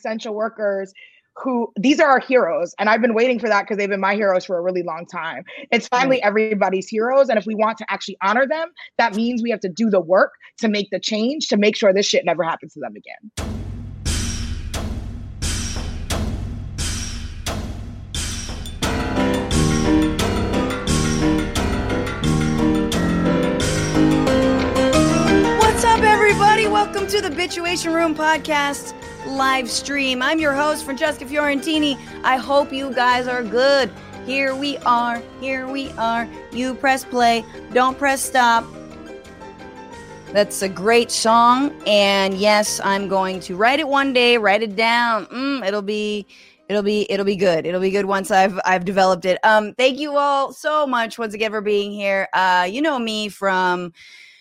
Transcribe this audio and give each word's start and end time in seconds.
essential 0.00 0.34
workers 0.34 0.92
who 1.36 1.70
these 1.78 2.00
are 2.00 2.10
our 2.10 2.20
heroes 2.20 2.74
and 2.78 2.88
i've 2.88 3.00
been 3.00 3.14
waiting 3.14 3.38
for 3.38 3.48
that 3.48 3.62
because 3.62 3.76
they've 3.76 3.90
been 3.90 4.00
my 4.00 4.14
heroes 4.14 4.44
for 4.44 4.58
a 4.58 4.62
really 4.62 4.82
long 4.82 5.06
time. 5.06 5.44
It's 5.70 5.86
finally 5.86 6.20
everybody's 6.22 6.88
heroes 6.88 7.28
and 7.28 7.38
if 7.38 7.46
we 7.46 7.54
want 7.54 7.78
to 7.78 7.86
actually 7.88 8.16
honor 8.22 8.46
them 8.48 8.68
that 8.98 9.14
means 9.14 9.42
we 9.42 9.50
have 9.50 9.60
to 9.60 9.68
do 9.68 9.90
the 9.90 10.00
work 10.00 10.32
to 10.58 10.68
make 10.68 10.88
the 10.90 10.98
change 10.98 11.48
to 11.48 11.56
make 11.56 11.76
sure 11.76 11.92
this 11.92 12.06
shit 12.06 12.24
never 12.24 12.42
happens 12.42 12.72
to 12.74 12.80
them 12.80 12.94
again. 12.96 13.30
What's 25.60 25.84
up, 25.84 26.00
everybody? 26.00 26.66
Welcome 26.66 27.06
to 27.06 27.20
the 27.20 27.30
Bitchuation 27.30 27.94
Room 27.94 28.14
podcast 28.14 28.99
live 29.30 29.70
stream. 29.70 30.22
I'm 30.22 30.38
your 30.38 30.52
host, 30.52 30.84
Francesca 30.84 31.24
Fiorentini. 31.24 31.96
I 32.24 32.36
hope 32.36 32.72
you 32.72 32.92
guys 32.92 33.28
are 33.28 33.42
good. 33.42 33.90
Here 34.26 34.54
we 34.54 34.76
are. 34.78 35.22
Here 35.40 35.66
we 35.66 35.90
are. 35.92 36.28
You 36.52 36.74
press 36.74 37.04
play. 37.04 37.44
Don't 37.72 37.96
press 37.96 38.22
stop. 38.22 38.64
That's 40.32 40.62
a 40.62 40.68
great 40.68 41.10
song. 41.10 41.72
And 41.86 42.34
yes, 42.34 42.80
I'm 42.84 43.08
going 43.08 43.40
to 43.40 43.56
write 43.56 43.80
it 43.80 43.88
one 43.88 44.12
day, 44.12 44.36
write 44.38 44.62
it 44.62 44.76
down. 44.76 45.26
Mm, 45.26 45.66
it'll 45.66 45.82
be 45.82 46.26
it'll 46.68 46.82
be 46.82 47.04
it'll 47.10 47.26
be 47.26 47.34
good 47.34 47.66
it'll 47.66 47.80
be 47.80 47.90
good 47.90 48.06
once 48.06 48.30
i've 48.30 48.60
i've 48.64 48.84
developed 48.84 49.24
it 49.24 49.40
um 49.42 49.74
thank 49.74 49.98
you 49.98 50.16
all 50.16 50.52
so 50.52 50.86
much 50.86 51.18
once 51.18 51.34
again 51.34 51.50
for 51.50 51.60
being 51.60 51.90
here 51.90 52.28
uh 52.32 52.64
you 52.70 52.80
know 52.80 52.96
me 52.96 53.28
from 53.28 53.92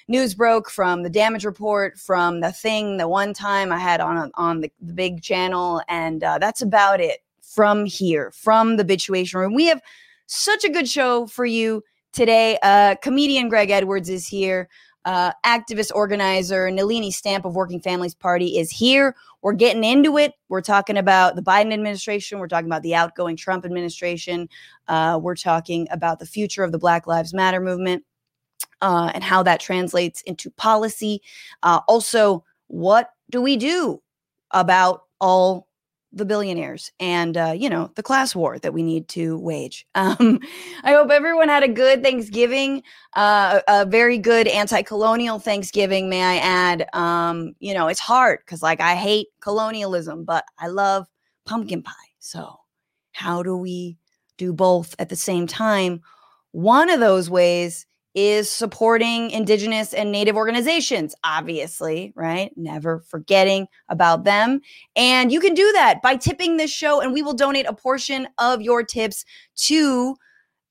Newsbroke 0.09 0.69
from 0.69 1.03
the 1.03 1.09
damage 1.09 1.45
report 1.45 1.97
from 1.97 2.41
the 2.41 2.51
thing 2.51 2.97
the 2.97 3.07
one 3.07 3.33
time 3.33 3.71
I 3.71 3.77
had 3.77 4.01
on 4.01 4.31
on 4.33 4.61
the, 4.61 4.71
the 4.81 4.93
big 4.93 5.21
channel, 5.21 5.81
and 5.87 6.23
uh, 6.23 6.39
that's 6.39 6.61
about 6.61 6.99
it 6.99 7.19
from 7.41 7.85
here 7.85 8.31
from 8.31 8.77
the 8.77 8.83
Bitchuation 8.83 9.35
Room. 9.35 9.53
We 9.53 9.65
have 9.67 9.81
such 10.25 10.63
a 10.63 10.69
good 10.69 10.89
show 10.89 11.27
for 11.27 11.45
you 11.45 11.83
today. 12.11 12.57
Uh, 12.63 12.95
comedian 12.95 13.49
Greg 13.49 13.69
Edwards 13.69 14.09
is 14.09 14.27
here. 14.27 14.67
Uh, 15.05 15.31
activist 15.45 15.91
organizer 15.95 16.69
Nelini 16.69 17.11
Stamp 17.11 17.45
of 17.45 17.55
Working 17.55 17.79
Families 17.79 18.13
Party 18.13 18.57
is 18.57 18.69
here. 18.69 19.15
We're 19.41 19.53
getting 19.53 19.83
into 19.83 20.17
it. 20.17 20.33
We're 20.49 20.61
talking 20.61 20.97
about 20.97 21.35
the 21.35 21.41
Biden 21.41 21.71
administration. 21.71 22.39
We're 22.39 22.49
talking 22.49 22.67
about 22.67 22.83
the 22.83 22.95
outgoing 22.95 23.37
Trump 23.37 23.63
administration. 23.63 24.49
Uh, 24.87 25.19
we're 25.21 25.35
talking 25.35 25.87
about 25.91 26.19
the 26.19 26.25
future 26.25 26.63
of 26.63 26.71
the 26.71 26.79
Black 26.79 27.07
Lives 27.07 27.33
Matter 27.33 27.61
movement 27.61 28.03
uh, 28.81 29.11
and 29.13 29.23
how 29.23 29.43
that 29.43 29.59
translates 29.59 30.21
into 30.23 30.49
policy. 30.51 31.21
Uh, 31.63 31.81
also, 31.87 32.43
what 32.67 33.11
do 33.29 33.41
we 33.41 33.57
do 33.57 34.01
about 34.51 35.03
all 35.21 35.67
the 36.11 36.25
billionaires 36.25 36.91
and 36.99 37.37
uh, 37.37 37.53
you 37.55 37.69
know 37.69 37.91
the 37.93 38.01
class 38.01 38.35
war 38.35 38.57
that 38.57 38.73
we 38.73 38.81
need 38.81 39.07
to 39.09 39.37
wage? 39.37 39.85
Um, 39.95 40.39
i 40.83 40.93
hope 40.93 41.11
everyone 41.11 41.49
had 41.49 41.61
a 41.61 41.67
good 41.67 42.01
thanksgiving 42.01 42.81
uh, 43.13 43.61
a 43.67 43.85
very 43.85 44.17
good 44.17 44.47
anti-colonial 44.47 45.37
thanksgiving 45.37 46.09
may 46.09 46.23
i 46.23 46.37
add. 46.37 46.87
Um, 46.93 47.53
you 47.59 47.75
know 47.75 47.87
it's 47.87 47.99
hard 47.99 48.39
because 48.39 48.63
like 48.63 48.81
i 48.81 48.95
hate 48.95 49.27
colonialism 49.39 50.23
but 50.23 50.45
i 50.57 50.67
love 50.67 51.05
pumpkin 51.49 51.81
pie. 51.81 51.91
So 52.19 52.59
how 53.11 53.41
do 53.41 53.57
we 53.57 53.97
do 54.37 54.53
both 54.53 54.95
at 54.99 55.09
the 55.09 55.15
same 55.15 55.47
time? 55.47 56.01
One 56.51 56.89
of 56.89 56.99
those 56.99 57.29
ways 57.29 57.87
is 58.15 58.49
supporting 58.49 59.31
indigenous 59.31 59.93
and 59.93 60.11
native 60.11 60.35
organizations 60.35 61.15
obviously 61.23 62.13
right? 62.15 62.51
Never 62.55 62.99
forgetting 62.99 63.67
about 63.87 64.23
them. 64.23 64.61
And 64.95 65.31
you 65.31 65.39
can 65.39 65.53
do 65.53 65.71
that 65.73 66.01
by 66.01 66.15
tipping 66.15 66.57
this 66.57 66.71
show 66.71 67.01
and 67.01 67.13
we 67.13 67.21
will 67.21 67.33
donate 67.33 67.65
a 67.65 67.73
portion 67.73 68.27
of 68.37 68.61
your 68.61 68.83
tips 68.83 69.25
to 69.55 70.15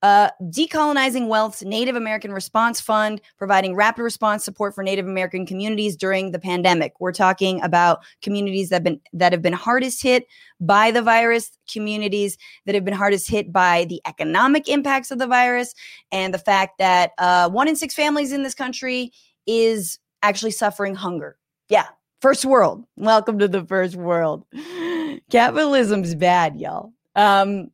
uh, 0.03 0.31
Decolonizing 0.43 1.27
Wealth's 1.27 1.63
Native 1.63 1.97
American 1.97 2.33
Response 2.33 2.81
Fund, 2.81 3.21
providing 3.37 3.75
rapid 3.75 4.03
response 4.03 4.45
support 4.45 4.75
for 4.75 4.85
Native 4.85 5.07
American 5.07 5.45
communities 5.45 5.97
during 5.97 6.31
the 6.31 6.39
pandemic. 6.39 6.93
We're 7.01 7.13
talking 7.13 7.61
about 7.63 8.01
communities 8.23 8.69
that 8.69 8.77
have 8.77 8.85
been 8.85 9.01
that 9.13 9.33
have 9.33 9.43
been 9.43 9.53
hardest 9.53 10.03
hit 10.03 10.27
by 10.61 10.91
the 10.91 11.03
virus, 11.03 11.51
communities 11.71 12.39
that 12.67 12.75
have 12.75 12.85
been 12.85 12.95
hardest 12.95 13.29
hit 13.29 13.53
by 13.53 13.87
the 13.89 14.01
economic 14.07 14.69
impacts 14.69 15.11
of 15.11 15.19
the 15.19 15.27
virus, 15.27 15.75
and 16.13 16.33
the 16.33 16.39
fact 16.39 16.79
that 16.79 17.11
uh, 17.19 17.49
one 17.49 17.69
in 17.69 17.77
six 17.77 17.95
families 17.95 18.33
in 18.33 18.43
this 18.43 18.55
country 18.55 19.13
is 19.47 19.99
actually 20.23 20.53
suffering 20.53 20.95
hunger. 20.95 21.37
Yeah, 21.69 21.87
first 22.21 22.45
world. 22.45 22.85
Welcome 22.97 23.39
to 23.41 23.49
the 23.49 23.65
first 23.65 23.97
world. 23.97 24.45
Capitalism's 25.31 26.15
bad, 26.15 26.61
y'all. 26.61 26.93
Um, 27.17 27.71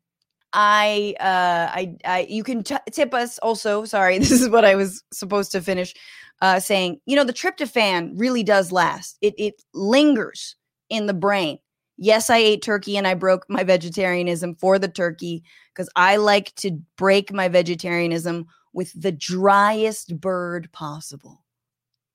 I, 0.54 1.14
uh, 1.20 1.68
I, 1.74 1.96
I, 2.04 2.26
you 2.30 2.44
can 2.44 2.62
t- 2.62 2.76
tip 2.92 3.12
us 3.12 3.38
also. 3.38 3.84
Sorry, 3.84 4.18
this 4.20 4.30
is 4.30 4.48
what 4.48 4.64
I 4.64 4.76
was 4.76 5.02
supposed 5.12 5.52
to 5.52 5.60
finish 5.60 5.94
uh, 6.40 6.60
saying. 6.60 7.00
You 7.06 7.16
know, 7.16 7.24
the 7.24 7.32
tryptophan 7.32 8.12
really 8.14 8.42
does 8.42 8.72
last. 8.72 9.18
It 9.20 9.34
it 9.36 9.62
lingers 9.74 10.56
in 10.88 11.06
the 11.06 11.14
brain. 11.14 11.58
Yes, 11.96 12.30
I 12.30 12.38
ate 12.38 12.62
turkey 12.62 12.96
and 12.96 13.06
I 13.06 13.14
broke 13.14 13.44
my 13.48 13.62
vegetarianism 13.62 14.56
for 14.56 14.78
the 14.78 14.88
turkey 14.88 15.44
because 15.72 15.88
I 15.94 16.16
like 16.16 16.54
to 16.56 16.78
break 16.96 17.32
my 17.32 17.48
vegetarianism 17.48 18.46
with 18.72 18.92
the 19.00 19.12
driest 19.12 20.20
bird 20.20 20.70
possible. 20.72 21.44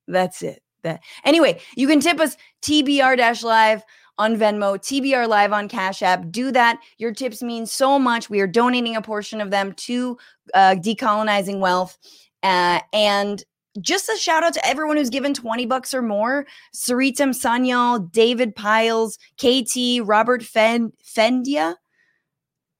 That's 0.07 0.41
it. 0.41 0.61
That 0.83 1.01
anyway, 1.25 1.61
you 1.75 1.87
can 1.87 1.99
tip 1.99 2.19
us 2.19 2.37
TBR 2.61 3.43
live 3.43 3.83
on 4.19 4.35
Venmo, 4.35 4.77
TBR 4.77 5.27
Live 5.27 5.53
on 5.53 5.67
Cash 5.67 6.03
App. 6.03 6.29
Do 6.29 6.51
that. 6.51 6.79
Your 6.97 7.13
tips 7.13 7.41
mean 7.41 7.65
so 7.65 7.97
much. 7.97 8.29
We 8.29 8.41
are 8.41 8.47
donating 8.47 8.95
a 8.95 9.01
portion 9.01 9.41
of 9.41 9.49
them 9.49 9.71
to 9.73 10.17
uh, 10.53 10.75
Decolonizing 10.77 11.59
Wealth. 11.59 11.97
Uh, 12.43 12.81
and 12.93 13.43
just 13.79 14.09
a 14.09 14.17
shout 14.17 14.43
out 14.43 14.53
to 14.53 14.65
everyone 14.65 14.97
who's 14.97 15.09
given 15.09 15.33
20 15.33 15.65
bucks 15.65 15.93
or 15.93 16.01
more 16.01 16.45
Saritam 16.75 17.29
Sanyal, 17.29 18.11
David 18.11 18.55
Piles, 18.55 19.17
KT, 19.37 20.05
Robert 20.05 20.43
Fen- 20.43 20.91
Fendia, 21.03 21.75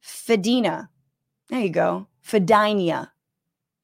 Fedina. 0.03 0.89
There 1.47 1.61
you 1.61 1.69
go. 1.69 2.07
Fedinia. 2.25 3.09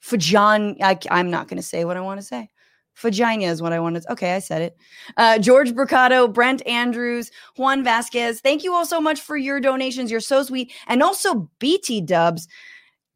Fajan. 0.03 0.75
I, 0.81 0.99
I'm 1.09 1.31
not 1.31 1.47
going 1.47 1.57
to 1.57 1.63
say 1.63 1.85
what 1.85 1.97
I 1.97 2.01
want 2.01 2.19
to 2.19 2.25
say. 2.25 2.49
Vagina 2.97 3.45
is 3.45 3.61
what 3.61 3.73
I 3.73 3.79
wanted. 3.79 4.05
Okay, 4.09 4.35
I 4.35 4.39
said 4.39 4.61
it. 4.61 4.77
Uh, 5.17 5.37
George 5.39 5.73
Bricado, 5.73 6.31
Brent 6.31 6.65
Andrews, 6.65 7.31
Juan 7.57 7.83
Vasquez. 7.83 8.39
Thank 8.39 8.63
you 8.63 8.73
all 8.73 8.85
so 8.85 9.01
much 9.01 9.21
for 9.21 9.37
your 9.37 9.59
donations. 9.59 10.09
You're 10.09 10.19
so 10.19 10.43
sweet. 10.43 10.71
And 10.87 11.03
also 11.03 11.49
BT 11.59 12.01
Dubs. 12.01 12.47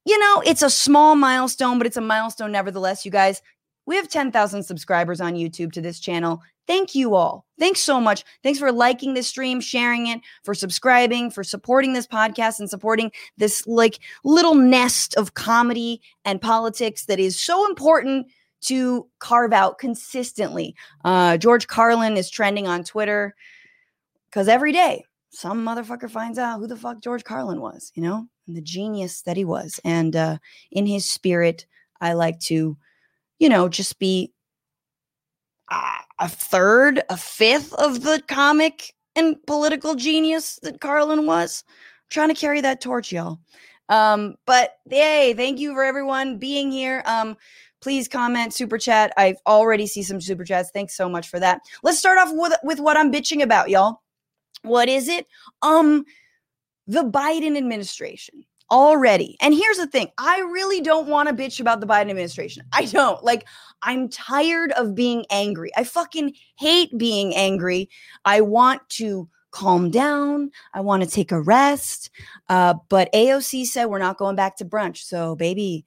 You 0.06 0.18
know, 0.20 0.42
it's 0.46 0.62
a 0.62 0.70
small 0.70 1.16
milestone, 1.16 1.78
but 1.78 1.88
it's 1.88 1.98
a 1.98 2.02
milestone 2.02 2.52
nevertheless, 2.52 3.06
you 3.06 3.12
guys. 3.12 3.42
We 3.86 3.96
have 3.96 4.08
10,000 4.08 4.64
subscribers 4.64 5.20
on 5.20 5.34
YouTube 5.34 5.72
to 5.74 5.82
this 5.82 6.00
channel. 6.00 6.42
Thank 6.68 6.94
you 6.94 7.16
all. 7.16 7.46
Thanks 7.58 7.80
so 7.80 8.00
much. 8.00 8.24
Thanks 8.44 8.60
for 8.60 8.72
liking 8.72 9.16
this 9.16 9.28
stream, 9.28 9.60
sharing 9.60 10.06
it, 10.06 10.22
for 10.44 10.54
subscribing, 10.54 11.32
for 11.32 11.44
supporting 11.44 11.94
this 11.94 12.06
podcast 12.06 12.60
and 12.60 12.70
supporting 12.70 13.12
this 13.38 13.66
like 13.66 13.98
little 14.24 14.54
nest 14.54 15.16
of 15.16 15.34
comedy 15.34 16.02
and 16.26 16.40
politics 16.40 17.06
that 17.06 17.20
is 17.20 17.40
so 17.40 17.68
important 17.68 18.28
to 18.62 19.08
carve 19.20 19.54
out 19.54 19.78
consistently. 19.78 20.76
Uh, 21.06 21.38
George 21.38 21.68
Carlin 21.68 22.18
is 22.18 22.30
trending 22.30 22.68
on 22.68 22.84
Twitter 22.84 23.36
because 24.30 24.48
every 24.48 24.72
day 24.72 25.04
some 25.32 25.66
motherfucker 25.66 26.10
finds 26.10 26.38
out 26.38 26.60
who 26.60 26.68
the 26.68 26.76
fuck 26.76 27.02
George 27.02 27.24
Carlin 27.24 27.62
was, 27.62 27.92
you 27.96 28.04
know, 28.04 28.28
and 28.48 28.58
the 28.58 28.62
genius 28.62 29.22
that 29.22 29.38
he 29.38 29.46
was. 29.46 29.80
And 29.84 30.16
uh, 30.16 30.38
in 30.72 30.86
his 30.86 31.08
spirit, 31.08 31.66
I 32.02 32.14
like 32.14 32.40
to, 32.42 32.78
you 33.38 33.50
know, 33.50 33.70
just 33.70 34.00
be 34.00 34.34
uh, 35.70 35.98
a 36.20 36.28
third, 36.28 37.02
a 37.10 37.18
fifth 37.18 37.74
of 37.74 38.02
the 38.02 38.22
comic 38.28 38.94
and 39.16 39.36
political 39.46 39.96
genius 39.96 40.60
that 40.64 40.82
Carlin 40.82 41.26
was. 41.26 41.64
I'm 41.68 42.10
trying 42.10 42.30
to 42.30 42.36
carry 42.36 42.62
that 42.62 42.82
torch, 42.82 43.12
y'all. 43.12 43.40
Um, 43.90 44.36
but 44.46 44.78
hey, 44.90 45.34
thank 45.34 45.60
you 45.60 45.74
for 45.74 45.84
everyone 45.84 46.38
being 46.38 46.72
here. 46.72 47.02
Um, 47.06 47.36
please 47.82 48.08
comment, 48.08 48.54
super 48.54 48.78
chat. 48.78 49.14
I've 49.18 49.38
already 49.48 49.88
see 49.88 50.04
some 50.04 50.22
super 50.22 50.44
chats. 50.44 50.72
Thanks 50.72 50.96
so 50.96 51.10
much 51.10 51.30
for 51.30 51.40
that. 51.40 51.62
Let's 51.84 52.00
start 52.00 52.18
off 52.18 52.30
with 52.32 52.54
with 52.64 52.80
what 52.80 52.98
I'm 52.98 53.12
bitching 53.12 53.42
about, 53.42 53.70
y'all. 53.70 54.02
What 54.64 54.90
is 54.90 55.08
it? 55.08 55.26
Um, 55.62 56.06
the 56.88 57.04
Biden 57.04 57.58
administration 57.58 58.46
already. 58.72 59.38
And 59.42 59.54
here's 59.54 59.78
the 59.78 59.88
thing 59.88 60.10
I 60.18 60.40
really 60.40 60.82
don't 60.82 61.08
want 61.08 61.30
to 61.30 61.36
bitch 61.36 61.60
about 61.60 61.82
the 61.82 61.88
Biden 61.88 62.10
administration. 62.10 62.64
I 62.74 62.86
don't. 62.86 63.24
Like, 63.24 63.48
I'm 63.82 64.10
tired 64.10 64.72
of 64.74 64.96
being 64.96 65.26
angry. 65.30 65.72
I 65.76 65.84
fucking 65.84 66.34
hate 66.58 66.98
being 66.98 67.36
angry. 67.36 67.90
I 68.26 68.42
want 68.42 68.88
to 68.90 69.30
calm 69.52 69.90
down. 69.90 70.52
I 70.74 70.82
want 70.82 71.04
to 71.04 71.10
take 71.10 71.32
a 71.32 71.42
rest. 71.42 72.12
Uh, 72.50 72.76
but 72.90 73.12
AOC 73.14 73.66
said 73.66 73.86
we're 73.86 74.00
not 74.00 74.18
going 74.18 74.36
back 74.36 74.58
to 74.58 74.66
brunch. 74.66 74.98
So, 74.98 75.36
baby, 75.36 75.86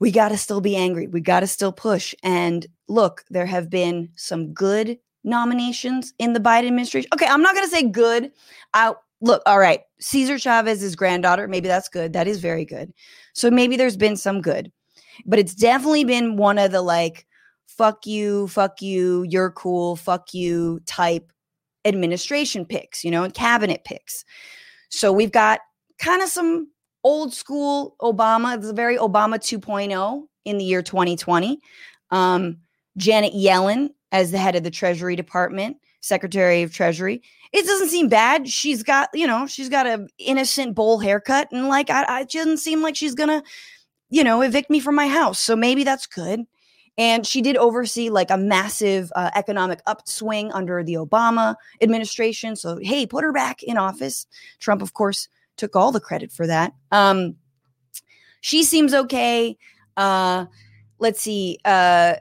we 0.00 0.10
got 0.10 0.30
to 0.30 0.36
still 0.36 0.60
be 0.60 0.76
angry. 0.76 1.06
We 1.06 1.20
got 1.20 1.40
to 1.40 1.46
still 1.46 1.72
push. 1.72 2.14
And 2.22 2.66
look, 2.88 3.24
there 3.30 3.46
have 3.46 3.70
been 3.70 4.10
some 4.16 4.52
good 4.52 4.98
nominations 5.22 6.12
in 6.18 6.32
the 6.32 6.40
Biden 6.40 6.66
administration. 6.66 7.08
Okay, 7.14 7.26
I'm 7.26 7.42
not 7.42 7.54
going 7.54 7.66
to 7.66 7.74
say 7.74 7.84
good. 7.84 8.30
I 8.74 8.94
look, 9.20 9.42
all 9.46 9.58
right. 9.58 9.80
Cesar 10.00 10.38
Chavez's 10.38 10.96
granddaughter, 10.96 11.48
maybe 11.48 11.68
that's 11.68 11.88
good. 11.88 12.12
That 12.12 12.28
is 12.28 12.40
very 12.40 12.64
good. 12.64 12.92
So 13.32 13.50
maybe 13.50 13.76
there's 13.76 13.96
been 13.96 14.16
some 14.16 14.40
good. 14.40 14.70
But 15.24 15.38
it's 15.38 15.54
definitely 15.54 16.04
been 16.04 16.36
one 16.36 16.58
of 16.58 16.72
the 16.72 16.82
like 16.82 17.26
fuck 17.66 18.06
you, 18.06 18.48
fuck 18.48 18.82
you, 18.82 19.24
you're 19.28 19.50
cool, 19.50 19.96
fuck 19.96 20.34
you 20.34 20.80
type 20.86 21.32
administration 21.84 22.64
picks, 22.64 23.04
you 23.04 23.10
know, 23.10 23.24
and 23.24 23.34
cabinet 23.34 23.84
picks. 23.84 24.24
So 24.90 25.12
we've 25.12 25.32
got 25.32 25.60
kind 25.98 26.22
of 26.22 26.28
some 26.28 26.68
old 27.04 27.32
school 27.32 27.94
Obama. 28.00 28.56
It's 28.56 28.68
a 28.68 28.72
very 28.72 28.96
Obama 28.96 29.36
2.0 29.36 30.26
in 30.44 30.58
the 30.58 30.64
year 30.64 30.82
2020. 30.82 31.60
Um, 32.10 32.58
Janet 32.96 33.34
Yellen 33.34 33.90
as 34.12 34.30
the 34.30 34.38
head 34.38 34.56
of 34.56 34.62
the 34.62 34.70
Treasury 34.70 35.16
Department, 35.16 35.76
Secretary 36.00 36.62
of 36.62 36.72
Treasury. 36.72 37.22
It 37.52 37.66
doesn't 37.66 37.88
seem 37.88 38.08
bad. 38.08 38.48
She's 38.48 38.82
got, 38.82 39.10
you 39.14 39.26
know, 39.26 39.46
she's 39.46 39.68
got 39.68 39.86
a 39.86 40.06
innocent 40.18 40.74
bowl 40.74 40.98
haircut, 40.98 41.48
and 41.52 41.68
like, 41.68 41.90
I, 41.90 42.04
I 42.04 42.20
it 42.22 42.30
doesn't 42.30 42.58
seem 42.58 42.82
like 42.82 42.96
she's 42.96 43.14
gonna, 43.14 43.42
you 44.10 44.24
know, 44.24 44.40
evict 44.42 44.70
me 44.70 44.80
from 44.80 44.94
my 44.94 45.08
house. 45.08 45.38
So 45.38 45.54
maybe 45.56 45.84
that's 45.84 46.06
good. 46.06 46.44
And 46.96 47.26
she 47.26 47.42
did 47.42 47.56
oversee 47.56 48.08
like 48.08 48.30
a 48.30 48.36
massive 48.36 49.10
uh, 49.16 49.30
economic 49.34 49.80
upswing 49.86 50.52
under 50.52 50.84
the 50.84 50.94
Obama 50.94 51.56
administration. 51.80 52.54
So 52.54 52.78
hey, 52.80 53.04
put 53.06 53.24
her 53.24 53.32
back 53.32 53.64
in 53.64 53.76
office. 53.76 54.26
Trump, 54.60 54.80
of 54.80 54.94
course, 54.94 55.28
took 55.56 55.76
all 55.76 55.92
the 55.92 56.00
credit 56.00 56.32
for 56.32 56.46
that. 56.46 56.72
Um, 56.90 57.36
she 58.40 58.62
seems 58.62 58.92
okay. 58.92 59.56
Uh, 59.96 60.46
let's 60.98 61.20
see. 61.20 61.58
Uh, 61.64 62.14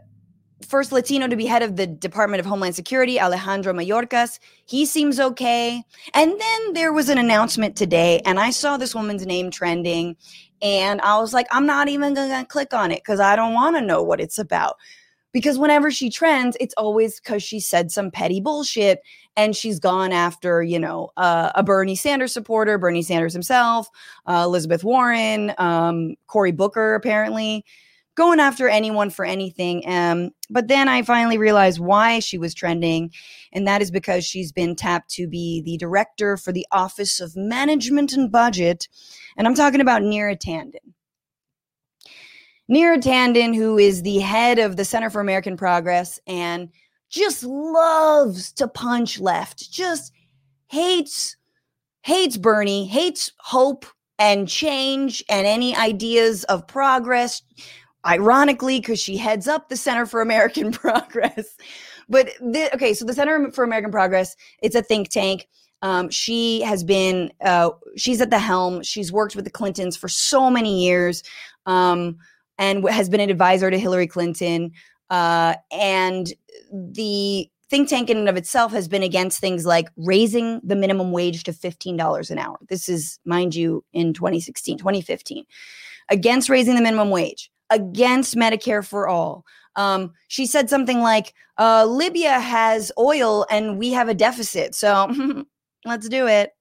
first 0.64 0.92
Latino 0.92 1.28
to 1.28 1.36
be 1.36 1.46
head 1.46 1.62
of 1.62 1.76
the 1.76 1.86
Department 1.86 2.40
of 2.40 2.46
Homeland 2.46 2.76
Security, 2.76 3.20
Alejandro 3.20 3.74
Mayorkas. 3.74 4.40
He 4.66 4.86
seems 4.86 5.20
okay. 5.20 5.84
And 6.14 6.40
then 6.40 6.74
there 6.74 6.94
was 6.94 7.10
an 7.10 7.18
announcement 7.18 7.76
today, 7.76 8.22
and 8.26 8.40
I 8.40 8.50
saw 8.50 8.78
this 8.78 8.96
woman's 8.96 9.26
name 9.26 9.52
trending, 9.52 10.16
and 10.62 11.02
I 11.02 11.18
was 11.20 11.34
like, 11.34 11.48
I'm 11.52 11.66
not 11.66 11.90
even 11.90 12.14
going 12.14 12.30
to 12.30 12.46
click 12.46 12.74
on 12.74 12.92
it 12.92 13.02
because 13.04 13.20
I 13.20 13.36
don't 13.36 13.54
want 13.54 13.76
to 13.76 13.82
know 13.82 14.02
what 14.02 14.22
it's 14.22 14.40
about. 14.40 14.78
Because 15.34 15.58
whenever 15.58 15.92
she 15.92 16.10
trends, 16.10 16.56
it's 16.60 16.76
always 16.78 17.20
because 17.20 17.44
she 17.44 17.60
said 17.60 17.92
some 17.92 18.12
petty 18.12 18.40
bullshit 18.40 19.02
and 19.36 19.56
she's 19.56 19.80
gone 19.80 20.12
after, 20.12 20.62
you 20.62 20.80
know, 20.80 21.10
uh, 21.18 21.52
a 21.56 21.64
Bernie 21.64 21.96
Sanders 21.96 22.32
supporter, 22.32 22.78
Bernie 22.78 23.02
Sanders 23.02 23.34
himself, 23.34 23.90
uh, 24.28 24.44
Elizabeth 24.46 24.84
Warren, 24.84 25.54
um, 25.58 26.16
Cory 26.28 26.52
Booker, 26.52 26.94
apparently 26.94 27.66
going 28.16 28.40
after 28.40 28.70
anyone 28.70 29.10
for 29.10 29.26
anything. 29.26 29.84
Um, 29.88 30.32
but 30.50 30.68
then 30.68 30.88
I 30.88 31.02
finally 31.02 31.38
realized 31.38 31.80
why 31.80 32.20
she 32.20 32.38
was 32.38 32.54
trending, 32.54 33.12
and 33.52 33.68
that 33.68 33.82
is 33.82 33.90
because 33.90 34.24
she's 34.26 34.52
been 34.52 34.76
tapped 34.76 35.10
to 35.12 35.28
be 35.28 35.62
the 35.66 35.78
director 35.78 36.38
for 36.38 36.52
the 36.52 36.68
Office 36.72 37.20
of 37.20 37.36
Management 37.36 38.14
and 38.14 38.32
Budget. 38.32 38.88
And 39.36 39.48
I'm 39.48 39.56
talking 39.56 39.82
about 39.82 40.04
Neera 40.04 40.38
Tanden. 40.38 40.83
Neera 42.72 43.02
Tanden, 43.02 43.56
who 43.56 43.78
is 43.78 44.04
the 44.04 44.20
head 44.20 44.60
of 44.60 44.78
the 44.78 44.86
Center 44.86 45.10
for 45.10 45.22
American 45.22 45.58
Progress 45.58 46.20
and 46.28 46.70
just 47.10 47.44
loves 47.44 48.52
to 48.54 48.68
punch 48.68 49.20
left, 49.20 49.72
just 49.72 50.12
hates 50.68 51.36
hates 52.04 52.38
Bernie, 52.38 52.86
hates 52.86 53.32
hope 53.40 53.86
and 54.20 54.48
change 54.48 55.24
and 55.30 55.48
any 55.48 55.76
ideas 55.76 56.44
of 56.46 56.68
progress 56.68 57.42
ironically, 58.06 58.80
because 58.80 59.00
she 59.00 59.18
heads 59.18 59.48
up 59.48 59.70
the 59.70 59.78
Center 59.78 60.06
for 60.06 60.22
American 60.22 60.72
Progress. 60.72 61.56
But 62.10 62.32
the, 62.40 62.70
okay, 62.76 62.94
so 62.94 63.06
the 63.06 63.14
Center 63.14 63.52
for 63.52 63.64
American 63.64 63.92
Progress, 63.92 64.36
it's 64.62 64.76
a 64.76 64.82
think 64.82 65.10
tank. 65.10 65.48
Um, 65.82 66.10
she 66.10 66.62
has 66.62 66.84
been, 66.84 67.32
uh, 67.44 67.72
she's 67.96 68.22
at 68.22 68.30
the 68.30 68.40
helm. 68.40 68.84
She's 68.84 69.12
worked 69.12 69.36
with 69.36 69.46
the 69.46 69.52
Clintons 69.52 69.98
for 69.98 70.08
so 70.08 70.50
many 70.50 70.86
years 70.86 71.24
um, 71.66 72.18
and 72.58 72.88
has 72.90 73.10
been 73.10 73.20
an 73.20 73.30
advisor 73.30 73.70
to 73.72 73.80
Hillary 73.80 74.08
Clinton. 74.08 74.72
Uh, 75.10 75.56
and 75.72 76.34
the 76.72 77.50
think 77.70 77.90
tank 77.90 78.10
in 78.10 78.18
and 78.18 78.30
of 78.30 78.38
itself 78.38 78.72
has 78.72 78.88
been 78.88 79.04
against 79.04 79.40
things 79.40 79.66
like 79.66 79.90
raising 79.98 80.62
the 80.64 80.76
minimum 80.76 81.12
wage 81.12 81.44
to 81.44 81.52
$15 81.52 82.30
an 82.30 82.38
hour. 82.38 82.58
This 82.70 82.88
is, 82.88 83.20
mind 83.26 83.56
you, 83.56 83.84
in 83.94 84.14
2016, 84.14 84.78
2015, 84.78 85.44
against 86.10 86.50
raising 86.50 86.76
the 86.76 86.82
minimum 86.82 87.10
wage 87.10 87.52
against 87.70 88.36
Medicare 88.36 88.86
for 88.86 89.08
all. 89.08 89.46
Um, 89.76 90.14
she 90.28 90.46
said 90.46 90.70
something 90.70 91.00
like, 91.00 91.34
uh, 91.58 91.86
Libya 91.86 92.40
has 92.40 92.92
oil 92.98 93.46
and 93.50 93.78
we 93.78 93.92
have 93.94 94.08
a 94.08 94.14
deficit. 94.14 94.76
So 94.76 95.12
let's 95.86 96.08
do 96.08 96.28
it. 96.28 96.52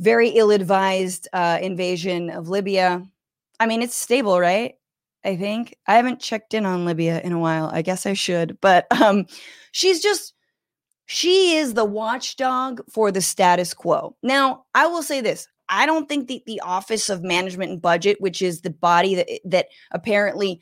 Very 0.00 0.30
ill 0.30 0.50
advised 0.50 1.28
uh, 1.32 1.58
invasion 1.60 2.30
of 2.30 2.48
Libya. 2.48 3.06
I 3.60 3.66
mean, 3.66 3.82
it's 3.82 3.94
stable, 3.94 4.38
right? 4.38 4.74
I 5.24 5.36
think. 5.36 5.76
I 5.86 5.96
haven't 5.96 6.20
checked 6.20 6.54
in 6.54 6.64
on 6.66 6.84
Libya 6.84 7.20
in 7.22 7.32
a 7.32 7.38
while. 7.38 7.70
I 7.72 7.82
guess 7.82 8.06
I 8.06 8.12
should. 8.12 8.58
But 8.60 8.86
um, 9.02 9.26
she's 9.72 10.00
just, 10.00 10.34
she 11.06 11.56
is 11.56 11.74
the 11.74 11.84
watchdog 11.84 12.80
for 12.90 13.10
the 13.10 13.20
status 13.20 13.74
quo. 13.74 14.16
Now, 14.22 14.64
I 14.74 14.86
will 14.86 15.02
say 15.02 15.20
this 15.20 15.48
I 15.68 15.86
don't 15.86 16.08
think 16.08 16.28
the, 16.28 16.42
the 16.46 16.60
Office 16.60 17.08
of 17.08 17.22
Management 17.22 17.72
and 17.72 17.82
Budget, 17.82 18.20
which 18.20 18.42
is 18.42 18.60
the 18.60 18.70
body 18.70 19.14
that 19.16 19.28
that 19.44 19.68
apparently 19.90 20.60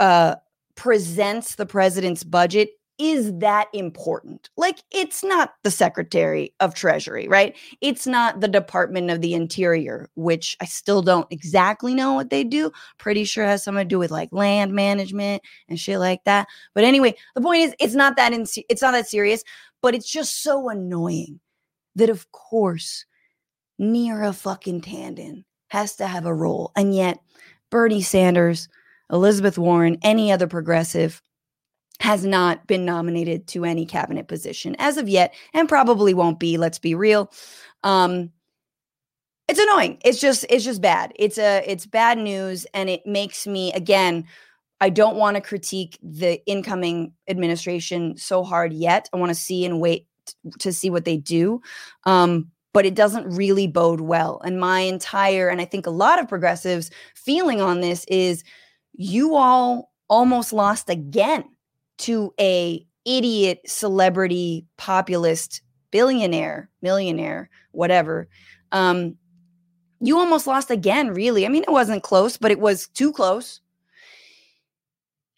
uh, 0.00 0.36
presents 0.74 1.56
the 1.56 1.66
president's 1.66 2.24
budget, 2.24 2.70
is 2.98 3.32
that 3.38 3.68
important. 3.72 4.50
Like, 4.56 4.78
it's 4.90 5.22
not 5.22 5.54
the 5.62 5.70
Secretary 5.70 6.54
of 6.60 6.74
Treasury, 6.74 7.28
right? 7.28 7.56
It's 7.80 8.06
not 8.06 8.40
the 8.40 8.48
Department 8.48 9.10
of 9.10 9.20
the 9.20 9.34
Interior, 9.34 10.08
which 10.14 10.56
I 10.60 10.64
still 10.64 11.02
don't 11.02 11.30
exactly 11.30 11.94
know 11.94 12.14
what 12.14 12.30
they 12.30 12.44
do. 12.44 12.72
Pretty 12.98 13.24
sure 13.24 13.44
has 13.44 13.62
something 13.64 13.84
to 13.84 13.88
do 13.88 13.98
with 13.98 14.10
like 14.10 14.30
land 14.32 14.72
management 14.72 15.42
and 15.68 15.78
shit 15.78 15.98
like 15.98 16.24
that. 16.24 16.48
But 16.74 16.84
anyway, 16.84 17.14
the 17.34 17.40
point 17.40 17.62
is, 17.62 17.74
it's 17.78 17.94
not 17.94 18.16
that 18.16 18.32
in, 18.32 18.46
it's 18.68 18.82
not 18.82 18.92
that 18.92 19.08
serious. 19.08 19.44
But 19.80 19.94
it's 19.94 20.10
just 20.10 20.42
so 20.42 20.68
annoying 20.68 21.38
that, 21.94 22.10
of 22.10 22.30
course 22.32 23.04
Neera 23.80 24.34
fucking 24.34 24.80
Tanden 24.80 25.44
has 25.68 25.96
to 25.96 26.06
have 26.06 26.26
a 26.26 26.34
role. 26.34 26.72
And 26.76 26.94
yet, 26.94 27.20
Bernie 27.70 28.02
Sanders, 28.02 28.68
Elizabeth 29.10 29.58
Warren, 29.58 29.98
any 30.02 30.32
other 30.32 30.46
progressive 30.46 31.22
has 32.00 32.24
not 32.24 32.66
been 32.66 32.84
nominated 32.84 33.46
to 33.48 33.64
any 33.64 33.84
cabinet 33.84 34.28
position 34.28 34.76
as 34.78 34.96
of 34.96 35.08
yet 35.08 35.34
and 35.52 35.68
probably 35.68 36.14
won't 36.14 36.38
be 36.38 36.56
let's 36.56 36.78
be 36.78 36.94
real. 36.94 37.30
Um 37.82 38.30
it's 39.48 39.58
annoying. 39.58 39.98
It's 40.04 40.20
just 40.20 40.44
it's 40.50 40.64
just 40.64 40.82
bad. 40.82 41.12
It's 41.16 41.38
a 41.38 41.62
it's 41.66 41.86
bad 41.86 42.18
news 42.18 42.66
and 42.74 42.88
it 42.88 43.06
makes 43.06 43.46
me 43.46 43.72
again 43.72 44.24
i 44.80 44.88
don't 44.88 45.16
want 45.16 45.34
to 45.34 45.40
critique 45.40 45.98
the 46.02 46.40
incoming 46.46 47.12
administration 47.28 48.16
so 48.16 48.44
hard 48.44 48.72
yet. 48.72 49.08
I 49.12 49.16
want 49.16 49.30
to 49.30 49.34
see 49.34 49.64
and 49.64 49.80
wait 49.80 50.06
to 50.60 50.72
see 50.72 50.90
what 50.90 51.04
they 51.04 51.16
do. 51.16 51.60
Um 52.04 52.50
but 52.74 52.86
it 52.86 52.94
doesn't 52.94 53.28
really 53.34 53.66
bode 53.66 54.02
well. 54.02 54.40
And 54.44 54.60
my 54.60 54.80
entire, 54.80 55.48
and 55.48 55.60
I 55.60 55.64
think 55.64 55.86
a 55.86 55.90
lot 55.90 56.20
of 56.20 56.28
progressives 56.28 56.90
feeling 57.14 57.60
on 57.60 57.80
this 57.80 58.04
is 58.06 58.44
you 58.92 59.34
all 59.34 59.90
almost 60.08 60.52
lost 60.52 60.88
again 60.88 61.44
to 61.98 62.32
a 62.40 62.84
idiot 63.04 63.60
celebrity 63.66 64.66
populist 64.76 65.62
billionaire, 65.90 66.68
millionaire, 66.82 67.48
whatever. 67.72 68.28
Um, 68.72 69.16
you 70.00 70.18
almost 70.18 70.46
lost 70.46 70.70
again, 70.70 71.08
really. 71.08 71.44
I 71.44 71.48
mean, 71.48 71.62
it 71.62 71.72
wasn't 71.72 72.02
close, 72.02 72.36
but 72.36 72.50
it 72.50 72.60
was 72.60 72.88
too 72.88 73.12
close. 73.12 73.60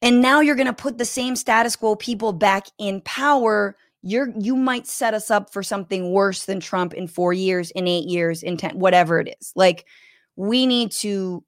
And 0.03 0.21
now 0.21 0.41
you're 0.41 0.57
going 0.57 0.67
to 0.67 0.73
put 0.73 0.99
the 0.99 1.05
same 1.05 1.37
status 1.37 1.77
quo 1.77 1.95
people 1.95 2.33
back 2.33 2.67
in 2.79 3.01
power 3.03 3.77
you're 4.03 4.33
you 4.39 4.57
might 4.57 4.87
set 4.87 5.15
us 5.15 5.31
up 5.31 5.53
for 5.53 5.63
something 5.63 6.11
worse 6.11 6.47
than 6.47 6.61
Trump 6.61 6.95
in 6.95 7.07
4 7.07 7.33
years, 7.33 7.71
in 7.73 7.87
8 7.87 8.09
years, 8.09 8.43
in 8.43 8.57
10 8.57 8.79
whatever 8.79 9.21
it 9.21 9.37
is. 9.41 9.53
Like 9.55 9.87
we 10.37 10.67
need 10.67 10.93
to 10.93 11.45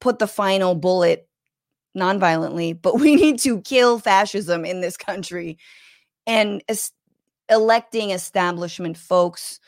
put 0.00 0.18
the 0.18 0.26
final 0.26 0.74
bullet 0.74 1.28
non-violently, 1.96 2.74
but 2.74 3.00
we 3.00 3.16
need 3.16 3.40
to 3.40 3.60
kill 3.62 3.98
fascism 3.98 4.64
in 4.64 4.80
this 4.80 4.96
country 4.96 5.58
and 6.26 6.62
es- 6.68 6.92
electing 7.48 8.10
establishment 8.10 8.96
folks, 8.96 9.60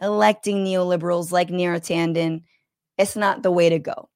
electing 0.00 0.64
neoliberals 0.64 1.30
like 1.30 1.48
Neera 1.48 1.80
Tanden, 1.80 2.42
it's 2.98 3.16
not 3.16 3.42
the 3.42 3.50
way 3.50 3.68
to 3.68 3.78
go. 3.78 4.08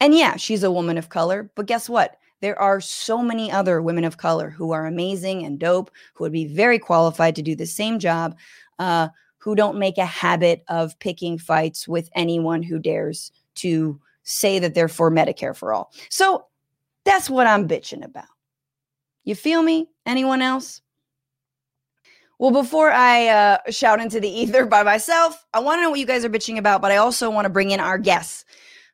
And 0.00 0.14
yeah, 0.14 0.36
she's 0.36 0.62
a 0.62 0.70
woman 0.70 0.98
of 0.98 1.08
color, 1.08 1.50
but 1.54 1.66
guess 1.66 1.88
what? 1.88 2.16
There 2.40 2.58
are 2.58 2.80
so 2.80 3.22
many 3.22 3.50
other 3.50 3.80
women 3.80 4.04
of 4.04 4.18
color 4.18 4.50
who 4.50 4.72
are 4.72 4.86
amazing 4.86 5.44
and 5.44 5.58
dope, 5.58 5.90
who 6.14 6.24
would 6.24 6.32
be 6.32 6.46
very 6.46 6.78
qualified 6.78 7.36
to 7.36 7.42
do 7.42 7.54
the 7.54 7.66
same 7.66 7.98
job, 7.98 8.36
uh, 8.78 9.08
who 9.38 9.54
don't 9.54 9.78
make 9.78 9.98
a 9.98 10.04
habit 10.04 10.64
of 10.68 10.98
picking 10.98 11.38
fights 11.38 11.86
with 11.86 12.10
anyone 12.14 12.62
who 12.62 12.78
dares 12.78 13.30
to 13.56 13.98
say 14.24 14.58
that 14.58 14.74
they're 14.74 14.88
for 14.88 15.10
Medicare 15.10 15.54
for 15.54 15.72
all. 15.72 15.92
So 16.08 16.46
that's 17.04 17.30
what 17.30 17.46
I'm 17.46 17.68
bitching 17.68 18.04
about. 18.04 18.26
You 19.24 19.34
feel 19.34 19.62
me? 19.62 19.88
Anyone 20.06 20.42
else? 20.42 20.80
Well, 22.38 22.50
before 22.50 22.90
I 22.90 23.28
uh, 23.28 23.58
shout 23.70 24.00
into 24.00 24.20
the 24.20 24.28
ether 24.40 24.66
by 24.66 24.82
myself, 24.82 25.44
I 25.54 25.60
want 25.60 25.78
to 25.78 25.82
know 25.82 25.90
what 25.90 26.00
you 26.00 26.06
guys 26.06 26.24
are 26.24 26.30
bitching 26.30 26.58
about, 26.58 26.82
but 26.82 26.92
I 26.92 26.96
also 26.96 27.30
want 27.30 27.46
to 27.46 27.50
bring 27.50 27.70
in 27.70 27.80
our 27.80 27.98
guests 27.98 28.44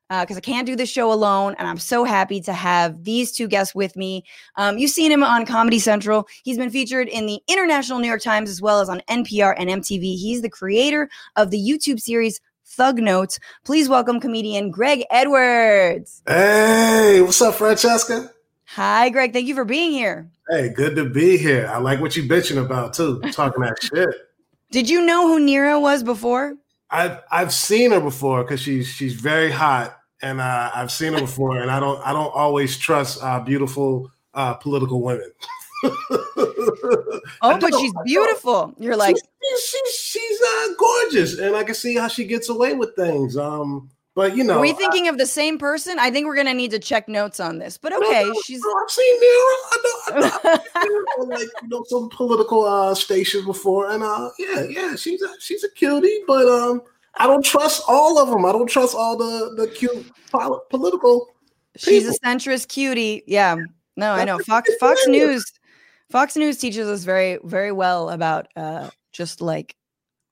because 0.09 0.37
uh, 0.37 0.39
I 0.39 0.41
can't 0.41 0.67
do 0.67 0.75
this 0.75 0.91
show 0.91 1.13
alone. 1.13 1.55
And 1.59 1.69
I'm 1.69 1.79
so 1.79 2.03
happy 2.03 2.41
to 2.41 2.53
have 2.53 3.05
these 3.05 3.31
two 3.31 3.47
guests 3.47 3.77
with 3.77 3.95
me. 3.95 4.25
Um, 4.57 4.77
you've 4.77 4.91
seen 4.91 5.13
him 5.13 5.23
on 5.23 5.47
Comedy 5.47 5.79
Central. 5.79 6.27
He's 6.43 6.59
been 6.59 6.71
featured 6.71 7.07
in 7.07 7.27
the 7.27 7.41
International 7.47 8.01
New 8.01 8.09
York 8.09 8.21
Times 8.21 8.51
as 8.51 8.61
well 8.61 8.81
as 8.81 8.89
on 8.89 9.03
NPR 9.09 9.55
and 9.57 9.71
MTV. 9.71 10.17
He's 10.17 10.43
the 10.43 10.51
creator 10.51 11.09
of 11.37 11.51
the 11.51 11.59
YouTube 11.59 12.01
series 12.01 12.41
Thug 12.71 12.99
Notes. 12.99 13.39
Please 13.65 13.89
welcome 13.89 14.21
comedian 14.21 14.71
Greg 14.71 15.05
Edwards. 15.11 16.23
Hey, 16.27 17.21
what's 17.21 17.43
up, 17.43 17.57
Francesca? 17.57 18.31
Hi, 18.67 19.11
Greg. 19.11 19.33
Thank 19.33 19.49
you 19.49 19.55
for 19.55 19.65
being 19.65 19.91
here. 19.91 20.31
Hey, 20.49 20.69
good 20.69 20.95
to 20.97 21.05
be 21.05 21.37
here. 21.37 21.69
I 21.73 21.79
like 21.79 22.01
what 22.01 22.17
you 22.17 22.23
bitching 22.23 22.65
about 22.65 22.95
too, 22.95 23.21
talking 23.33 23.63
that 23.63 23.83
shit. 23.83 24.09
Did 24.71 24.89
you 24.89 25.05
know 25.05 25.27
who 25.27 25.45
Neera 25.45 25.81
was 25.81 26.05
before? 26.05 26.55
I've 26.91 27.19
I've 27.31 27.53
seen 27.53 27.91
her 27.91 28.01
before 28.01 28.45
because 28.45 28.61
she's 28.61 28.89
she's 28.89 29.15
very 29.15 29.51
hot 29.51 29.97
and 30.23 30.41
uh, 30.41 30.71
I've 30.75 30.91
seen 30.91 31.13
her 31.15 31.21
before, 31.21 31.59
and 31.59 31.71
I 31.71 31.81
don't 31.81 32.01
I 32.07 32.13
don't 32.13 32.33
always 32.35 32.79
trust 32.79 33.23
uh, 33.23 33.41
beautiful 33.41 34.11
uh, 34.35 34.55
political 34.55 35.03
women. 35.03 35.31
oh, 35.85 37.59
but 37.59 37.75
she's 37.79 37.93
beautiful. 38.05 38.75
You're 38.79 38.97
like 38.97 39.17
she's 39.17 39.69
she's, 39.69 39.95
she's 39.95 40.41
uh, 40.41 40.67
gorgeous, 40.79 41.39
and 41.39 41.57
I 41.57 41.65
can 41.65 41.75
see 41.75 41.97
how 41.97 42.09
she 42.09 42.25
gets 42.25 42.49
away 42.49 42.75
with 42.75 42.95
things. 42.97 43.37
Um, 43.37 43.91
but 44.15 44.37
you 44.37 44.45
know, 44.45 44.59
are 44.59 44.61
we 44.61 44.73
thinking 44.73 45.07
I, 45.07 45.11
of 45.11 45.19
the 45.19 45.27
same 45.27 45.57
person? 45.57 45.99
I 45.99 46.11
think 46.11 46.27
we're 46.27 46.37
gonna 46.37 46.53
need 46.55 46.73
to 46.73 46.79
check 46.79 47.09
notes 47.09 47.41
on 47.41 47.59
this. 47.59 47.79
But 47.79 47.95
okay, 47.95 48.25
no, 48.25 48.33
no, 48.33 48.41
she's. 48.45 48.61
No, 48.61 48.75
I've 48.83 48.91
seen. 48.91 49.15
I 49.23 50.11
know, 50.13 50.31
I 50.77 50.87
know, 51.19 51.25
like 51.25 51.49
you 51.63 51.69
know 51.69 51.85
some 51.89 52.11
political 52.11 52.65
uh, 52.65 52.95
stations 52.95 53.47
before, 53.47 53.91
and 53.91 54.03
uh, 54.03 54.31
yeah, 54.39 54.65
yeah, 54.69 54.97
she's 54.97 55.23
a, 55.23 55.29
she's 55.39 55.65
a 55.65 55.71
cutie, 55.71 56.21
but 56.27 56.47
um, 56.47 56.83
I 57.15 57.27
don't 57.27 57.45
trust 57.45 57.83
all 57.89 58.19
of 58.19 58.29
them. 58.29 58.45
I 58.45 58.53
don't 58.53 58.69
trust 58.69 58.95
all 58.95 59.17
the 59.17 59.55
the 59.57 59.69
cute 59.69 60.11
political. 60.69 61.29
She's 61.77 62.07
a 62.07 62.19
centrist 62.21 62.69
cutie. 62.69 63.23
Yeah. 63.27 63.57
No, 63.97 64.13
I 64.13 64.25
know. 64.25 64.39
Fox 64.39 64.71
Fox 64.81 65.07
News. 65.07 65.45
Fox 66.11 66.37
News 66.37 66.59
teaches 66.59 66.89
us 66.89 67.05
very 67.05 67.39
very 67.45 67.73
well 67.73 68.11
about 68.11 68.49
uh 68.57 68.91
just 69.13 69.41
like 69.41 69.77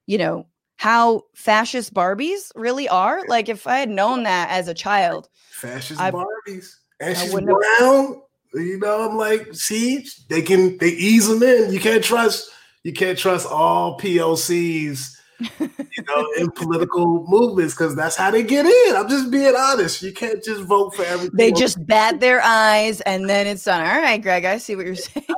you 0.06 0.18
know 0.18 0.46
how 0.76 1.24
fascist 1.34 1.92
Barbies 1.92 2.52
really 2.54 2.88
are. 2.88 3.22
Like 3.26 3.48
if 3.48 3.66
I 3.66 3.78
had 3.78 3.90
known 3.90 4.22
that 4.22 4.50
as 4.50 4.68
a 4.68 4.74
child. 4.74 5.28
Fascist 5.50 6.00
I, 6.00 6.10
Barbies. 6.10 6.72
And 7.00 7.16
she's 7.16 7.32
brown. 7.32 8.22
You 8.54 8.78
know, 8.78 9.10
I'm 9.10 9.16
like, 9.16 9.54
see, 9.54 10.06
they 10.28 10.40
can 10.40 10.78
they 10.78 10.90
ease 10.90 11.28
them 11.28 11.42
in. 11.42 11.72
You 11.72 11.80
can't 11.80 12.02
trust 12.02 12.50
you 12.84 12.92
can't 12.92 13.18
trust 13.18 13.46
all 13.46 13.98
POCs 13.98 15.17
you 15.40 16.02
know, 16.06 16.26
in 16.36 16.50
political 16.50 17.24
movements 17.28 17.74
because 17.74 17.94
that's 17.94 18.16
how 18.16 18.30
they 18.30 18.42
get 18.42 18.66
in. 18.66 18.96
I'm 18.96 19.08
just 19.08 19.30
being 19.30 19.54
honest. 19.56 20.02
You 20.02 20.12
can't 20.12 20.42
just 20.42 20.62
vote 20.62 20.94
for 20.94 21.04
everything. 21.04 21.36
They 21.36 21.52
just 21.52 21.84
bat 21.86 22.20
their 22.20 22.40
eyes 22.42 23.00
and 23.02 23.28
then 23.28 23.46
it's 23.46 23.64
done. 23.64 23.80
All 23.80 24.00
right, 24.02 24.20
Greg, 24.20 24.44
I 24.44 24.58
see 24.58 24.76
what 24.76 24.86
you're 24.86 24.94
saying. 24.94 25.26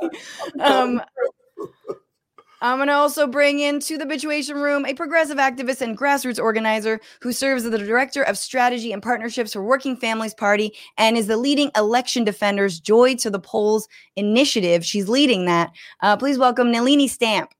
Um, 0.59 1.01
I'm 2.63 2.77
going 2.77 2.89
to 2.89 2.93
also 2.93 3.25
bring 3.25 3.59
into 3.59 3.97
the 3.97 4.05
Bitchuation 4.05 4.55
Room 4.55 4.85
a 4.85 4.93
progressive 4.93 5.37
activist 5.37 5.81
and 5.81 5.97
grassroots 5.97 6.41
organizer 6.41 6.99
who 7.21 7.33
serves 7.33 7.65
as 7.65 7.71
the 7.71 7.77
director 7.79 8.21
of 8.21 8.37
strategy 8.37 8.91
and 8.93 9.01
partnerships 9.01 9.53
for 9.53 9.63
Working 9.63 9.97
Families 9.97 10.35
Party 10.35 10.73
and 10.97 11.17
is 11.17 11.25
the 11.25 11.37
leading 11.37 11.71
election 11.75 12.23
defenders 12.23 12.79
Joy 12.79 13.15
to 13.15 13.31
the 13.31 13.39
Polls 13.39 13.87
initiative. 14.15 14.85
She's 14.85 15.09
leading 15.09 15.45
that. 15.45 15.71
Uh, 16.01 16.15
please 16.17 16.37
welcome 16.37 16.71
Nelini 16.71 17.09
Stamp. 17.09 17.51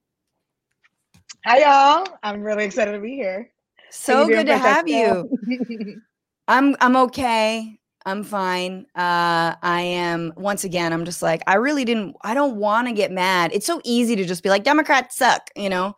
Hi, 1.44 1.60
y'all. 1.62 2.08
I'm 2.22 2.44
really 2.44 2.66
excited 2.66 2.92
to 2.92 3.00
be 3.00 3.16
here. 3.16 3.50
So 3.90 4.28
good 4.28 4.46
to 4.46 4.58
have 4.58 4.88
you. 4.88 5.28
I'm 6.48 6.76
I'm 6.80 6.96
okay. 6.96 7.80
I'm 8.06 8.24
fine. 8.24 8.86
Uh, 8.96 9.56
I 9.62 9.82
am 9.82 10.34
once 10.38 10.64
again. 10.64 10.94
I'm 10.94 11.04
just 11.04 11.24
like 11.24 11.42
I 11.48 11.56
really 11.56 11.84
didn't. 11.84 12.16
I 12.22 12.36
don't 12.36 12.58
want 12.58 12.88
to 12.90 12.94
get 12.94 13.12
mad. 13.12 13.52
It's 13.54 13.66
so 13.66 13.82
easy 13.84 14.16
to 14.18 14.26
just 14.26 14.44
be 14.44 14.50
like 14.50 14.64
Democrats 14.64 15.18
suck, 15.18 15.50
you 15.56 15.70
know. 15.70 15.96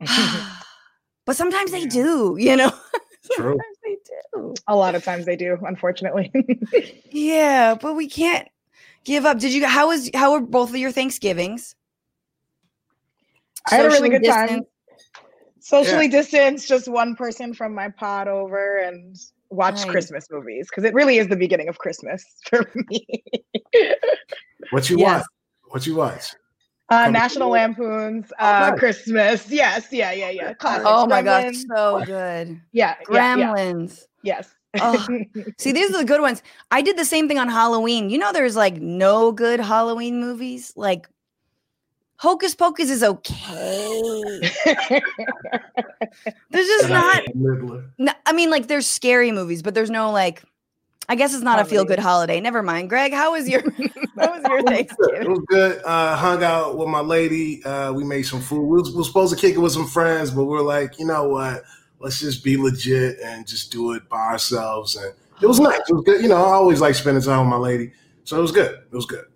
but 1.26 1.36
sometimes 1.36 1.70
they 1.70 1.86
do, 1.86 2.36
you 2.38 2.56
know. 2.56 2.72
True. 3.36 3.56
they 3.84 3.96
do. 4.34 4.54
A 4.66 4.74
lot 4.74 4.96
of 4.96 5.04
times 5.04 5.26
they 5.26 5.36
do, 5.36 5.56
unfortunately. 5.64 6.32
yeah, 7.12 7.76
but 7.80 7.94
we 7.94 8.08
can't 8.08 8.48
give 9.04 9.24
up. 9.24 9.38
Did 9.38 9.52
you? 9.52 9.64
How 9.64 9.88
was? 9.88 10.10
How 10.12 10.32
were 10.32 10.40
both 10.40 10.70
of 10.70 10.76
your 10.76 10.92
Thanksgivings? 10.92 11.76
I 13.70 13.76
had 13.76 13.86
a 13.86 13.88
really 13.88 14.08
good 14.08 14.22
distance. 14.22 14.50
time. 14.50 14.62
Socially 15.60 16.04
yeah. 16.06 16.12
distanced, 16.12 16.68
just 16.68 16.86
one 16.88 17.16
person 17.16 17.52
from 17.52 17.74
my 17.74 17.88
pod 17.88 18.28
over 18.28 18.78
and 18.78 19.16
watch 19.50 19.76
nice. 19.76 19.84
Christmas 19.86 20.26
movies 20.30 20.68
because 20.70 20.84
it 20.84 20.94
really 20.94 21.18
is 21.18 21.28
the 21.28 21.36
beginning 21.36 21.68
of 21.68 21.78
Christmas 21.78 22.24
for 22.48 22.70
me. 22.74 23.24
what 24.70 24.88
you 24.88 24.98
yes. 24.98 25.20
watch? 25.20 25.26
What 25.68 25.86
you 25.86 25.96
watch? 25.96 26.34
Uh, 26.88 27.10
National 27.10 27.50
Lampoon's 27.50 28.32
oh, 28.38 28.44
uh, 28.44 28.70
oh, 28.72 28.78
Christmas. 28.78 29.50
Yes, 29.50 29.88
yeah, 29.90 30.12
yeah, 30.12 30.30
yeah. 30.30 30.54
Classics. 30.54 30.86
Oh 30.88 31.06
my 31.06 31.20
god, 31.20 31.52
so 31.56 32.04
good. 32.04 32.60
Yeah, 32.70 32.94
Gremlins. 33.04 34.04
Yeah, 34.22 34.36
yeah. 34.36 34.42
Yes. 34.42 34.54
oh, 34.80 35.06
see, 35.58 35.72
these 35.72 35.90
are 35.90 35.98
the 35.98 36.04
good 36.04 36.20
ones. 36.20 36.44
I 36.70 36.82
did 36.82 36.96
the 36.96 37.04
same 37.04 37.26
thing 37.26 37.38
on 37.38 37.48
Halloween. 37.48 38.08
You 38.08 38.18
know, 38.18 38.32
there's 38.32 38.54
like 38.54 38.76
no 38.76 39.32
good 39.32 39.58
Halloween 39.58 40.20
movies. 40.20 40.72
Like 40.76 41.08
Hocus 42.18 42.54
Pocus 42.54 42.90
is 42.90 43.02
okay. 43.02 44.40
there's 46.50 46.66
just 46.66 46.88
not. 46.88 47.22
No, 47.98 48.12
I 48.24 48.32
mean, 48.32 48.50
like 48.50 48.68
there's 48.68 48.86
scary 48.86 49.32
movies, 49.32 49.62
but 49.62 49.74
there's 49.74 49.90
no 49.90 50.10
like. 50.10 50.42
I 51.08 51.14
guess 51.14 51.32
it's 51.32 51.44
not 51.44 51.58
holiday. 51.58 51.68
a 51.68 51.70
feel 51.70 51.84
good 51.84 52.00
holiday. 52.00 52.40
Never 52.40 52.64
mind, 52.64 52.88
Greg. 52.88 53.12
How 53.12 53.32
was 53.32 53.48
your 53.48 53.60
How 54.18 54.32
was 54.32 54.42
your 54.48 54.62
Thanksgiving? 54.64 55.22
It 55.22 55.28
was 55.28 55.44
good. 55.46 55.80
Uh, 55.84 56.16
hung 56.16 56.42
out 56.42 56.76
with 56.76 56.88
my 56.88 56.98
lady. 56.98 57.64
Uh, 57.64 57.92
we 57.92 58.02
made 58.02 58.22
some 58.22 58.40
food. 58.40 58.66
We 58.66 58.80
was, 58.80 58.90
we 58.90 58.96
was 58.96 59.06
supposed 59.06 59.32
to 59.32 59.40
kick 59.40 59.54
it 59.54 59.58
with 59.58 59.70
some 59.70 59.86
friends, 59.86 60.32
but 60.32 60.46
we 60.46 60.56
are 60.56 60.62
like, 60.62 60.98
you 60.98 61.06
know 61.06 61.28
what? 61.28 61.62
Let's 62.00 62.18
just 62.18 62.42
be 62.42 62.56
legit 62.56 63.20
and 63.20 63.46
just 63.46 63.70
do 63.70 63.92
it 63.92 64.08
by 64.08 64.18
ourselves. 64.18 64.96
And 64.96 65.14
it 65.40 65.46
was 65.46 65.60
nice. 65.60 65.78
It 65.88 65.94
was 65.94 66.02
good. 66.04 66.22
You 66.22 66.28
know, 66.28 66.36
I 66.36 66.54
always 66.54 66.80
like 66.80 66.96
spending 66.96 67.22
time 67.22 67.38
with 67.38 67.50
my 67.50 67.56
lady, 67.56 67.92
so 68.24 68.36
it 68.36 68.42
was 68.42 68.50
good. 68.50 68.72
It 68.72 68.94
was 68.94 69.06
good. 69.06 69.26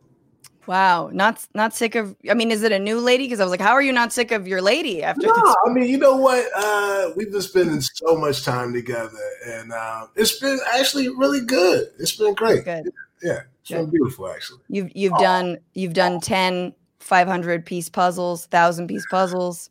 Wow, 0.70 1.10
not 1.12 1.44
not 1.52 1.74
sick 1.74 1.96
of. 1.96 2.14
I 2.30 2.34
mean, 2.34 2.52
is 2.52 2.62
it 2.62 2.70
a 2.70 2.78
new 2.78 3.00
lady? 3.00 3.24
Because 3.24 3.40
I 3.40 3.42
was 3.42 3.50
like, 3.50 3.60
how 3.60 3.72
are 3.72 3.82
you 3.82 3.90
not 3.92 4.12
sick 4.12 4.30
of 4.30 4.46
your 4.46 4.62
lady 4.62 5.02
after? 5.02 5.26
No, 5.26 5.34
this? 5.34 5.56
I 5.66 5.72
mean, 5.72 5.88
you 5.88 5.98
know 5.98 6.14
what? 6.14 6.46
Uh, 6.54 7.10
we've 7.16 7.32
been 7.32 7.42
spending 7.42 7.80
so 7.80 8.14
much 8.14 8.44
time 8.44 8.72
together, 8.72 9.18
and 9.44 9.72
uh, 9.72 10.06
it's 10.14 10.38
been 10.38 10.60
actually 10.72 11.08
really 11.08 11.44
good. 11.44 11.88
It's 11.98 12.14
been 12.14 12.34
great. 12.34 12.64
Good. 12.64 12.88
Yeah, 13.20 13.40
it's 13.62 13.70
good. 13.70 13.78
been 13.78 13.90
beautiful 13.90 14.30
actually. 14.30 14.60
You've 14.68 14.92
you've 14.94 15.14
oh. 15.14 15.18
done 15.18 15.58
you've 15.74 15.94
done 15.94 16.20
10 16.20 16.72
500 17.00 17.66
piece 17.66 17.88
puzzles, 17.88 18.46
thousand 18.46 18.86
piece 18.86 19.04
puzzles. 19.10 19.70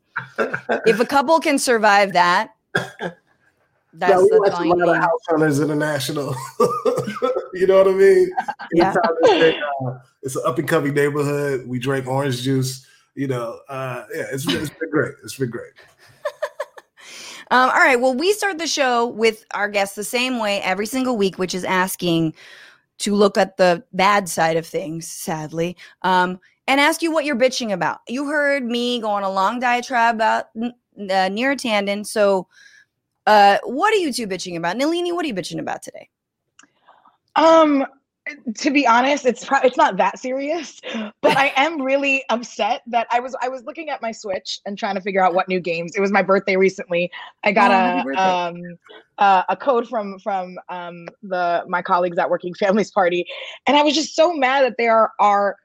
if 0.86 1.00
a 1.00 1.06
couple 1.06 1.40
can 1.40 1.60
survive 1.60 2.12
that, 2.12 2.56
that's, 2.74 3.16
yeah, 4.02 4.18
we 4.18 4.30
watch 4.34 4.66
a 4.66 4.68
lot 4.68 4.98
of 4.98 4.98
House 4.98 5.22
Hunters 5.30 5.62
International. 5.62 6.36
you 7.54 7.68
know 7.68 7.78
what 7.78 7.88
I 7.88 7.92
mean? 7.92 8.32
Yeah. 8.74 8.94
uh, 8.94 9.98
it's 10.22 10.36
an 10.36 10.44
up 10.46 10.60
and 10.60 10.68
coming 10.68 10.94
neighborhood. 10.94 11.68
We 11.68 11.80
drank 11.80 12.08
orange 12.08 12.42
juice. 12.42 12.86
You 13.16 13.28
know, 13.28 13.60
uh, 13.68 14.06
yeah, 14.14 14.26
it's, 14.32 14.48
it's 14.48 14.70
been 14.70 14.90
great. 14.92 15.14
It's 15.24 15.36
been 15.36 15.50
great. 15.50 15.72
um, 17.52 17.70
all 17.70 17.80
right. 17.80 18.00
Well, 18.00 18.14
we 18.14 18.32
start 18.34 18.60
the 18.60 18.68
show 18.68 19.08
with 19.08 19.44
our 19.54 19.68
guests 19.70 19.96
the 19.96 20.04
same 20.04 20.38
way 20.38 20.62
every 20.62 20.86
single 20.86 21.18
week, 21.18 21.40
which 21.40 21.56
is 21.56 21.64
asking 21.64 22.36
to 23.00 23.16
look 23.16 23.38
at 23.38 23.58
the 23.58 23.84
bad 23.94 24.30
side 24.30 24.58
of 24.58 24.68
things, 24.68 25.08
sadly, 25.08 25.76
um, 26.04 26.40
and 26.68 26.80
ask 26.80 27.02
you 27.02 27.12
what 27.12 27.26
you're 27.26 27.36
bitching 27.36 27.74
about. 27.74 28.00
You 28.08 28.28
heard 28.28 28.64
me 28.64 29.02
go 29.02 29.10
on 29.10 29.24
a 29.24 29.32
long 29.32 29.60
diatribe 29.60 30.16
about 30.16 30.46
uh, 30.56 30.70
Neera 30.98 31.56
Tanden. 31.56 32.06
So, 32.06 32.48
uh, 33.26 33.58
what 33.64 33.94
are 33.94 33.98
you 33.98 34.14
two 34.14 34.28
bitching 34.28 34.58
about? 34.58 34.78
Nelini, 34.78 35.14
what 35.14 35.26
are 35.26 35.28
you 35.28 35.34
bitching 35.34 35.60
about 35.60 35.82
today? 35.82 36.10
Um, 37.40 37.86
to 38.58 38.70
be 38.70 38.86
honest, 38.86 39.26
it's 39.26 39.46
pro- 39.46 39.62
it's 39.62 39.78
not 39.78 39.98
that 39.98 40.20
serious, 40.20 40.80
but 41.22 41.38
I 41.38 41.52
am 41.56 41.82
really 41.82 42.24
upset 42.30 42.82
that 42.88 43.08
I 43.10 43.20
was 43.20 43.36
I 43.42 43.50
was 43.50 43.64
looking 43.64 43.90
at 43.90 44.02
my 44.02 44.12
Switch 44.12 44.60
and 44.66 44.78
trying 44.78 44.96
to 44.96 45.02
figure 45.02 45.24
out 45.24 45.34
what 45.34 45.48
new 45.48 45.60
games. 45.60 45.96
It 45.96 46.02
was 46.02 46.12
my 46.12 46.22
birthday 46.22 46.56
recently. 46.56 47.12
I 47.44 47.52
got 47.52 47.72
oh, 47.72 48.12
a 48.12 48.28
um 48.28 48.62
uh, 49.18 49.44
a 49.50 49.56
code 49.56 49.88
from 49.88 50.20
from 50.20 50.60
um 50.70 51.08
the 51.24 51.64
my 51.68 51.82
colleagues 51.82 52.18
at 52.18 52.30
Working 52.30 52.54
Families 52.54 52.92
Party, 52.92 53.26
and 53.66 53.78
I 53.78 53.84
was 53.84 53.96
just 53.96 54.16
so 54.16 54.34
mad 54.34 54.64
that 54.64 54.76
there 54.78 55.12
are 55.20 55.56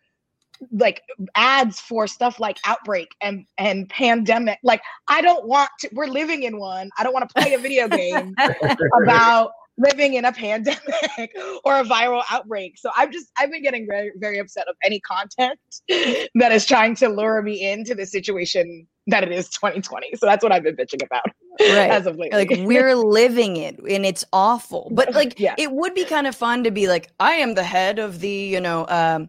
like 0.71 1.02
ads 1.35 1.81
for 1.81 2.07
stuff 2.07 2.40
like 2.40 2.57
outbreak 2.64 3.14
and 3.21 3.45
and 3.59 3.88
pandemic 3.90 4.59
like 4.62 4.81
i 5.09 5.21
don't 5.21 5.47
want 5.47 5.69
to 5.78 5.90
we're 5.93 6.07
living 6.07 6.45
in 6.45 6.59
one 6.59 6.88
i 6.97 7.02
don't 7.02 7.12
want 7.12 7.28
to 7.28 7.35
play 7.35 7.52
a 7.54 7.59
video 7.59 7.88
game 7.88 8.35
about 9.02 9.50
living 9.76 10.14
in 10.14 10.25
a 10.25 10.33
pandemic 10.33 10.81
or 11.64 11.81
a 11.81 11.85
viral 11.85 12.23
outbreak. 12.31 12.78
So 12.78 12.90
I've 12.97 13.11
just 13.11 13.31
I've 13.38 13.50
been 13.50 13.62
getting 13.62 13.87
very 13.88 14.12
very 14.16 14.38
upset 14.38 14.69
of 14.69 14.76
any 14.85 15.00
content 15.00 15.59
that 15.88 16.52
is 16.52 16.66
trying 16.66 16.95
to 16.97 17.09
lure 17.09 17.43
me 17.43 17.71
into 17.71 17.95
the 17.95 18.07
situation 18.07 18.87
that 19.07 19.23
it 19.23 19.33
is 19.33 19.49
2020. 19.50 20.16
So 20.16 20.26
that's 20.26 20.43
what 20.43 20.52
I've 20.52 20.62
been 20.62 20.76
bitching 20.76 21.04
about 21.04 21.25
right. 21.61 21.90
as 21.90 22.07
of. 22.07 22.16
Like 22.16 22.50
we're 22.50 22.95
living 22.95 23.57
it 23.57 23.78
and 23.78 24.07
it's 24.07 24.25
awful. 24.33 24.88
But 24.93 25.14
like 25.14 25.38
yeah. 25.38 25.54
it 25.59 25.73
would 25.73 25.95
be 25.95 26.04
kind 26.04 26.26
of 26.26 26.35
fun 26.35 26.64
to 26.64 26.71
be 26.71 26.88
like, 26.88 27.11
I 27.21 27.33
am 27.35 27.54
the 27.54 27.64
head 27.64 27.99
of 27.99 28.21
the, 28.21 28.28
you 28.28 28.61
know, 28.61 28.87
um, 28.88 29.28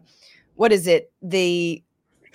what 0.54 0.72
is 0.72 0.86
it? 0.86 1.12
The 1.20 1.82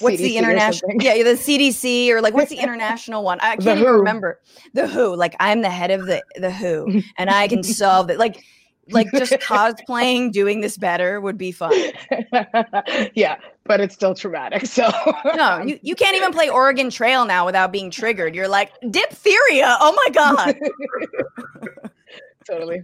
what's 0.01 0.17
CDC 0.17 0.19
the 0.19 0.37
international 0.37 0.91
yeah 0.99 1.23
the 1.23 1.31
cdc 1.31 2.09
or 2.09 2.21
like 2.21 2.33
what's 2.33 2.49
the 2.49 2.57
international 2.59 3.23
one? 3.23 3.39
I 3.41 3.55
can't 3.55 3.79
even 3.79 3.93
remember. 3.93 4.39
The 4.73 4.87
who. 4.87 5.15
Like 5.15 5.35
i'm 5.39 5.61
the 5.61 5.69
head 5.69 5.91
of 5.91 6.05
the 6.05 6.23
the 6.35 6.51
who 6.51 7.01
and 7.17 7.29
i 7.29 7.47
can 7.47 7.63
solve 7.63 8.09
it. 8.09 8.17
Like 8.19 8.43
like 8.89 9.09
just 9.11 9.31
cosplaying 9.33 10.31
doing 10.31 10.61
this 10.61 10.77
better 10.77 11.21
would 11.21 11.37
be 11.37 11.51
fun. 11.51 11.73
Yeah 13.13 13.37
but 13.65 13.79
it's 13.79 13.93
still 13.93 14.13
traumatic 14.15 14.65
so. 14.65 14.89
No 15.35 15.61
you, 15.61 15.79
you 15.81 15.95
can't 15.95 16.15
even 16.15 16.31
play 16.31 16.49
oregon 16.49 16.89
trail 16.89 17.25
now 17.25 17.45
without 17.45 17.71
being 17.71 17.91
triggered. 17.91 18.35
You're 18.35 18.47
like 18.47 18.71
diphtheria 18.89 19.77
oh 19.79 19.93
my 19.93 20.13
god. 20.13 20.55
Totally. 22.49 22.81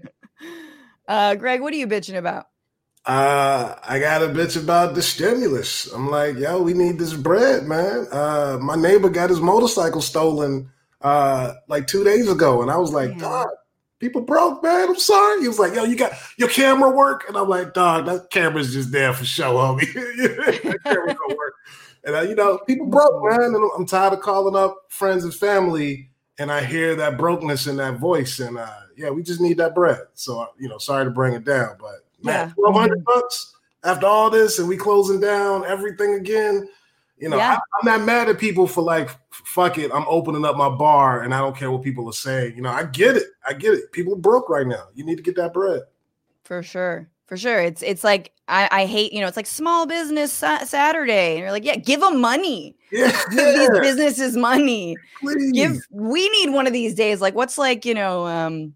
Uh 1.08 1.36
greg 1.36 1.62
what 1.62 1.74
are 1.74 1.78
you 1.78 1.88
bitching 1.88 2.18
about 2.18 2.46
uh, 3.08 3.76
I 3.88 4.00
got 4.00 4.22
a 4.22 4.28
bitch 4.28 4.62
about 4.62 4.94
the 4.94 5.02
stimulus. 5.02 5.90
I'm 5.94 6.10
like, 6.10 6.36
yo, 6.38 6.62
we 6.62 6.74
need 6.74 7.00
this 7.00 7.14
bread, 7.14 7.64
man. 7.64 8.06
Uh, 8.12 8.60
my 8.62 8.76
neighbor 8.76 9.10
got 9.10 9.30
his 9.30 9.40
motorcycle 9.40 10.02
stolen 10.02 10.70
uh, 11.02 11.54
like 11.70 11.88
two 11.88 12.04
days 12.04 12.30
ago, 12.30 12.62
and 12.62 12.70
I 12.70 12.76
was 12.76 12.92
like, 12.92 13.18
God, 13.18 13.48
people 14.00 14.22
broke, 14.22 14.62
man. 14.62 14.90
I'm 14.90 15.00
sorry. 15.00 15.42
He 15.42 15.48
was 15.48 15.58
like, 15.58 15.74
yo, 15.74 15.86
you 15.86 15.96
got 15.96 16.12
your 16.38 16.50
camera 16.50 16.90
work, 16.90 17.24
and 17.30 17.38
I'm 17.38 17.48
like, 17.48 17.74
dog, 17.74 18.08
that 18.08 18.30
camera's 18.30 18.74
just 18.74 18.92
there 18.92 19.14
for 19.14 19.24
show, 19.24 19.54
homie. 19.54 19.94
that 19.94 20.80
camera 20.84 21.14
don't 21.14 21.38
work. 21.38 21.54
And 22.04 22.14
uh, 22.14 22.22
you 22.22 22.36
know, 22.36 22.58
people 22.68 22.88
broke, 22.88 23.24
man. 23.24 23.56
And 23.56 23.72
I'm 23.78 23.86
tired 23.86 24.14
of 24.14 24.20
calling 24.20 24.58
up 24.58 24.76
friends 24.90 25.24
and 25.24 25.34
family, 25.34 26.10
and 26.38 26.52
I 26.52 26.62
hear 26.62 26.94
that 26.96 27.18
brokenness 27.18 27.68
in 27.68 27.78
that 27.78 28.00
voice, 28.00 28.40
and 28.40 28.58
uh, 28.58 28.80
yeah, 28.98 29.12
we 29.12 29.24
just 29.24 29.40
need 29.40 29.58
that 29.60 29.76
bread. 29.76 30.02
So 30.14 30.46
you 30.60 30.68
know, 30.68 30.78
sorry 30.78 31.06
to 31.06 31.12
bring 31.12 31.36
it 31.36 31.46
down, 31.46 31.78
but 31.80 32.07
man, 32.28 32.54
twelve 32.54 32.76
hundred 32.76 33.04
bucks 33.04 33.56
after 33.84 34.06
all 34.06 34.30
this, 34.30 34.60
and 34.60 34.68
we 34.68 34.78
closing 34.78 35.20
down 35.20 35.66
everything 35.66 36.16
again. 36.16 36.68
You 37.18 37.30
know, 37.30 37.38
yeah. 37.38 37.58
I, 37.58 37.90
am 37.90 38.00
not 38.00 38.06
mad 38.06 38.30
at 38.30 38.38
people 38.38 38.68
for 38.68 38.84
like, 38.84 39.10
fuck 39.32 39.80
it, 39.80 39.90
I'm 39.92 40.06
opening 40.08 40.46
up 40.46 40.56
my 40.56 40.70
bar, 40.70 41.24
and 41.24 41.34
I 41.34 41.40
don't 41.40 41.56
care 41.56 41.72
what 41.72 41.82
people 41.82 42.08
are 42.08 42.14
saying. 42.14 42.56
You 42.56 42.62
know, 42.62 42.70
I 42.70 42.84
get 42.84 43.18
it, 43.18 43.24
I 43.48 43.54
get 43.54 43.74
it. 43.74 43.92
People 43.92 44.14
are 44.14 44.18
broke 44.18 44.50
right 44.50 44.68
now. 44.68 44.88
You 44.94 45.04
need 45.04 45.16
to 45.18 45.24
get 45.24 45.36
that 45.38 45.54
bread. 45.54 45.82
For 46.44 46.62
sure, 46.62 47.10
for 47.26 47.36
sure. 47.36 47.60
It's 47.60 47.82
it's 47.82 48.04
like 48.04 48.34
I, 48.48 48.70
I 48.72 48.86
hate 48.86 49.14
you 49.14 49.22
know 49.22 49.28
it's 49.28 49.36
like 49.36 49.48
small 49.48 49.88
business 49.88 50.32
sa- 50.32 50.64
Saturday, 50.64 51.32
and 51.32 51.40
you're 51.40 51.52
like, 51.52 51.66
yeah, 51.66 51.76
give 51.76 52.02
them 52.02 52.22
money. 52.22 52.76
Yeah. 52.92 53.12
Give 53.32 53.56
these 53.56 53.80
businesses 53.80 54.38
money. 54.38 54.96
Please. 55.20 55.52
Give. 55.54 55.78
We 55.92 56.30
need 56.30 56.52
one 56.52 56.68
of 56.68 56.74
these 56.74 56.94
days. 56.94 57.20
Like, 57.20 57.36
what's 57.36 57.58
like 57.58 57.84
you 57.84 57.96
know, 57.96 58.28
um, 58.28 58.76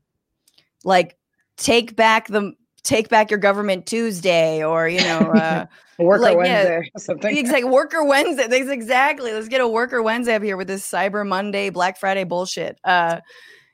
like 0.84 1.16
take 1.58 1.96
back 1.96 2.28
the 2.28 2.54
take 2.84 3.10
back 3.10 3.30
your 3.30 3.40
government 3.40 3.86
Tuesday 3.86 4.64
or 4.64 4.88
you 4.88 5.02
know 5.02 5.20
uh 5.36 5.66
worker 6.00 6.22
like, 6.22 6.38
Wednesday 6.38 6.82
yeah, 6.84 7.00
something. 7.00 7.38
Exactly. 7.38 7.70
Worker 7.70 8.04
Wednesday. 8.04 8.48
That's 8.48 8.70
exactly. 8.70 9.34
Let's 9.34 9.48
get 9.48 9.62
a 9.62 9.68
worker 9.68 10.02
Wednesday 10.02 10.36
up 10.36 10.44
here 10.44 10.58
with 10.58 10.68
this 10.68 10.90
Cyber 10.90 11.28
Monday, 11.28 11.70
Black 11.70 12.00
Friday 12.00 12.24
bullshit. 12.24 12.80
Uh 12.84 13.22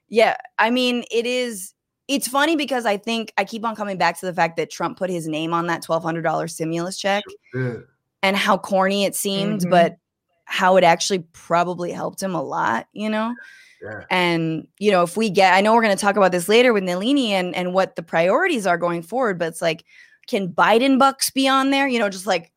yeah, 0.09 0.35
I 0.59 0.69
mean 0.69 1.03
it 1.11 1.25
is 1.25 1.73
it's 2.07 2.27
funny 2.27 2.55
because 2.55 2.85
I 2.85 2.97
think 2.97 3.33
I 3.37 3.43
keep 3.43 3.65
on 3.65 3.75
coming 3.75 3.97
back 3.97 4.19
to 4.19 4.25
the 4.25 4.33
fact 4.33 4.57
that 4.57 4.69
Trump 4.69 4.97
put 4.97 5.09
his 5.09 5.27
name 5.27 5.53
on 5.53 5.67
that 5.67 5.81
twelve 5.81 6.03
hundred 6.03 6.21
dollar 6.21 6.47
stimulus 6.47 6.97
check 6.97 7.23
and 8.23 8.35
how 8.35 8.57
corny 8.57 9.05
it 9.05 9.15
seemed, 9.15 9.61
mm-hmm. 9.61 9.69
but 9.69 9.97
how 10.45 10.77
it 10.77 10.83
actually 10.83 11.19
probably 11.33 11.91
helped 11.91 12.23
him 12.23 12.33
a 12.33 12.41
lot, 12.41 12.87
you 12.93 13.09
know? 13.09 13.35
And, 14.09 14.67
you 14.79 14.91
know, 14.91 15.03
if 15.03 15.17
we 15.17 15.29
get, 15.29 15.53
I 15.53 15.61
know 15.61 15.73
we're 15.73 15.83
going 15.83 15.95
to 15.95 16.01
talk 16.01 16.15
about 16.15 16.31
this 16.31 16.49
later 16.49 16.73
with 16.73 16.83
Nelini 16.83 17.29
and, 17.29 17.55
and 17.55 17.73
what 17.73 17.95
the 17.95 18.03
priorities 18.03 18.65
are 18.65 18.77
going 18.77 19.01
forward, 19.01 19.37
but 19.37 19.47
it's 19.47 19.61
like, 19.61 19.83
can 20.27 20.49
Biden 20.49 20.99
bucks 20.99 21.29
be 21.29 21.47
on 21.47 21.69
there? 21.69 21.87
You 21.87 21.99
know, 21.99 22.09
just 22.09 22.27
like 22.27 22.51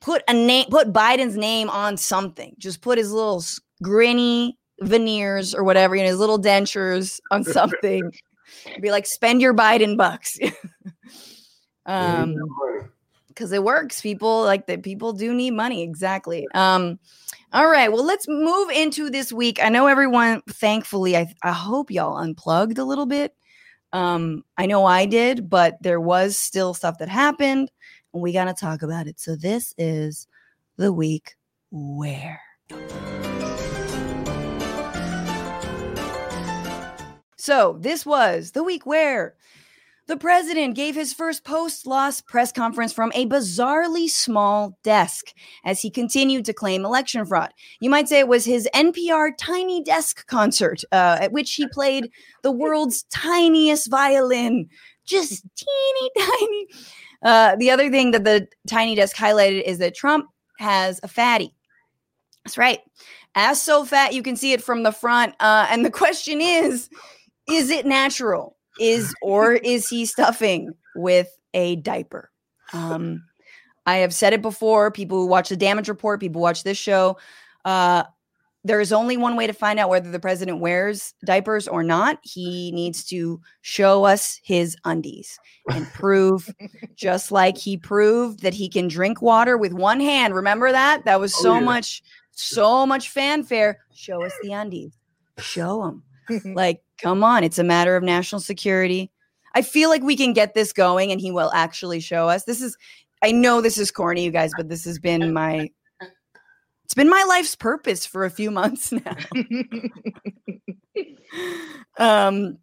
put 0.00 0.22
a 0.28 0.32
name, 0.32 0.66
put 0.70 0.92
Biden's 0.92 1.36
name 1.36 1.68
on 1.70 1.96
something. 1.96 2.54
Just 2.58 2.80
put 2.80 2.98
his 2.98 3.12
little 3.12 3.42
grinny 3.82 4.52
veneers 4.80 5.54
or 5.54 5.64
whatever, 5.64 5.94
you 5.94 6.02
know, 6.02 6.08
his 6.08 6.18
little 6.18 6.40
dentures 6.40 7.20
on 7.30 7.44
something. 7.44 8.10
be 8.80 8.90
like, 8.90 9.06
spend 9.06 9.40
your 9.40 9.54
Biden 9.54 9.96
bucks. 9.96 10.38
um, 11.86 12.36
because 13.34 13.52
it 13.52 13.64
works. 13.64 14.00
People 14.00 14.42
like 14.44 14.66
that. 14.66 14.82
People 14.82 15.12
do 15.12 15.34
need 15.34 15.52
money. 15.52 15.82
Exactly. 15.82 16.46
Um, 16.54 16.98
all 17.52 17.68
right. 17.68 17.92
Well, 17.92 18.04
let's 18.04 18.28
move 18.28 18.70
into 18.70 19.10
this 19.10 19.32
week. 19.32 19.58
I 19.62 19.68
know 19.68 19.86
everyone, 19.86 20.42
thankfully, 20.48 21.16
I, 21.16 21.32
I 21.42 21.52
hope 21.52 21.90
y'all 21.90 22.16
unplugged 22.16 22.78
a 22.78 22.84
little 22.84 23.06
bit. 23.06 23.34
Um, 23.92 24.44
I 24.56 24.66
know 24.66 24.86
I 24.86 25.04
did, 25.06 25.50
but 25.50 25.76
there 25.82 26.00
was 26.00 26.38
still 26.38 26.72
stuff 26.72 26.98
that 26.98 27.08
happened, 27.08 27.70
and 28.14 28.22
we 28.22 28.32
got 28.32 28.44
to 28.46 28.54
talk 28.54 28.82
about 28.82 29.06
it. 29.06 29.20
So, 29.20 29.36
this 29.36 29.74
is 29.76 30.26
the 30.78 30.92
week 30.92 31.34
where. 31.70 32.40
So, 37.36 37.76
this 37.80 38.06
was 38.06 38.52
the 38.52 38.62
week 38.62 38.86
where 38.86 39.34
the 40.08 40.16
president 40.16 40.74
gave 40.74 40.94
his 40.94 41.12
first 41.12 41.44
post 41.44 41.86
loss 41.86 42.20
press 42.20 42.50
conference 42.50 42.92
from 42.92 43.12
a 43.14 43.26
bizarrely 43.26 44.08
small 44.08 44.76
desk 44.82 45.32
as 45.64 45.80
he 45.80 45.90
continued 45.90 46.44
to 46.44 46.52
claim 46.52 46.84
election 46.84 47.24
fraud. 47.24 47.52
You 47.80 47.88
might 47.88 48.08
say 48.08 48.18
it 48.18 48.28
was 48.28 48.44
his 48.44 48.68
NPR 48.74 49.30
Tiny 49.38 49.82
Desk 49.82 50.26
concert, 50.26 50.82
uh, 50.90 51.18
at 51.20 51.32
which 51.32 51.54
he 51.54 51.68
played 51.68 52.10
the 52.42 52.50
world's 52.50 53.04
tiniest 53.10 53.90
violin, 53.90 54.68
just 55.04 55.44
teeny 55.56 56.10
tiny. 56.18 56.66
Uh, 57.22 57.56
the 57.56 57.70
other 57.70 57.88
thing 57.90 58.10
that 58.10 58.24
the 58.24 58.48
Tiny 58.66 58.96
Desk 58.96 59.16
highlighted 59.16 59.62
is 59.62 59.78
that 59.78 59.94
Trump 59.94 60.26
has 60.58 60.98
a 61.02 61.08
fatty. 61.08 61.54
That's 62.44 62.58
right. 62.58 62.80
Ass 63.34 63.62
so 63.62 63.84
fat 63.84 64.14
you 64.14 64.22
can 64.22 64.36
see 64.36 64.52
it 64.52 64.62
from 64.62 64.82
the 64.82 64.92
front. 64.92 65.34
Uh, 65.38 65.66
and 65.70 65.84
the 65.84 65.90
question 65.90 66.40
is, 66.40 66.90
is 67.48 67.70
it 67.70 67.86
natural? 67.86 68.56
Is 68.78 69.14
or 69.22 69.52
is 69.54 69.88
he 69.88 70.06
stuffing 70.06 70.72
with 70.94 71.28
a 71.54 71.76
diaper? 71.76 72.30
Um, 72.72 73.24
I 73.86 73.98
have 73.98 74.14
said 74.14 74.32
it 74.32 74.42
before. 74.42 74.90
People 74.90 75.18
who 75.18 75.26
watch 75.26 75.48
the 75.48 75.56
damage 75.56 75.88
report, 75.88 76.20
people 76.20 76.40
watch 76.40 76.62
this 76.64 76.78
show. 76.78 77.18
Uh, 77.64 78.04
there 78.64 78.80
is 78.80 78.92
only 78.92 79.16
one 79.16 79.36
way 79.36 79.46
to 79.46 79.52
find 79.52 79.80
out 79.80 79.88
whether 79.88 80.10
the 80.10 80.20
president 80.20 80.60
wears 80.60 81.14
diapers 81.24 81.66
or 81.66 81.82
not. 81.82 82.18
He 82.22 82.70
needs 82.72 83.04
to 83.06 83.40
show 83.62 84.04
us 84.04 84.40
his 84.44 84.76
undies 84.84 85.38
and 85.72 85.86
prove, 85.92 86.48
just 86.94 87.32
like 87.32 87.58
he 87.58 87.76
proved 87.76 88.40
that 88.42 88.54
he 88.54 88.68
can 88.68 88.86
drink 88.86 89.20
water 89.20 89.56
with 89.56 89.72
one 89.72 89.98
hand. 89.98 90.34
Remember 90.34 90.70
that? 90.70 91.04
That 91.04 91.18
was 91.18 91.34
oh, 91.38 91.42
so 91.42 91.50
oh, 91.50 91.54
yeah. 91.54 91.60
much, 91.60 92.02
so 92.30 92.86
much 92.86 93.08
fanfare. 93.08 93.80
Show 93.92 94.22
us 94.22 94.32
the 94.42 94.52
undies. 94.52 94.96
Show 95.38 95.82
them. 95.82 96.04
like, 96.44 96.82
come 97.00 97.24
on, 97.24 97.44
it's 97.44 97.58
a 97.58 97.64
matter 97.64 97.96
of 97.96 98.02
national 98.02 98.40
security. 98.40 99.10
I 99.54 99.62
feel 99.62 99.88
like 99.88 100.02
we 100.02 100.16
can 100.16 100.32
get 100.32 100.54
this 100.54 100.72
going 100.72 101.12
and 101.12 101.20
he 101.20 101.30
will 101.30 101.50
actually 101.52 102.00
show 102.00 102.28
us. 102.28 102.44
This 102.44 102.62
is 102.62 102.76
I 103.22 103.30
know 103.30 103.60
this 103.60 103.78
is 103.78 103.90
corny, 103.90 104.24
you 104.24 104.30
guys, 104.30 104.50
but 104.56 104.68
this 104.68 104.84
has 104.84 104.98
been 104.98 105.32
my 105.32 105.70
it's 106.84 106.94
been 106.94 107.08
my 107.08 107.24
life's 107.28 107.54
purpose 107.54 108.04
for 108.04 108.24
a 108.24 108.30
few 108.30 108.50
months 108.50 108.92
now. 109.04 109.16
um 111.98 112.58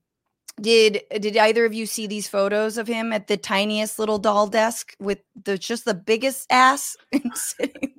did 0.61 1.01
did 1.19 1.37
either 1.37 1.65
of 1.65 1.73
you 1.73 1.85
see 1.85 2.05
these 2.05 2.27
photos 2.27 2.77
of 2.77 2.87
him 2.87 3.13
at 3.13 3.27
the 3.27 3.37
tiniest 3.37 3.97
little 3.97 4.19
doll 4.19 4.47
desk 4.47 4.93
with 4.99 5.19
the 5.45 5.57
just 5.57 5.85
the 5.85 5.93
biggest 5.93 6.45
ass 6.51 6.97
sitting? 7.33 7.93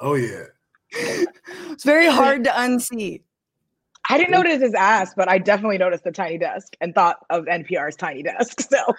Oh 0.00 0.14
yeah. 0.14 0.44
it's 0.92 1.84
very 1.84 2.08
hard 2.08 2.44
to 2.44 2.50
unsee. 2.50 3.22
I 4.10 4.18
didn't 4.18 4.32
notice 4.32 4.60
his 4.60 4.74
ass, 4.74 5.14
but 5.16 5.28
I 5.28 5.38
definitely 5.38 5.78
noticed 5.78 6.02
the 6.02 6.10
tiny 6.10 6.36
desk 6.36 6.76
and 6.80 6.92
thought 6.94 7.18
of 7.30 7.44
NPR's 7.44 7.96
tiny 7.96 8.22
desk. 8.22 8.60
So 8.70 8.94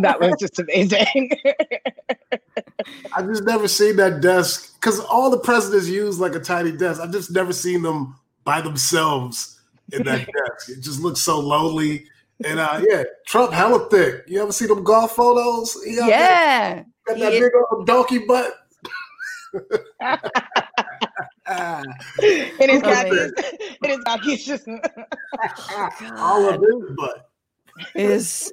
that 0.00 0.18
was 0.18 0.34
just 0.40 0.58
amazing. 0.58 1.30
I 3.14 3.22
just 3.22 3.44
never 3.44 3.68
seen 3.68 3.96
that 3.96 4.20
desk 4.20 4.74
because 4.80 4.98
all 5.00 5.30
the 5.30 5.38
presidents 5.38 5.88
use 5.88 6.18
like 6.18 6.34
a 6.34 6.40
tiny 6.40 6.72
desk. 6.72 7.00
I've 7.00 7.12
just 7.12 7.30
never 7.30 7.52
seen 7.52 7.82
them 7.82 8.16
by 8.44 8.60
themselves 8.60 9.60
in 9.92 10.04
that 10.04 10.26
desk. 10.48 10.70
It 10.70 10.80
just 10.80 11.00
looks 11.00 11.20
so 11.20 11.38
lonely. 11.38 12.06
And 12.44 12.58
uh, 12.58 12.82
yeah, 12.88 13.04
Trump 13.26 13.52
hella 13.52 13.88
thick. 13.90 14.24
You 14.26 14.42
ever 14.42 14.52
see 14.52 14.66
them 14.66 14.84
golf 14.84 15.12
photos? 15.12 15.76
yeah. 15.84 16.82
Got 17.06 17.18
that 17.18 17.32
big 17.32 17.52
old 17.70 17.86
donkey 17.86 18.18
butt. 18.18 18.54
it 22.20 22.70
is 22.70 22.82
not. 22.82 23.06
It 23.06 23.90
is 23.90 23.98
not. 24.06 24.20
He's 24.20 24.44
just 24.44 24.68
all 26.16 26.48
of 26.48 26.60
his 26.60 26.96
butt 26.96 27.30
is 27.94 28.52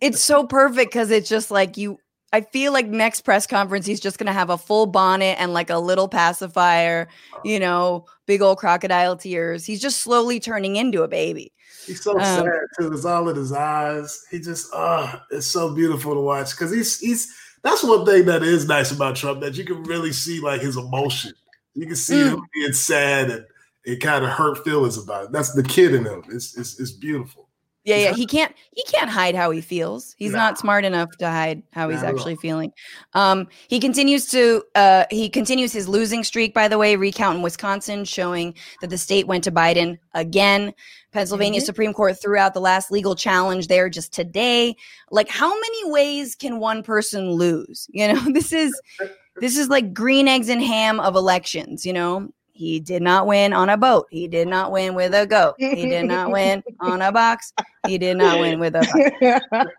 it's 0.00 0.20
so 0.20 0.46
perfect 0.46 0.92
because 0.92 1.10
it's 1.10 1.28
just 1.28 1.50
like 1.50 1.76
you 1.76 1.98
I 2.32 2.42
feel 2.42 2.72
like 2.72 2.86
next 2.86 3.22
press 3.22 3.46
conference 3.46 3.86
he's 3.86 4.00
just 4.00 4.18
gonna 4.18 4.32
have 4.32 4.50
a 4.50 4.58
full 4.58 4.86
bonnet 4.86 5.36
and 5.40 5.54
like 5.54 5.70
a 5.70 5.78
little 5.78 6.08
pacifier, 6.08 7.08
you 7.44 7.58
know, 7.58 8.04
big 8.26 8.42
old 8.42 8.58
crocodile 8.58 9.16
tears. 9.16 9.64
He's 9.64 9.80
just 9.80 10.00
slowly 10.00 10.38
turning 10.38 10.76
into 10.76 11.02
a 11.02 11.08
baby. 11.08 11.52
He's 11.86 12.02
so 12.02 12.12
um, 12.18 12.20
sad 12.20 12.50
too. 12.78 12.92
It's 12.92 13.06
all 13.06 13.30
in 13.30 13.36
his 13.36 13.52
eyes. 13.52 14.26
He 14.30 14.40
just, 14.40 14.68
uh, 14.74 15.20
it's 15.30 15.46
so 15.46 15.74
beautiful 15.74 16.14
to 16.14 16.20
watch 16.20 16.50
because 16.50 16.70
he's 16.70 16.98
he's. 16.98 17.34
That's 17.62 17.82
one 17.84 18.06
thing 18.06 18.26
that 18.26 18.42
is 18.42 18.66
nice 18.66 18.92
about 18.92 19.16
Trump 19.16 19.40
that 19.40 19.56
you 19.56 19.64
can 19.64 19.82
really 19.84 20.12
see 20.12 20.40
like 20.40 20.60
his 20.60 20.76
emotion. 20.76 21.32
You 21.74 21.86
can 21.86 21.96
see 21.96 22.14
mm. 22.14 22.32
him 22.32 22.42
being 22.54 22.72
sad 22.72 23.30
and 23.30 23.46
it 23.84 24.00
kind 24.00 24.24
of 24.24 24.30
hurt 24.30 24.64
feelings 24.64 24.98
about 24.98 25.26
it. 25.26 25.32
That's 25.32 25.52
the 25.52 25.62
kid 25.62 25.94
in 25.94 26.04
him. 26.04 26.22
It's 26.30 26.56
it's, 26.56 26.78
it's 26.78 26.90
beautiful. 26.90 27.47
Yeah, 27.88 27.96
yeah. 27.96 28.14
He 28.14 28.26
can't 28.26 28.54
he 28.72 28.84
can't 28.84 29.08
hide 29.08 29.34
how 29.34 29.50
he 29.50 29.62
feels. 29.62 30.14
He's 30.18 30.32
nah. 30.32 30.38
not 30.38 30.58
smart 30.58 30.84
enough 30.84 31.08
to 31.20 31.30
hide 31.30 31.62
how 31.72 31.88
he's 31.88 32.02
actually 32.02 32.36
feeling. 32.36 32.70
Um, 33.14 33.48
he 33.68 33.80
continues 33.80 34.26
to 34.26 34.62
uh 34.74 35.04
he 35.10 35.30
continues 35.30 35.72
his 35.72 35.88
losing 35.88 36.22
streak, 36.22 36.52
by 36.52 36.68
the 36.68 36.76
way, 36.76 36.96
recount 36.96 37.38
in 37.38 37.42
Wisconsin 37.42 38.04
showing 38.04 38.54
that 38.82 38.90
the 38.90 38.98
state 38.98 39.26
went 39.26 39.42
to 39.44 39.50
Biden 39.50 39.98
again. 40.12 40.74
Pennsylvania 41.12 41.60
mm-hmm. 41.60 41.64
Supreme 41.64 41.94
Court 41.94 42.20
threw 42.20 42.36
out 42.36 42.52
the 42.52 42.60
last 42.60 42.90
legal 42.90 43.14
challenge 43.14 43.68
there 43.68 43.88
just 43.88 44.12
today. 44.12 44.76
Like 45.10 45.30
how 45.30 45.48
many 45.48 45.90
ways 45.90 46.34
can 46.34 46.60
one 46.60 46.82
person 46.82 47.30
lose? 47.30 47.88
You 47.90 48.12
know, 48.12 48.20
this 48.32 48.52
is 48.52 48.78
this 49.40 49.56
is 49.56 49.68
like 49.70 49.94
green 49.94 50.28
eggs 50.28 50.50
and 50.50 50.62
ham 50.62 51.00
of 51.00 51.16
elections, 51.16 51.86
you 51.86 51.94
know? 51.94 52.30
He 52.58 52.80
did 52.80 53.02
not 53.02 53.28
win 53.28 53.52
on 53.52 53.68
a 53.68 53.76
boat. 53.76 54.08
He 54.10 54.26
did 54.26 54.48
not 54.48 54.72
win 54.72 54.96
with 54.96 55.14
a 55.14 55.24
goat. 55.28 55.54
He 55.58 55.86
did 55.86 56.06
not 56.06 56.32
win 56.32 56.60
on 56.80 57.00
a 57.02 57.12
box. 57.12 57.52
He 57.86 57.98
did 57.98 58.16
not 58.16 58.40
win 58.40 58.58
with 58.58 58.74
a 58.74 59.40
box. 59.52 59.70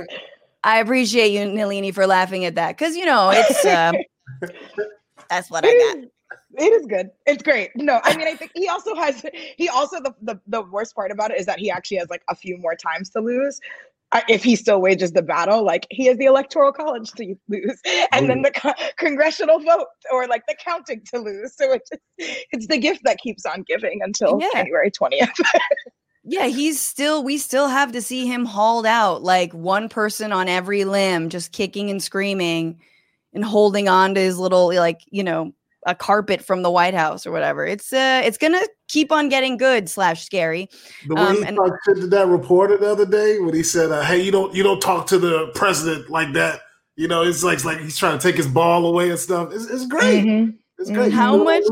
I 0.64 0.80
appreciate 0.80 1.28
you, 1.28 1.46
Nelini, 1.46 1.94
for 1.94 2.04
laughing 2.04 2.44
at 2.44 2.56
that 2.56 2.76
because 2.76 2.96
you 2.96 3.06
know 3.06 3.30
it's 3.32 3.64
uh, 3.64 3.92
that's 5.30 5.52
what 5.52 5.64
I 5.64 5.68
got. 5.68 6.04
It 6.58 6.72
is 6.72 6.86
good. 6.86 7.10
It's 7.26 7.44
great. 7.44 7.70
No, 7.76 8.00
I 8.02 8.16
mean, 8.16 8.26
I 8.26 8.34
think 8.34 8.50
he 8.56 8.66
also 8.66 8.96
has. 8.96 9.24
He 9.56 9.68
also 9.68 10.00
the, 10.00 10.12
the 10.20 10.40
the 10.48 10.62
worst 10.62 10.96
part 10.96 11.12
about 11.12 11.30
it 11.30 11.38
is 11.38 11.46
that 11.46 11.60
he 11.60 11.70
actually 11.70 11.98
has 11.98 12.10
like 12.10 12.24
a 12.28 12.34
few 12.34 12.58
more 12.58 12.74
times 12.74 13.08
to 13.10 13.20
lose 13.20 13.60
if 14.28 14.42
he 14.42 14.56
still 14.56 14.80
wages 14.80 15.12
the 15.12 15.22
battle, 15.22 15.64
like 15.64 15.86
he 15.90 16.06
has 16.06 16.16
the 16.16 16.26
electoral 16.26 16.72
college 16.72 17.10
to 17.12 17.34
lose, 17.48 17.80
and 18.12 18.28
then 18.28 18.42
the 18.42 18.50
co- 18.50 18.74
congressional 18.96 19.60
vote 19.60 19.86
or 20.12 20.26
like 20.26 20.42
the 20.46 20.56
counting 20.62 21.02
to 21.12 21.20
lose. 21.20 21.56
So 21.56 21.72
it's 21.72 21.90
it's 22.18 22.66
the 22.66 22.78
gift 22.78 23.02
that 23.04 23.18
keeps 23.18 23.44
on 23.46 23.62
giving 23.62 24.00
until 24.02 24.38
yeah. 24.40 24.48
January 24.52 24.90
twentieth. 24.90 25.30
yeah, 26.24 26.46
he's 26.46 26.80
still. 26.80 27.22
We 27.22 27.38
still 27.38 27.68
have 27.68 27.92
to 27.92 28.02
see 28.02 28.26
him 28.26 28.44
hauled 28.44 28.86
out, 28.86 29.22
like 29.22 29.52
one 29.52 29.88
person 29.88 30.32
on 30.32 30.48
every 30.48 30.84
limb, 30.84 31.28
just 31.28 31.52
kicking 31.52 31.90
and 31.90 32.02
screaming, 32.02 32.80
and 33.32 33.44
holding 33.44 33.88
on 33.88 34.14
to 34.14 34.20
his 34.20 34.38
little, 34.38 34.74
like 34.74 35.00
you 35.10 35.24
know, 35.24 35.52
a 35.86 35.94
carpet 35.94 36.42
from 36.42 36.62
the 36.62 36.70
White 36.70 36.94
House 36.94 37.26
or 37.26 37.32
whatever. 37.32 37.64
It's 37.64 37.92
uh 37.92 38.22
it's 38.24 38.36
gonna 38.36 38.60
keep 38.88 39.10
on 39.10 39.28
getting 39.28 39.56
good 39.56 39.88
slash 39.88 40.24
scary. 40.24 40.68
The 41.06 41.14
way 41.14 41.22
um, 41.22 41.36
he 41.36 41.44
and, 41.44 41.56
talked 41.56 41.78
to 41.86 42.06
that 42.08 42.26
reporter 42.26 42.76
the 42.76 42.90
other 42.90 43.06
day 43.06 43.38
when 43.38 43.54
he 43.54 43.62
said, 43.62 43.90
uh, 43.90 44.02
"Hey, 44.02 44.20
you 44.20 44.32
don't 44.32 44.54
you 44.54 44.62
don't 44.62 44.80
talk 44.80 45.06
to 45.08 45.18
the 45.18 45.50
president 45.54 46.10
like 46.10 46.32
that." 46.34 46.60
You 46.96 47.08
know, 47.08 47.22
it's 47.22 47.42
like 47.42 47.54
it's 47.54 47.64
like 47.64 47.78
he's 47.78 47.96
trying 47.96 48.18
to 48.18 48.22
take 48.22 48.36
his 48.36 48.48
ball 48.48 48.86
away 48.86 49.10
and 49.10 49.18
stuff. 49.18 49.52
It's, 49.52 49.66
it's 49.66 49.86
great. 49.86 50.24
Mm-hmm. 50.24 50.50
It's 50.78 50.90
great. 50.90 51.12
How 51.12 51.42
much? 51.42 51.62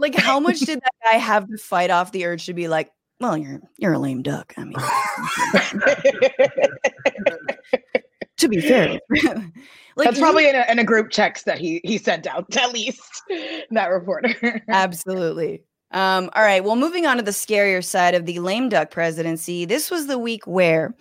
Like 0.00 0.14
how 0.14 0.38
much 0.38 0.60
did 0.60 0.80
that 0.80 0.94
guy 1.04 1.18
have 1.18 1.48
to 1.48 1.56
fight 1.56 1.90
off 1.90 2.12
the 2.12 2.24
urge 2.26 2.46
to 2.46 2.54
be 2.54 2.68
like, 2.68 2.92
"Well, 3.20 3.36
you're 3.36 3.60
you're 3.78 3.94
a 3.94 3.98
lame 3.98 4.22
duck." 4.22 4.54
I 4.56 4.64
mean. 4.64 4.76
to 8.38 8.48
be 8.48 8.60
fair. 8.60 8.98
Like 9.96 10.10
That's 10.10 10.20
probably 10.20 10.48
in 10.48 10.54
a, 10.54 10.64
in 10.70 10.78
a 10.78 10.84
group 10.84 11.10
text 11.10 11.44
that 11.46 11.58
he 11.58 11.80
he 11.82 11.98
sent 11.98 12.28
out 12.28 12.56
at 12.56 12.72
least 12.72 13.24
that 13.72 13.88
reporter. 13.88 14.62
Absolutely. 14.68 15.64
Um, 15.90 16.28
all 16.36 16.42
right. 16.42 16.62
Well, 16.62 16.76
moving 16.76 17.06
on 17.06 17.16
to 17.16 17.22
the 17.22 17.30
scarier 17.30 17.82
side 17.82 18.14
of 18.14 18.26
the 18.26 18.40
lame 18.40 18.68
duck 18.68 18.90
presidency, 18.90 19.64
this 19.64 19.90
was 19.90 20.06
the 20.06 20.18
week 20.18 20.46
where 20.46 20.94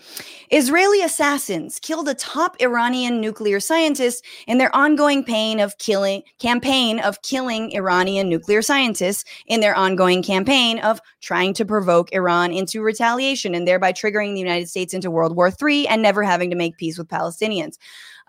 Israeli 0.49 1.01
assassins 1.01 1.77
killed 1.79 2.07
a 2.07 2.13
top 2.13 2.55
Iranian 2.61 3.19
nuclear 3.19 3.59
scientist 3.59 4.23
in 4.47 4.59
their 4.59 4.73
ongoing 4.73 5.25
pain 5.25 5.59
of 5.59 5.77
killing 5.77 6.23
campaign 6.39 6.99
of 6.99 7.21
killing 7.21 7.73
Iranian 7.73 8.29
nuclear 8.29 8.61
scientists 8.61 9.25
in 9.47 9.59
their 9.59 9.75
ongoing 9.75 10.23
campaign 10.23 10.79
of 10.79 11.01
trying 11.19 11.53
to 11.55 11.65
provoke 11.65 12.13
Iran 12.13 12.53
into 12.53 12.81
retaliation 12.81 13.53
and 13.53 13.67
thereby 13.67 13.91
triggering 13.91 14.33
the 14.33 14.39
United 14.39 14.69
States 14.69 14.93
into 14.93 15.11
World 15.11 15.35
War 15.35 15.51
III 15.61 15.89
and 15.89 16.01
never 16.01 16.23
having 16.23 16.49
to 16.49 16.55
make 16.55 16.77
peace 16.77 16.97
with 16.97 17.09
Palestinians. 17.09 17.77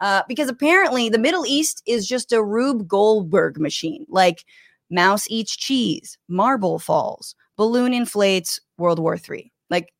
Uh, 0.00 0.22
because 0.28 0.48
apparently 0.48 1.08
the 1.08 1.18
Middle 1.18 1.44
East 1.46 1.82
is 1.86 2.06
just 2.06 2.32
a 2.32 2.42
Rube 2.42 2.86
Goldberg 2.86 3.58
machine. 3.58 4.06
Like 4.08 4.44
mouse 4.90 5.26
eats 5.30 5.56
cheese, 5.56 6.18
marble 6.28 6.78
falls, 6.78 7.34
balloon 7.56 7.92
inflates, 7.92 8.60
World 8.78 8.98
War 8.98 9.16
III. 9.16 9.52
Like 9.70 9.92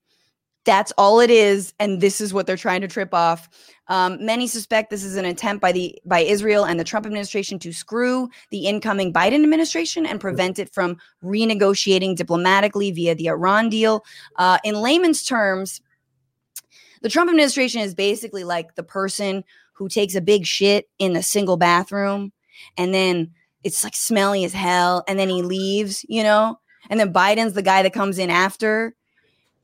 that's 0.64 0.92
all 0.98 1.20
it 1.20 1.30
is, 1.30 1.72
and 1.78 2.00
this 2.00 2.20
is 2.20 2.34
what 2.34 2.46
they're 2.46 2.56
trying 2.56 2.82
to 2.82 2.88
trip 2.88 3.14
off. 3.14 3.48
Um, 3.88 4.24
many 4.24 4.46
suspect 4.46 4.90
this 4.90 5.02
is 5.02 5.16
an 5.16 5.24
attempt 5.24 5.62
by 5.62 5.72
the 5.72 5.98
by 6.04 6.20
Israel 6.20 6.64
and 6.64 6.78
the 6.78 6.84
Trump 6.84 7.06
administration 7.06 7.58
to 7.60 7.72
screw 7.72 8.28
the 8.50 8.66
incoming 8.66 9.12
Biden 9.12 9.42
administration 9.42 10.04
and 10.04 10.20
prevent 10.20 10.58
it 10.58 10.72
from 10.72 10.98
renegotiating 11.24 12.16
diplomatically 12.16 12.90
via 12.90 13.14
the 13.14 13.28
Iran 13.28 13.70
deal. 13.70 14.04
Uh, 14.36 14.58
in 14.62 14.74
layman's 14.74 15.22
terms, 15.22 15.80
the 17.02 17.08
Trump 17.08 17.30
administration 17.30 17.80
is 17.80 17.94
basically 17.94 18.44
like 18.44 18.74
the 18.74 18.82
person 18.82 19.44
who 19.72 19.88
takes 19.88 20.14
a 20.14 20.20
big 20.20 20.44
shit 20.44 20.88
in 20.98 21.16
a 21.16 21.22
single 21.22 21.56
bathroom 21.56 22.32
and 22.76 22.92
then 22.92 23.30
it's 23.64 23.84
like 23.84 23.94
smelly 23.94 24.44
as 24.44 24.52
hell 24.52 25.04
and 25.08 25.18
then 25.18 25.28
he 25.28 25.42
leaves, 25.42 26.04
you 26.08 26.22
know? 26.22 26.58
And 26.90 26.98
then 26.98 27.12
Biden's 27.12 27.54
the 27.54 27.62
guy 27.62 27.82
that 27.82 27.92
comes 27.92 28.18
in 28.18 28.30
after. 28.30 28.94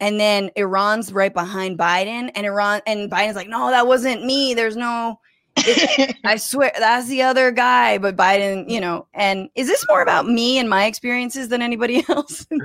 And 0.01 0.19
then 0.19 0.51
Iran's 0.57 1.13
right 1.13 1.33
behind 1.33 1.79
Biden 1.79 2.31
and 2.35 2.47
Iran 2.47 2.83
and 2.87 3.11
Biden's 3.11 3.37
like, 3.37 3.49
"No, 3.49 3.71
that 3.71 3.87
wasn't 3.87 4.25
me. 4.25 4.53
There's 4.53 4.77
no 4.77 5.21
I 6.25 6.37
swear 6.37 6.73
that's 6.77 7.09
the 7.09 7.23
other 7.23 7.53
guy, 7.53 7.99
but 7.99 8.17
Biden, 8.17 8.69
you 8.69 8.81
know, 8.81 9.07
and 9.15 9.49
is 9.55 9.69
this 9.69 9.85
more 9.89 10.03
about 10.03 10.27
me 10.27 10.59
and 10.59 10.69
my 10.69 10.87
experiences 10.87 11.49
than 11.49 11.63
anybody 11.63 12.05
else? 12.09 12.45
Do 12.47 12.59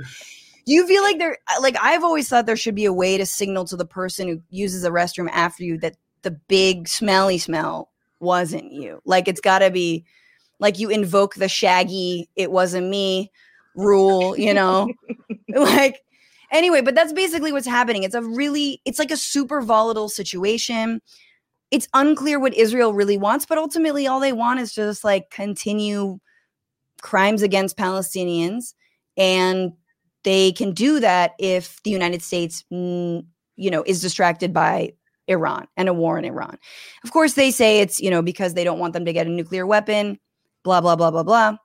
you 0.66 0.86
feel 0.86 1.02
like 1.02 1.18
there 1.18 1.38
like 1.60 1.76
I've 1.80 2.02
always 2.02 2.28
thought 2.28 2.46
there 2.46 2.56
should 2.56 2.74
be 2.74 2.84
a 2.84 2.92
way 2.92 3.16
to 3.16 3.24
signal 3.24 3.64
to 3.66 3.76
the 3.76 3.86
person 3.86 4.28
who 4.28 4.42
uses 4.50 4.84
a 4.84 4.90
restroom 4.90 5.30
after 5.30 5.62
you 5.62 5.78
that 5.78 5.96
the 6.22 6.32
big 6.32 6.88
smelly 6.88 7.38
smell 7.38 7.90
wasn't 8.18 8.72
you. 8.72 9.00
Like 9.04 9.28
it's 9.28 9.40
got 9.40 9.60
to 9.60 9.70
be 9.70 10.04
like 10.60 10.78
you 10.78 10.90
invoke 10.90 11.34
the 11.34 11.48
shaggy 11.48 12.28
it 12.36 12.52
wasn't 12.52 12.88
me 12.88 13.30
rule, 13.74 14.38
you 14.38 14.54
know. 14.54 14.92
like 15.48 16.02
anyway, 16.52 16.80
but 16.80 16.94
that's 16.94 17.12
basically 17.12 17.52
what's 17.52 17.66
happening. 17.66 18.02
It's 18.04 18.14
a 18.14 18.22
really 18.22 18.80
it's 18.84 18.98
like 18.98 19.10
a 19.10 19.16
super 19.16 19.60
volatile 19.60 20.08
situation. 20.08 21.00
It's 21.70 21.88
unclear 21.94 22.38
what 22.38 22.54
Israel 22.54 22.92
really 22.92 23.16
wants, 23.16 23.46
but 23.46 23.58
ultimately 23.58 24.06
all 24.06 24.20
they 24.20 24.32
want 24.32 24.60
is 24.60 24.72
just 24.72 25.04
like 25.04 25.30
continue 25.30 26.18
crimes 27.00 27.42
against 27.42 27.78
Palestinians 27.78 28.74
and 29.16 29.72
they 30.22 30.52
can 30.52 30.72
do 30.72 31.00
that 31.00 31.32
if 31.38 31.82
the 31.82 31.90
United 31.90 32.22
States 32.22 32.64
you 32.70 33.24
know 33.56 33.82
is 33.86 34.02
distracted 34.02 34.52
by 34.52 34.92
Iran 35.28 35.66
and 35.76 35.88
a 35.88 35.94
war 35.94 36.18
in 36.18 36.24
Iran. 36.24 36.58
Of 37.04 37.12
course, 37.12 37.34
they 37.34 37.50
say 37.50 37.80
it's, 37.80 38.00
you 38.00 38.10
know, 38.10 38.20
because 38.20 38.54
they 38.54 38.64
don't 38.64 38.80
want 38.80 38.92
them 38.92 39.04
to 39.04 39.12
get 39.12 39.26
a 39.26 39.30
nuclear 39.30 39.66
weapon, 39.66 40.18
blah, 40.62 40.80
blah, 40.80 40.96
blah, 40.96 41.10
blah, 41.10 41.22
blah. 41.22 41.56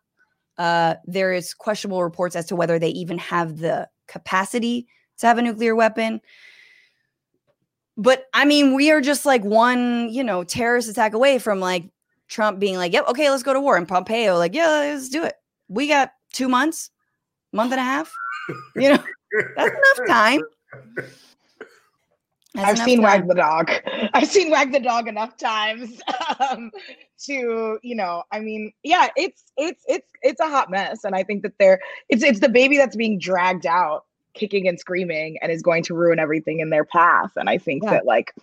Uh, 0.57 0.95
there 1.05 1.33
is 1.33 1.53
questionable 1.53 2.03
reports 2.03 2.35
as 2.35 2.45
to 2.45 2.55
whether 2.55 2.79
they 2.79 2.89
even 2.89 3.17
have 3.17 3.57
the 3.57 3.87
capacity 4.07 4.87
to 5.17 5.27
have 5.27 5.37
a 5.37 5.41
nuclear 5.41 5.75
weapon. 5.75 6.21
But 7.97 8.25
I 8.33 8.45
mean, 8.45 8.73
we 8.73 8.91
are 8.91 9.01
just 9.01 9.25
like 9.25 9.43
one, 9.43 10.09
you 10.09 10.23
know, 10.23 10.43
terrorist 10.43 10.89
attack 10.89 11.13
away 11.13 11.39
from 11.39 11.59
like 11.59 11.89
Trump 12.27 12.59
being 12.59 12.75
like, 12.75 12.93
yep, 12.93 13.07
okay, 13.07 13.29
let's 13.29 13.43
go 13.43 13.53
to 13.53 13.61
war. 13.61 13.77
And 13.77 13.87
Pompeo, 13.87 14.37
like, 14.37 14.53
yeah, 14.53 14.67
let's 14.67 15.09
do 15.09 15.23
it. 15.23 15.35
We 15.67 15.87
got 15.87 16.11
two 16.33 16.49
months, 16.49 16.89
month 17.53 17.71
and 17.71 17.79
a 17.79 17.83
half. 17.83 18.11
You 18.75 18.89
know, 18.89 19.03
that's 19.55 19.71
enough 19.71 20.07
time. 20.07 20.41
I've 22.57 22.77
seen 22.77 23.01
time. 23.01 23.03
Wag 23.03 23.27
the 23.27 23.35
Dog. 23.35 23.71
I've 24.13 24.27
seen 24.27 24.49
Wag 24.49 24.71
the 24.71 24.79
Dog 24.79 25.07
enough 25.07 25.37
times 25.37 26.01
um, 26.39 26.71
to, 27.25 27.79
you 27.81 27.95
know, 27.95 28.23
I 28.31 28.39
mean, 28.39 28.71
yeah, 28.83 29.07
it's 29.15 29.43
it's 29.57 29.83
it's 29.87 30.11
it's 30.21 30.39
a 30.39 30.47
hot 30.49 30.69
mess, 30.69 31.03
and 31.03 31.15
I 31.15 31.23
think 31.23 31.43
that 31.43 31.53
they're 31.59 31.79
it's 32.09 32.23
it's 32.23 32.39
the 32.39 32.49
baby 32.49 32.77
that's 32.77 32.95
being 32.95 33.19
dragged 33.19 33.65
out, 33.65 34.05
kicking 34.33 34.67
and 34.67 34.79
screaming, 34.79 35.37
and 35.41 35.51
is 35.51 35.61
going 35.61 35.83
to 35.83 35.93
ruin 35.93 36.19
everything 36.19 36.59
in 36.59 36.69
their 36.69 36.85
path. 36.85 37.31
And 37.35 37.49
I 37.49 37.57
think 37.57 37.83
yeah. 37.83 37.91
that 37.91 38.05
like, 38.05 38.33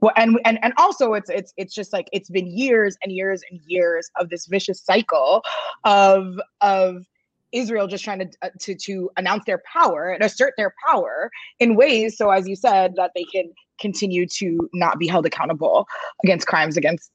well, 0.00 0.12
and 0.16 0.38
and 0.44 0.58
and 0.62 0.72
also 0.78 1.14
it's 1.14 1.30
it's 1.30 1.52
it's 1.56 1.74
just 1.74 1.92
like 1.92 2.08
it's 2.12 2.30
been 2.30 2.46
years 2.46 2.96
and 3.02 3.12
years 3.12 3.42
and 3.50 3.60
years 3.66 4.10
of 4.16 4.30
this 4.30 4.46
vicious 4.46 4.80
cycle 4.80 5.42
of 5.84 6.40
of 6.60 7.04
Israel 7.52 7.86
just 7.86 8.04
trying 8.04 8.18
to, 8.18 8.28
uh, 8.42 8.50
to 8.60 8.74
to 8.74 9.10
announce 9.16 9.44
their 9.46 9.62
power 9.72 10.10
and 10.10 10.22
assert 10.22 10.54
their 10.56 10.74
power 10.86 11.30
in 11.58 11.74
ways 11.74 12.16
so 12.16 12.30
as 12.30 12.48
you 12.48 12.56
said 12.56 12.94
that 12.96 13.12
they 13.14 13.24
can 13.24 13.52
continue 13.80 14.26
to 14.26 14.68
not 14.74 14.98
be 14.98 15.06
held 15.06 15.24
accountable 15.26 15.86
against 16.24 16.46
crimes 16.46 16.76
against 16.76 17.10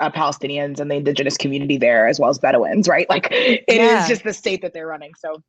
uh, 0.00 0.10
Palestinians 0.10 0.80
and 0.80 0.90
the 0.90 0.96
indigenous 0.96 1.36
community 1.36 1.78
there 1.78 2.06
as 2.06 2.18
well 2.18 2.30
as 2.30 2.38
Bedouins 2.38 2.88
right 2.88 3.08
like 3.08 3.28
it 3.30 3.64
yeah. 3.68 4.02
is 4.02 4.08
just 4.08 4.24
the 4.24 4.32
state 4.32 4.60
that 4.62 4.74
they're 4.74 4.86
running 4.86 5.12
so 5.18 5.42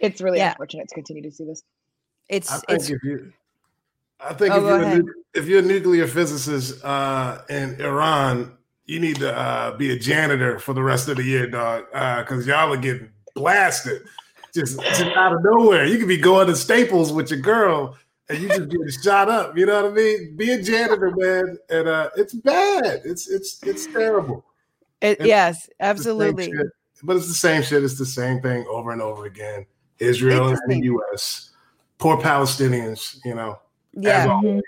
it's 0.00 0.20
really 0.20 0.38
yeah. 0.38 0.50
unfortunate 0.50 0.88
to 0.88 0.94
continue 0.94 1.22
to 1.22 1.30
see 1.30 1.44
this 1.44 1.62
it's 2.28 2.50
I 2.50 2.58
think 2.58 2.80
it's, 2.80 2.90
if 2.90 3.02
you 3.02 3.32
I 4.18 4.32
think 4.32 4.54
oh, 4.54 4.58
if, 4.58 4.64
you're 4.64 5.00
a, 5.00 5.14
if 5.34 5.46
you're 5.46 5.58
a 5.58 5.62
nuclear 5.62 6.06
physicist 6.06 6.82
uh, 6.84 7.42
in 7.50 7.80
Iran 7.80 8.56
you 8.86 9.00
need 9.00 9.16
to 9.16 9.36
uh, 9.36 9.76
be 9.76 9.90
a 9.90 9.98
janitor 9.98 10.58
for 10.58 10.72
the 10.72 10.82
rest 10.82 11.08
of 11.08 11.16
the 11.16 11.24
year, 11.24 11.48
dog, 11.48 11.86
because 11.90 12.48
uh, 12.48 12.52
y'all 12.52 12.72
are 12.72 12.76
getting 12.76 13.10
blasted 13.36 14.02
just, 14.56 14.80
just 14.80 15.02
out 15.16 15.34
of 15.34 15.44
nowhere. 15.44 15.84
You 15.84 15.98
could 15.98 16.08
be 16.08 16.16
going 16.16 16.46
to 16.48 16.56
Staples 16.56 17.12
with 17.12 17.30
your 17.30 17.40
girl 17.40 17.96
and 18.28 18.38
you 18.40 18.48
just 18.48 18.68
getting 18.68 18.90
shot 19.02 19.28
up. 19.28 19.56
You 19.56 19.66
know 19.66 19.82
what 19.82 19.92
I 19.92 19.94
mean? 19.94 20.36
Be 20.36 20.52
a 20.52 20.62
janitor, 20.62 21.12
man, 21.14 21.58
and 21.70 21.88
uh, 21.88 22.10
it's 22.16 22.34
bad. 22.34 23.02
It's 23.04 23.28
it's 23.28 23.62
it's 23.62 23.86
terrible. 23.86 24.44
It, 25.00 25.24
yes, 25.24 25.68
absolutely. 25.80 26.52
But 27.02 27.16
it's 27.16 27.28
the 27.28 27.34
same 27.34 27.62
shit. 27.62 27.84
It's 27.84 27.98
the 27.98 28.06
same 28.06 28.40
thing 28.40 28.66
over 28.68 28.90
and 28.90 29.02
over 29.02 29.26
again. 29.26 29.66
Israel 29.98 30.48
and 30.48 30.58
the 30.68 30.80
U.S. 30.86 31.50
Poor 31.98 32.16
Palestinians. 32.16 33.18
You 33.24 33.34
know. 33.34 33.58
Yeah. 33.92 34.26
Mm-hmm. 34.26 34.60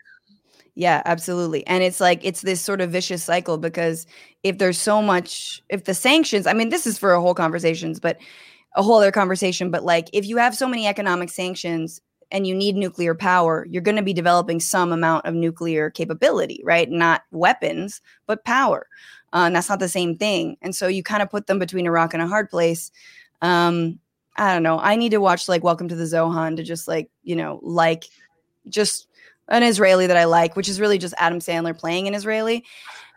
Yeah, 0.74 1.02
absolutely. 1.06 1.66
And 1.66 1.82
it's 1.82 2.00
like 2.00 2.24
it's 2.24 2.42
this 2.42 2.60
sort 2.60 2.80
of 2.80 2.92
vicious 2.92 3.24
cycle 3.24 3.58
because 3.58 4.06
if 4.44 4.58
there's 4.58 4.78
so 4.78 5.02
much 5.02 5.60
if 5.70 5.84
the 5.84 5.94
sanctions, 5.94 6.46
I 6.46 6.52
mean 6.52 6.68
this 6.68 6.86
is 6.86 6.96
for 6.96 7.14
a 7.14 7.20
whole 7.20 7.34
conversations, 7.34 7.98
but 7.98 8.18
a 8.78 8.82
whole 8.82 8.96
other 8.96 9.12
conversation, 9.12 9.70
but 9.70 9.84
like 9.84 10.08
if 10.12 10.24
you 10.24 10.38
have 10.38 10.54
so 10.54 10.68
many 10.68 10.86
economic 10.86 11.28
sanctions 11.28 12.00
and 12.30 12.46
you 12.46 12.54
need 12.54 12.76
nuclear 12.76 13.14
power, 13.14 13.66
you're 13.68 13.82
going 13.82 13.96
to 13.96 14.02
be 14.02 14.12
developing 14.12 14.60
some 14.60 14.92
amount 14.92 15.26
of 15.26 15.34
nuclear 15.34 15.90
capability, 15.90 16.62
right? 16.64 16.88
Not 16.88 17.22
weapons, 17.32 18.00
but 18.26 18.44
power. 18.44 18.86
Uh, 19.32 19.44
and 19.46 19.56
that's 19.56 19.68
not 19.68 19.80
the 19.80 19.88
same 19.88 20.16
thing. 20.16 20.56
And 20.62 20.74
so 20.74 20.86
you 20.86 21.02
kind 21.02 21.22
of 21.22 21.28
put 21.28 21.48
them 21.48 21.58
between 21.58 21.86
a 21.86 21.90
rock 21.90 22.14
and 22.14 22.22
a 22.22 22.28
hard 22.28 22.48
place. 22.48 22.92
Um, 23.42 23.98
I 24.36 24.54
don't 24.54 24.62
know. 24.62 24.78
I 24.78 24.94
need 24.94 25.10
to 25.10 25.18
watch 25.18 25.48
like 25.48 25.64
Welcome 25.64 25.88
to 25.88 25.96
the 25.96 26.04
Zohan 26.04 26.56
to 26.56 26.62
just 26.62 26.86
like, 26.86 27.10
you 27.24 27.34
know, 27.34 27.58
like 27.62 28.04
just 28.68 29.08
an 29.48 29.64
Israeli 29.64 30.06
that 30.06 30.16
I 30.16 30.24
like, 30.24 30.54
which 30.54 30.68
is 30.68 30.78
really 30.78 30.98
just 30.98 31.14
Adam 31.18 31.40
Sandler 31.40 31.76
playing 31.76 32.06
an 32.06 32.14
Israeli. 32.14 32.64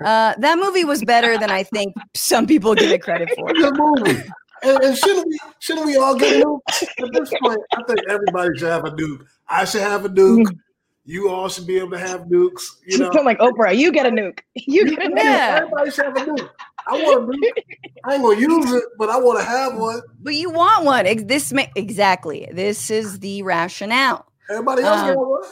Uh, 0.03 0.33
that 0.39 0.57
movie 0.57 0.85
was 0.85 1.03
better 1.03 1.37
than 1.37 1.51
I 1.51 1.61
think 1.61 1.93
some 2.15 2.47
people 2.47 2.73
give 2.73 2.89
it 2.89 3.03
credit 3.03 3.29
for. 3.35 3.47
Good 3.53 3.77
movie. 3.77 4.23
And, 4.63 4.83
and, 4.83 4.97
shouldn't 4.97 5.27
we 5.27 5.39
shouldn't 5.59 5.85
we 5.87 5.97
all 5.97 6.15
get 6.15 6.41
a 6.41 6.45
nuke? 6.45 6.59
At 6.83 7.13
this 7.13 7.31
point, 7.41 7.59
I 7.75 7.83
think 7.83 7.99
everybody 8.07 8.57
should 8.57 8.69
have 8.69 8.85
a 8.85 8.91
nuke. 8.91 9.25
I 9.47 9.65
should 9.65 9.81
have 9.81 10.05
a 10.05 10.09
nuke. 10.09 10.55
You 11.03 11.29
all 11.29 11.49
should 11.49 11.65
be 11.65 11.77
able 11.77 11.91
to 11.91 11.99
have 11.99 12.21
nukes. 12.21 12.63
You 12.85 12.99
know, 12.99 13.09
like 13.23 13.39
Oprah, 13.39 13.75
you 13.75 13.91
get 13.91 14.05
a 14.05 14.11
nuke. 14.11 14.39
You 14.53 14.85
get 14.85 15.05
a 15.05 15.09
nuke. 15.09 15.23
Yeah. 15.23 15.59
Everybody 15.63 15.91
should 15.91 16.05
have 16.05 16.17
a 16.17 16.19
nuke. 16.19 16.49
I 16.87 16.93
want 16.93 17.23
a 17.23 17.37
nuke. 17.37 17.63
I 18.03 18.13
ain't 18.13 18.23
gonna 18.23 18.39
use 18.39 18.71
it, 18.71 18.83
but 18.97 19.09
I 19.09 19.17
want 19.17 19.39
to 19.39 19.45
have 19.45 19.75
one. 19.77 20.01
But 20.21 20.35
you 20.35 20.51
want 20.51 20.85
one. 20.85 21.27
This 21.27 21.51
ma- 21.51 21.65
exactly. 21.75 22.47
This 22.51 22.89
is 22.91 23.19
the 23.19 23.43
rationale. 23.43 24.31
Everybody 24.49 24.83
else 24.83 25.01
um, 25.01 25.15
one. 25.15 25.43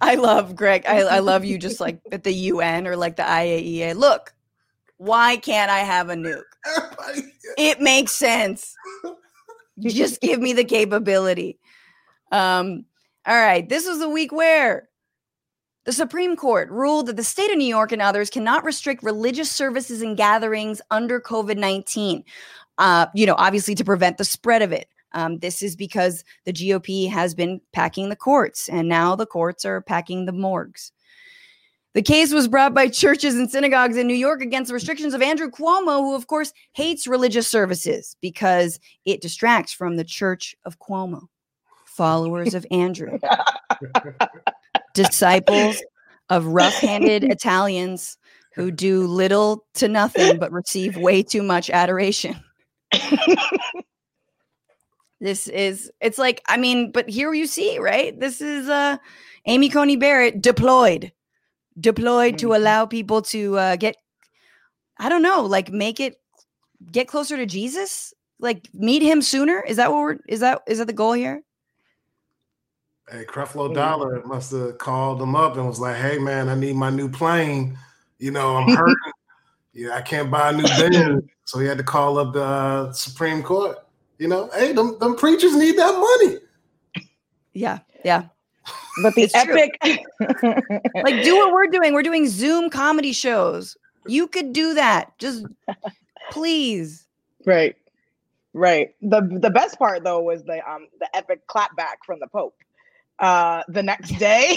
I 0.00 0.14
love 0.14 0.56
Greg. 0.56 0.84
I, 0.86 1.00
I 1.00 1.18
love 1.18 1.44
you 1.44 1.58
just 1.58 1.80
like 1.80 2.00
at 2.12 2.24
the 2.24 2.32
UN 2.32 2.86
or 2.86 2.96
like 2.96 3.16
the 3.16 3.22
IAEA. 3.22 3.94
Look, 3.94 4.34
why 5.00 5.38
can't 5.38 5.70
I 5.70 5.78
have 5.78 6.10
a 6.10 6.14
nuke? 6.14 6.42
It 7.56 7.80
makes 7.80 8.12
sense. 8.12 8.74
just 9.80 10.20
give 10.20 10.40
me 10.40 10.52
the 10.52 10.64
capability. 10.64 11.58
Um, 12.30 12.84
all 13.26 13.36
right. 13.36 13.66
This 13.66 13.86
was 13.86 14.00
a 14.02 14.08
week 14.08 14.30
where 14.30 14.88
the 15.84 15.92
Supreme 15.92 16.36
Court 16.36 16.70
ruled 16.70 17.06
that 17.06 17.16
the 17.16 17.24
state 17.24 17.50
of 17.50 17.56
New 17.56 17.66
York 17.66 17.92
and 17.92 18.02
others 18.02 18.28
cannot 18.28 18.62
restrict 18.62 19.02
religious 19.02 19.50
services 19.50 20.02
and 20.02 20.18
gatherings 20.18 20.82
under 20.90 21.18
COVID 21.18 21.56
19, 21.56 22.22
uh, 22.76 23.06
you 23.14 23.24
know, 23.24 23.36
obviously 23.38 23.74
to 23.74 23.84
prevent 23.84 24.18
the 24.18 24.24
spread 24.24 24.60
of 24.60 24.70
it. 24.70 24.88
Um, 25.12 25.38
this 25.38 25.62
is 25.62 25.76
because 25.76 26.24
the 26.44 26.52
GOP 26.52 27.10
has 27.10 27.34
been 27.34 27.60
packing 27.72 28.10
the 28.10 28.16
courts, 28.16 28.68
and 28.68 28.88
now 28.88 29.16
the 29.16 29.26
courts 29.26 29.64
are 29.64 29.80
packing 29.80 30.26
the 30.26 30.32
morgues. 30.32 30.92
The 31.94 32.02
case 32.02 32.32
was 32.32 32.46
brought 32.46 32.72
by 32.72 32.88
churches 32.88 33.34
and 33.34 33.50
synagogues 33.50 33.96
in 33.96 34.06
New 34.06 34.14
York 34.14 34.42
against 34.42 34.68
the 34.68 34.74
restrictions 34.74 35.12
of 35.12 35.22
Andrew 35.22 35.50
Cuomo, 35.50 35.98
who, 35.98 36.14
of 36.14 36.28
course, 36.28 36.52
hates 36.72 37.08
religious 37.08 37.48
services 37.48 38.16
because 38.20 38.78
it 39.04 39.20
distracts 39.20 39.72
from 39.72 39.96
the 39.96 40.04
Church 40.04 40.54
of 40.64 40.78
Cuomo, 40.78 41.22
followers 41.86 42.54
of 42.54 42.64
Andrew, 42.70 43.18
disciples 44.94 45.82
of 46.28 46.46
rough 46.46 46.74
handed 46.74 47.24
Italians 47.30 48.18
who 48.54 48.70
do 48.70 49.06
little 49.06 49.64
to 49.74 49.88
nothing 49.88 50.38
but 50.38 50.52
receive 50.52 50.96
way 50.96 51.22
too 51.22 51.42
much 51.42 51.70
adoration. 51.70 52.36
This 55.20 55.48
is 55.48 55.92
it's 56.00 56.18
like 56.18 56.42
I 56.48 56.56
mean, 56.56 56.92
but 56.92 57.08
here 57.08 57.34
you 57.34 57.46
see, 57.46 57.78
right? 57.78 58.18
This 58.18 58.40
is 58.40 58.68
uh 58.68 58.96
Amy 59.46 59.68
Coney 59.68 59.96
Barrett 59.96 60.40
deployed, 60.40 61.12
deployed 61.78 62.34
mm-hmm. 62.34 62.48
to 62.48 62.54
allow 62.54 62.86
people 62.86 63.22
to 63.22 63.58
uh, 63.58 63.76
get 63.76 63.96
I 64.98 65.08
don't 65.08 65.22
know, 65.22 65.42
like 65.42 65.72
make 65.72 65.98
it 65.98 66.20
get 66.92 67.08
closer 67.08 67.36
to 67.36 67.46
Jesus, 67.46 68.12
like 68.38 68.68
meet 68.74 69.02
him 69.02 69.22
sooner. 69.22 69.60
Is 69.60 69.78
that 69.78 69.90
what 69.90 70.00
we're 70.00 70.18
is 70.28 70.40
that 70.40 70.62
is 70.66 70.78
that 70.78 70.86
the 70.86 70.92
goal 70.92 71.14
here? 71.14 71.42
Hey, 73.10 73.24
Creflo 73.24 73.74
Dollar 73.74 74.22
must 74.24 74.52
have 74.52 74.78
called 74.78 75.18
them 75.18 75.34
up 75.34 75.56
and 75.56 75.66
was 75.66 75.80
like, 75.80 75.96
"Hey, 75.96 76.18
man, 76.18 76.48
I 76.48 76.54
need 76.54 76.76
my 76.76 76.90
new 76.90 77.08
plane. 77.08 77.76
You 78.18 78.30
know, 78.30 78.56
I'm 78.56 78.68
hurting. 78.68 78.94
yeah, 79.72 79.96
I 79.96 80.02
can't 80.02 80.30
buy 80.30 80.50
a 80.50 80.52
new 80.52 80.62
Benz." 80.62 81.24
so 81.44 81.58
he 81.58 81.66
had 81.66 81.78
to 81.78 81.84
call 81.84 82.18
up 82.18 82.34
the 82.34 82.44
uh, 82.44 82.92
Supreme 82.92 83.42
Court. 83.42 83.78
You 84.18 84.28
know, 84.28 84.50
hey, 84.54 84.72
them, 84.72 84.98
them 85.00 85.16
preachers 85.16 85.56
need 85.56 85.78
that 85.78 85.98
money. 85.98 87.06
Yeah, 87.54 87.78
yeah. 88.04 88.24
But 89.02 89.14
the 89.14 89.30
epic, 89.34 89.78
like, 90.94 91.24
do 91.24 91.36
what 91.36 91.52
we're 91.52 91.68
doing. 91.68 91.94
We're 91.94 92.02
doing 92.02 92.28
Zoom 92.28 92.70
comedy 92.70 93.12
shows. 93.12 93.76
You 94.06 94.26
could 94.26 94.52
do 94.52 94.74
that. 94.74 95.16
Just 95.18 95.46
please. 96.30 97.06
Right, 97.46 97.76
right. 98.52 98.94
the 99.00 99.22
The 99.22 99.50
best 99.50 99.78
part 99.78 100.04
though 100.04 100.20
was 100.20 100.44
the 100.44 100.60
um 100.70 100.88
the 100.98 101.14
epic 101.16 101.46
clapback 101.46 101.96
from 102.04 102.20
the 102.20 102.26
Pope 102.26 102.54
uh, 103.20 103.62
the 103.68 103.82
next 103.82 104.18
day, 104.18 104.56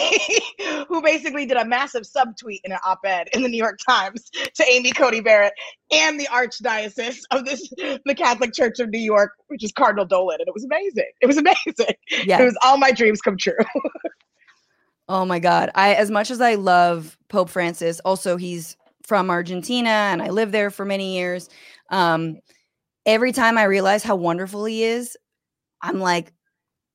who 0.88 1.02
basically 1.02 1.46
did 1.46 1.58
a 1.58 1.66
massive 1.66 2.04
subtweet 2.04 2.60
in 2.64 2.72
an 2.72 2.80
op-ed 2.86 3.28
in 3.34 3.44
the 3.44 3.50
New 3.50 3.58
York 3.58 3.78
Times 3.86 4.30
to 4.56 4.66
Amy 4.70 4.92
Coney 4.92 5.22
Barrett 5.22 5.54
and 5.92 6.20
the 6.20 6.28
archdiocese 6.28 7.20
of 7.32 7.46
this 7.46 7.70
the 7.78 8.16
Catholic 8.16 8.54
Church 8.54 8.80
of 8.80 8.90
New 8.90 9.00
York, 9.00 9.32
which 9.48 9.64
is 9.64 9.72
Cardinal 9.74 10.06
Dolan, 10.06 10.38
and 10.40 10.48
it 10.48 10.54
was 10.54 10.64
amazing. 10.64 11.12
It 11.22 11.28
was 11.28 11.38
amazing. 11.38 11.96
Yes. 12.26 12.40
It 12.40 12.46
was 12.46 12.58
all 12.64 12.78
my 12.78 12.92
dreams 12.92 13.22
come 13.22 13.38
true. 13.38 13.54
oh 15.10 15.26
my 15.26 15.40
God! 15.40 15.70
I 15.76 15.96
as 15.96 16.10
much 16.10 16.32
as 16.32 16.40
I 16.40 16.56
love 16.56 17.18
Pope 17.28 17.50
Francis, 17.50 18.00
also 18.02 18.38
he's 18.38 18.78
from 19.06 19.30
Argentina, 19.30 19.90
and 19.90 20.22
I 20.22 20.30
lived 20.30 20.54
there 20.54 20.70
for 20.70 20.86
many 20.86 21.18
years. 21.18 21.50
Um, 21.90 22.40
every 23.06 23.34
time 23.34 23.58
I 23.58 23.64
realize 23.64 24.04
how 24.04 24.16
wonderful 24.16 24.64
he 24.64 24.84
is, 24.84 25.18
I'm 25.82 26.00
like, 26.00 26.32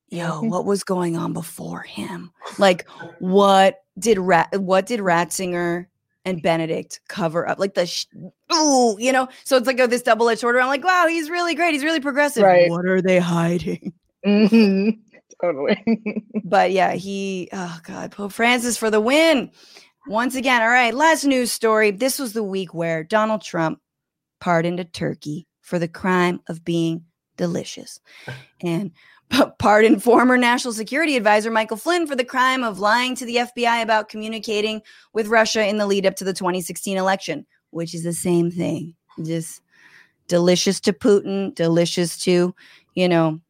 yo, 0.08 0.40
what 0.40 0.64
was 0.64 0.84
going 0.84 1.16
on 1.16 1.32
before 1.32 1.82
him? 1.82 2.32
Like, 2.58 2.88
what 3.18 3.82
did 3.98 4.18
Rat? 4.18 4.60
What 4.60 4.86
did 4.86 5.00
Ratzinger 5.00 5.86
and 6.24 6.42
Benedict 6.42 7.00
cover 7.08 7.48
up? 7.48 7.58
Like 7.58 7.74
the, 7.74 7.86
sh- 7.86 8.06
ooh, 8.52 8.96
you 8.98 9.12
know. 9.12 9.28
So 9.44 9.56
it's 9.56 9.66
like 9.66 9.80
oh, 9.80 9.86
this 9.86 10.02
double 10.02 10.28
edged 10.28 10.40
sword. 10.40 10.56
I'm 10.56 10.68
like, 10.68 10.84
wow, 10.84 11.06
he's 11.08 11.30
really 11.30 11.54
great. 11.54 11.72
He's 11.72 11.84
really 11.84 12.00
progressive. 12.00 12.42
Right. 12.42 12.70
What 12.70 12.86
are 12.86 13.02
they 13.02 13.18
hiding? 13.18 13.92
Mm-hmm. 14.26 15.00
Totally. 15.40 16.24
but 16.44 16.72
yeah, 16.72 16.94
he. 16.94 17.48
Oh 17.52 17.78
God, 17.84 18.10
Pope 18.10 18.32
Francis 18.32 18.76
for 18.76 18.90
the 18.90 19.00
win. 19.00 19.52
Once 20.08 20.34
again, 20.34 20.60
all 20.60 20.68
right. 20.68 20.92
Last 20.92 21.24
news 21.24 21.52
story. 21.52 21.92
This 21.92 22.18
was 22.18 22.32
the 22.32 22.42
week 22.42 22.74
where 22.74 23.04
Donald 23.04 23.42
Trump 23.42 23.80
pardoned 24.40 24.80
a 24.80 24.84
turkey 24.84 25.46
for 25.60 25.78
the 25.78 25.86
crime 25.86 26.40
of 26.48 26.64
being 26.64 27.04
delicious, 27.38 28.00
and 28.60 28.92
pardon 29.58 30.00
former 30.00 30.36
National 30.36 30.74
Security 30.74 31.16
Advisor 31.16 31.50
Michael 31.50 31.76
Flynn 31.76 32.06
for 32.06 32.16
the 32.16 32.24
crime 32.24 32.62
of 32.62 32.78
lying 32.78 33.14
to 33.16 33.24
the 33.24 33.36
FBI 33.36 33.82
about 33.82 34.08
communicating 34.08 34.82
with 35.12 35.28
Russia 35.28 35.66
in 35.66 35.78
the 35.78 35.86
lead 35.86 36.04
up 36.04 36.16
to 36.16 36.24
the 36.24 36.32
2016 36.32 36.96
election, 36.96 37.46
which 37.70 37.94
is 37.94 38.02
the 38.02 38.12
same 38.12 38.50
thing. 38.50 38.94
Just 39.24 39.62
delicious 40.28 40.80
to 40.80 40.92
Putin, 40.92 41.54
delicious 41.54 42.18
to, 42.18 42.54
you 42.94 43.08
know, 43.08 43.40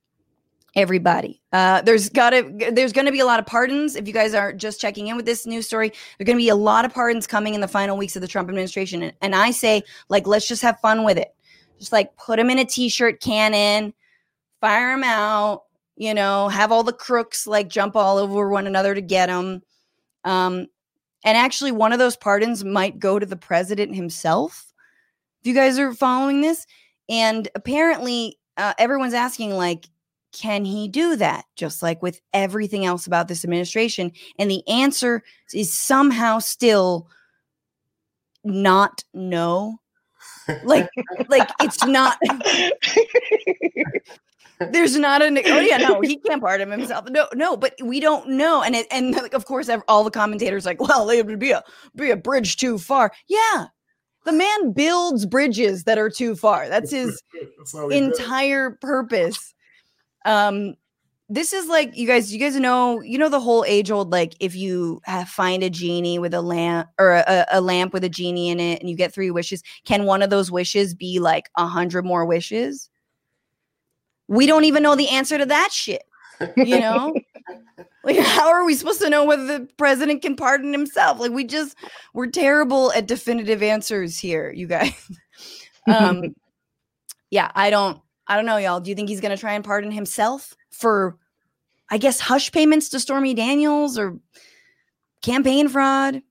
everybody. 0.75 1.41
Uh, 1.53 1.83
there's 1.83 2.09
gotta 2.09 2.49
there's 2.73 2.93
gonna 2.93 3.13
be 3.13 3.21
a 3.21 3.27
lot 3.27 3.41
of 3.41 3.47
pardons. 3.47 3.97
If 3.97 4.07
you 4.07 4.15
guys 4.15 4.35
are 4.35 4.53
just 4.53 4.81
checking 4.81 5.09
in 5.09 5.17
with 5.17 5.27
this 5.27 5.47
news 5.47 5.67
story, 5.67 5.91
there's 5.91 6.27
gonna 6.27 6.39
be 6.39 6.49
a 6.49 6.57
lot 6.57 6.85
of 6.85 6.95
pardons 6.95 7.27
coming 7.27 7.55
in 7.55 7.61
the 7.61 7.69
final 7.69 7.97
weeks 7.97 8.17
of 8.17 8.23
the 8.23 8.29
Trump 8.29 8.49
administration. 8.49 9.03
And, 9.03 9.13
and 9.21 9.35
I 9.35 9.51
say, 9.51 9.83
like, 10.09 10.27
let's 10.27 10.47
just 10.47 10.63
have 10.63 10.79
fun 10.81 11.05
with 11.05 11.19
it. 11.19 11.35
Just 11.79 11.93
like 11.93 12.17
put 12.17 12.37
them 12.37 12.51
in 12.51 12.59
a 12.59 12.65
t-shirt 12.65 13.21
cannon, 13.21 13.95
fire 14.61 14.93
them 14.93 15.05
out, 15.05 15.65
you 15.97 16.15
know, 16.15 16.49
have 16.49 16.73
all 16.73 16.83
the 16.83 16.93
crooks 16.93 17.47
like 17.47 17.69
jump 17.69 17.97
all 17.97 18.19
over 18.19 18.49
one 18.49 18.67
another 18.67 18.95
to 18.95 19.01
get 19.01 19.27
them. 19.27 19.63
Um, 20.25 20.67
and 21.25 21.37
actually, 21.37 21.73
one 21.73 21.93
of 21.93 21.99
those 21.99 22.17
pardons 22.17 22.65
might 22.65 22.99
go 22.99 23.19
to 23.19 23.27
the 23.27 23.37
president 23.37 23.95
himself. 23.95 24.73
If 25.41 25.47
you 25.47 25.55
guys 25.55 25.79
are 25.79 25.93
following 25.93 26.41
this, 26.41 26.67
and 27.09 27.49
apparently, 27.55 28.39
uh, 28.57 28.75
everyone's 28.79 29.15
asking, 29.15 29.53
like, 29.53 29.89
can 30.33 30.65
he 30.65 30.89
do 30.89 31.17
that? 31.17 31.45
Just 31.57 31.83
like 31.83 32.03
with 32.03 32.21
everything 32.33 32.85
else 32.85 33.07
about 33.07 33.29
this 33.29 33.45
administration. 33.45 34.13
And 34.39 34.51
the 34.51 34.67
answer 34.69 35.23
is 35.55 35.73
somehow 35.73 36.39
still 36.39 37.09
not 38.45 39.05
no. 39.15 39.81
Like, 40.65 40.89
like 41.29 41.49
it's 41.61 41.85
not. 41.85 42.19
there's 44.73 44.97
not 44.97 45.23
a 45.23 45.27
oh 45.27 45.61
yeah 45.61 45.77
no 45.77 46.01
he 46.01 46.17
can't 46.17 46.43
pardon 46.43 46.71
himself. 46.71 47.09
No 47.11 47.29
no 47.35 47.57
but 47.57 47.75
we 47.83 48.01
don't 48.01 48.29
know 48.29 48.63
and 48.63 48.75
it, 48.75 48.87
and 48.91 49.15
like, 49.15 49.35
of 49.35 49.45
course 49.45 49.71
all 49.87 50.03
the 50.03 50.11
commentators 50.11 50.67
like 50.67 50.81
well 50.81 51.09
it 51.11 51.25
would 51.27 51.39
be 51.39 51.53
a 51.53 51.63
be 51.95 52.11
a 52.11 52.17
bridge 52.17 52.57
too 52.57 52.79
far. 52.79 53.13
Yeah 53.29 53.67
the 54.25 54.33
man 54.33 54.73
builds 54.73 55.25
bridges 55.25 55.85
that 55.85 55.97
are 55.97 56.11
too 56.11 56.37
far. 56.37 56.69
That's 56.69 56.91
his 56.91 57.23
entire 57.91 58.73
purpose. 58.73 59.55
Um, 60.27 60.75
this 61.29 61.53
is 61.53 61.67
like 61.69 61.97
you 61.97 62.07
guys. 62.07 62.33
You 62.33 62.41
guys 62.41 62.57
know, 62.57 63.01
you 63.03 63.19
know 63.19 63.29
the 63.29 63.41
whole 63.41 63.65
age 63.67 63.91
old 63.91 64.11
like 64.11 64.35
if 64.41 64.55
you 64.55 65.01
have, 65.05 65.29
find 65.29 65.63
a 65.63 65.69
genie 65.69 66.19
with 66.19 66.33
a 66.33 66.41
lamp 66.41 66.89
or 66.99 67.13
a, 67.13 67.47
a 67.53 67.61
lamp 67.61 67.93
with 67.93 68.03
a 68.03 68.09
genie 68.09 68.49
in 68.49 68.61
it, 68.61 68.81
and 68.81 68.89
you 68.89 68.97
get 68.97 69.13
three 69.13 69.31
wishes. 69.31 69.63
Can 69.85 70.05
one 70.05 70.23
of 70.23 70.31
those 70.31 70.51
wishes 70.51 70.95
be 70.95 71.19
like 71.21 71.51
a 71.57 71.67
hundred 71.67 72.07
more 72.07 72.25
wishes? 72.25 72.89
We 74.27 74.47
don't 74.47 74.65
even 74.65 74.83
know 74.83 74.97
the 74.97 75.09
answer 75.11 75.37
to 75.37 75.47
that 75.47 75.71
shit. 75.71 76.03
You 76.57 76.81
know, 76.81 77.15
like 78.05 78.19
how 78.19 78.49
are 78.49 78.65
we 78.65 78.75
supposed 78.75 79.03
to 79.03 79.11
know 79.11 79.25
whether 79.25 79.45
the 79.45 79.69
president 79.77 80.23
can 80.23 80.35
pardon 80.35 80.73
himself? 80.73 81.21
Like 81.21 81.33
we 81.33 81.45
just 81.45 81.77
we're 82.15 82.29
terrible 82.29 82.91
at 82.93 83.07
definitive 83.07 83.63
answers 83.63 84.19
here, 84.19 84.51
you 84.51 84.67
guys. 84.67 85.11
um, 85.87 86.35
yeah, 87.31 87.51
I 87.55 87.69
don't. 87.69 88.01
I 88.27 88.37
don't 88.37 88.47
know, 88.47 88.59
y'all. 88.59 88.81
Do 88.81 88.91
you 88.91 88.97
think 88.97 89.09
he's 89.09 89.23
going 89.23 89.35
to 89.35 89.41
try 89.41 89.55
and 89.55 89.65
pardon 89.65 89.91
himself 89.91 90.55
for, 90.71 91.17
I 91.91 91.99
guess, 91.99 92.21
hush 92.21 92.53
payments 92.53 92.89
to 92.91 93.01
Stormy 93.01 93.35
Daniels 93.35 93.99
or 93.99 94.19
campaign 95.23 95.69
fraud? 95.69 96.23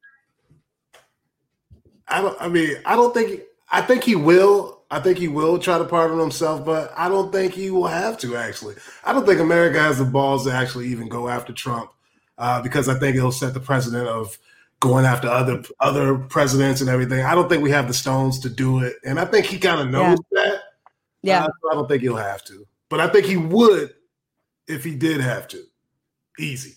I 2.08 2.22
don't. 2.22 2.38
I 2.42 2.48
mean, 2.48 2.78
I 2.86 2.96
don't 2.96 3.14
think. 3.14 3.42
I 3.70 3.82
think 3.82 4.04
he 4.04 4.16
will. 4.16 4.82
I 4.90 5.02
think 5.02 5.18
he 5.18 5.28
will 5.28 5.60
try 5.60 5.78
to 5.78 5.84
pardon 5.84 6.20
himself, 6.20 6.66
but 6.66 6.94
I 6.96 7.10
don't 7.10 7.32
think 7.32 7.54
he 7.54 7.70
will 7.70 7.88
have 7.88 8.18
to. 8.20 8.38
Actually, 8.38 8.76
I 9.04 9.12
don't 9.12 9.26
think 9.26 9.40
America 9.40 9.80
has 9.80 9.98
the 9.98 10.06
balls 10.06 10.46
to 10.46 10.54
actually 10.54 10.88
even 10.88 11.10
go 11.10 11.28
after 11.28 11.52
Trump 11.52 11.92
uh, 12.38 12.62
because 12.62 12.88
I 12.88 12.98
think 12.98 13.18
it'll 13.18 13.32
set 13.32 13.54
the 13.54 13.60
precedent 13.60 14.08
of 14.08 14.38
going 14.80 15.06
after 15.06 15.28
other 15.28 15.64
other 15.80 16.18
presidents 16.18 16.82
and 16.82 16.90
everything. 16.90 17.26
I 17.26 17.36
don't 17.36 17.50
think 17.50 17.64
we 17.64 17.72
have 17.72 17.88
the 17.88 17.94
stones 17.94 18.40
to 18.40 18.50
do 18.50 18.80
it, 18.80 18.96
and 19.04 19.20
I 19.20 19.26
think 19.26 19.46
he 19.46 19.58
kind 19.60 19.82
of 19.82 19.90
knows 19.90 20.20
yeah. 20.32 20.44
that. 20.44 20.62
Yeah. 21.24 21.44
Uh, 21.44 21.50
I 21.72 21.76
don't 21.76 21.90
think 21.90 22.02
he'll 22.02 22.16
have 22.16 22.44
to, 22.46 22.66
but 22.90 23.02
I 23.02 23.08
think 23.08 23.26
he 23.26 23.38
would 23.38 23.94
if 24.68 24.84
he 24.84 24.96
did 24.96 25.22
have 25.22 25.48
to. 25.50 25.64
Easy. 26.40 26.76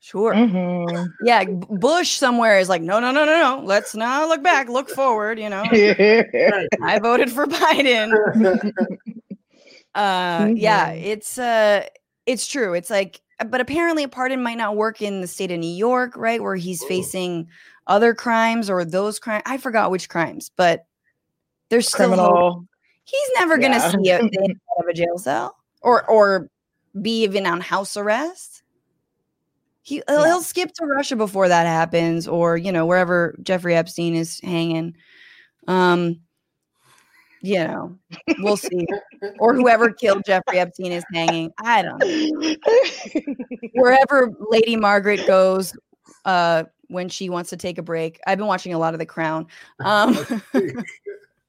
Sure. 0.00 0.34
Mm-hmm. 0.34 1.06
Yeah. 1.24 1.44
Bush 1.44 2.12
somewhere 2.12 2.58
is 2.58 2.68
like, 2.68 2.82
no, 2.82 3.00
no, 3.00 3.10
no, 3.10 3.24
no, 3.24 3.40
no. 3.40 3.62
Let's 3.64 3.94
not 3.94 4.28
look 4.28 4.42
back. 4.42 4.68
Look 4.68 4.90
forward. 4.90 5.38
You 5.38 5.48
know, 5.48 5.64
I 6.82 6.98
voted 7.02 7.30
for 7.30 7.46
Biden. 7.46 8.12
uh, 9.94 10.38
mm-hmm. 10.38 10.56
yeah, 10.56 10.90
it's 10.90 11.38
uh, 11.38 11.86
it's 12.26 12.46
true. 12.46 12.74
It's 12.74 12.90
like, 12.90 13.20
but 13.46 13.60
apparently 13.60 14.04
a 14.04 14.08
pardon 14.08 14.42
might 14.42 14.58
not 14.58 14.76
work 14.76 15.00
in 15.00 15.20
the 15.22 15.26
state 15.26 15.50
of 15.50 15.58
New 15.58 15.74
York, 15.74 16.16
right, 16.16 16.42
where 16.42 16.56
he's 16.56 16.82
Ooh. 16.82 16.88
facing 16.88 17.48
other 17.86 18.14
crimes 18.14 18.68
or 18.68 18.84
those 18.84 19.18
crimes. 19.18 19.42
I 19.46 19.56
forgot 19.56 19.90
which 19.90 20.10
crimes, 20.10 20.50
but 20.54 20.86
there's 21.70 21.88
still 21.88 22.08
criminal. 22.08 22.52
Hope 22.52 22.66
he's 23.04 23.30
never 23.38 23.58
going 23.58 23.72
to 23.72 23.80
see 23.80 24.10
a 24.10 24.20
out 24.20 24.22
of 24.22 24.86
a 24.88 24.92
jail 24.92 25.18
cell 25.18 25.56
or 25.82 26.08
or 26.10 26.48
be 27.00 27.22
even 27.22 27.46
on 27.46 27.60
house 27.60 27.96
arrest. 27.96 28.62
He 29.82 30.02
yeah. 30.08 30.24
he'll 30.24 30.42
skip 30.42 30.72
to 30.74 30.86
Russia 30.86 31.16
before 31.16 31.48
that 31.48 31.66
happens, 31.66 32.26
or 32.26 32.56
you 32.56 32.72
know 32.72 32.86
wherever 32.86 33.36
Jeffrey 33.42 33.74
Epstein 33.74 34.14
is 34.14 34.40
hanging. 34.40 34.96
Um, 35.68 36.20
you 37.42 37.58
know, 37.58 37.98
we'll 38.38 38.56
see. 38.56 38.86
or 39.38 39.54
whoever 39.54 39.90
killed 39.90 40.22
Jeffrey 40.24 40.58
Epstein 40.58 40.92
is 40.92 41.04
hanging. 41.12 41.52
I 41.62 41.82
don't 41.82 41.98
know. 41.98 42.54
Wherever 43.74 44.32
Lady 44.50 44.76
Margaret 44.76 45.26
goes, 45.26 45.74
uh, 46.24 46.64
when 46.88 47.08
she 47.08 47.28
wants 47.28 47.50
to 47.50 47.56
take 47.56 47.78
a 47.78 47.82
break. 47.82 48.20
I've 48.26 48.38
been 48.38 48.46
watching 48.46 48.74
a 48.74 48.78
lot 48.78 48.94
of 48.94 48.98
The 48.98 49.06
Crown. 49.06 49.46
Um, 49.80 50.16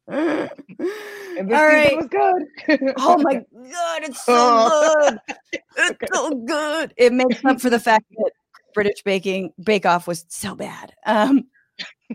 and 0.08 0.50
this 0.78 1.60
All 1.60 1.66
right. 1.66 1.96
was 1.96 2.08
good. 2.08 2.94
oh 2.98 3.18
my 3.22 3.36
god, 3.36 4.04
it's 4.04 4.24
so 4.26 4.70
good. 4.70 5.20
It's 5.78 6.14
so 6.14 6.32
good. 6.32 6.94
It 6.98 7.12
makes 7.12 7.44
up 7.44 7.60
for 7.60 7.70
the 7.70 7.80
fact 7.80 8.06
that 8.18 8.32
British 8.74 9.04
baking 9.04 9.52
Bake 9.62 9.86
Off 9.86 10.08
was 10.08 10.26
so 10.30 10.56
bad. 10.56 10.94
Um, 11.06 11.48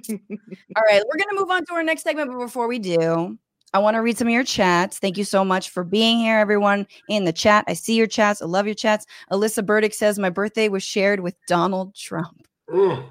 all 0.09 0.83
right, 0.89 1.03
we're 1.07 1.19
gonna 1.19 1.39
move 1.39 1.51
on 1.51 1.65
to 1.67 1.75
our 1.75 1.83
next 1.83 2.03
segment, 2.03 2.31
but 2.31 2.39
before 2.39 2.69
we 2.69 2.79
do, 2.79 3.39
I 3.73 3.79
want 3.79 3.95
to 3.95 4.03
read 4.03 4.19
some 4.19 4.29
of 4.29 4.33
your 4.33 4.45
chats. 4.45 4.99
Thank 4.99 5.17
you 5.17 5.25
so 5.25 5.45
much 5.45 5.71
for 5.71 5.85
being 5.85 6.19
here, 6.19 6.39
everyone 6.39 6.87
in 7.09 7.25
the 7.25 7.33
chat. 7.33 7.65
I 7.69 7.75
see 7.75 7.95
your 7.95 8.07
chats. 8.07 8.43
I 8.43 8.47
love 8.47 8.67
your 8.67 8.75
chats. 8.75 9.07
Alyssa 9.31 9.65
Burdick 9.65 9.95
says 9.95 10.19
my 10.19 10.31
birthday 10.31 10.69
was 10.69 10.83
shared 10.83 11.21
with 11.21 11.35
Donald 11.47 11.95
Trump. 11.95 12.47
Mm. 12.69 13.05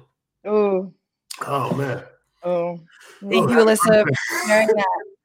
Oh, 0.44 0.92
oh 1.46 1.74
man. 1.74 2.02
Oh, 2.42 2.80
thank 3.20 3.50
you, 3.50 3.56
Alyssa, 3.56 4.04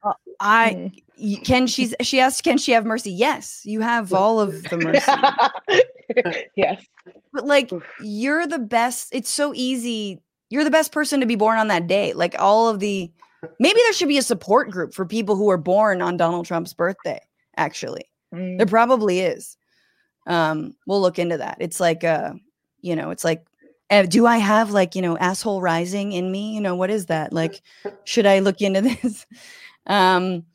uh, 0.03 0.13
I 0.39 0.91
mm. 1.17 1.43
can 1.43 1.67
she's 1.67 1.95
she 2.01 2.19
asked, 2.19 2.43
can 2.43 2.57
she 2.57 2.73
have 2.73 2.85
mercy? 2.85 3.11
Yes, 3.11 3.61
you 3.63 3.81
have 3.81 4.13
all 4.13 4.39
of 4.39 4.63
the 4.63 4.77
mercy. 4.77 6.39
yes, 6.55 6.85
but 7.33 7.45
like 7.45 7.71
you're 8.01 8.47
the 8.47 8.59
best. 8.59 9.09
It's 9.13 9.29
so 9.29 9.53
easy. 9.55 10.21
You're 10.49 10.63
the 10.63 10.71
best 10.71 10.91
person 10.91 11.19
to 11.21 11.25
be 11.25 11.35
born 11.35 11.57
on 11.57 11.69
that 11.69 11.87
day. 11.87 12.13
Like 12.13 12.35
all 12.37 12.69
of 12.69 12.79
the, 12.79 13.11
maybe 13.59 13.79
there 13.79 13.93
should 13.93 14.07
be 14.07 14.19
a 14.19 14.23
support 14.23 14.69
group 14.69 14.93
for 14.93 15.05
people 15.05 15.35
who 15.35 15.49
are 15.49 15.57
born 15.57 16.01
on 16.01 16.17
Donald 16.17 16.45
Trump's 16.45 16.73
birthday. 16.73 17.19
Actually, 17.57 18.05
mm. 18.33 18.57
there 18.57 18.67
probably 18.67 19.21
is. 19.21 19.57
Um, 20.27 20.75
we'll 20.85 21.01
look 21.01 21.17
into 21.17 21.37
that. 21.37 21.57
It's 21.59 21.79
like 21.79 22.03
uh, 22.03 22.33
you 22.81 22.95
know, 22.95 23.09
it's 23.09 23.23
like 23.23 23.45
do 23.89 24.25
I 24.25 24.37
have 24.37 24.71
like, 24.71 24.95
you 24.95 25.01
know, 25.01 25.17
asshole 25.17 25.61
rising 25.61 26.11
in 26.11 26.31
me? 26.31 26.53
You 26.53 26.61
know, 26.61 26.75
what 26.75 26.89
is 26.89 27.07
that? 27.07 27.33
Like, 27.33 27.61
should 28.03 28.25
I 28.25 28.39
look 28.39 28.61
into 28.61 28.81
this? 29.01 29.25
Um, 29.87 30.45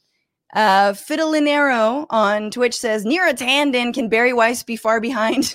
uh, 0.53 0.93
Fidelinero 0.93 2.07
on 2.11 2.51
Twitch 2.51 2.77
says 2.77 3.05
Neera 3.05 3.33
Tanden 3.33 3.95
can 3.95 4.09
Bari 4.09 4.33
Weiss 4.33 4.63
be 4.63 4.77
far 4.77 5.01
behind? 5.01 5.55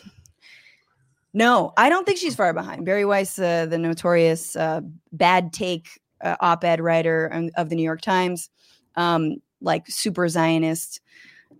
no, 1.33 1.73
I 1.75 1.89
don't 1.89 2.05
think 2.05 2.17
she's 2.17 2.35
far 2.35 2.53
behind. 2.53 2.85
Bari 2.85 3.03
Weiss, 3.03 3.37
uh, 3.37 3.65
the 3.65 3.77
notorious 3.77 4.55
uh, 4.55 4.81
bad 5.11 5.51
take 5.51 5.99
uh, 6.21 6.37
op-ed 6.39 6.79
writer 6.79 7.49
of 7.57 7.69
the 7.69 7.75
New 7.75 7.83
York 7.83 8.01
Times, 8.01 8.49
um, 8.95 9.35
like 9.59 9.85
super 9.87 10.29
Zionist. 10.29 11.01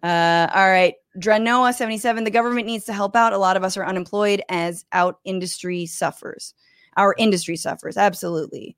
Uh, 0.06 0.48
all 0.54 0.70
right, 0.70 0.94
Dranoa 1.18 1.74
77, 1.74 2.26
the 2.26 2.30
government 2.30 2.68
needs 2.68 2.86
to 2.86 2.94
help 2.94 3.16
out. 3.16 3.34
A 3.34 3.40
lot 3.40 3.58
of 3.58 3.64
us 3.64 3.76
are 3.76 3.84
unemployed 3.84 4.44
as 4.50 4.86
out 4.92 5.20
industry 5.26 5.88
suffers. 5.88 6.54
Our 6.96 7.16
industry 7.18 7.56
suffers, 7.56 7.98
absolutely. 7.98 8.78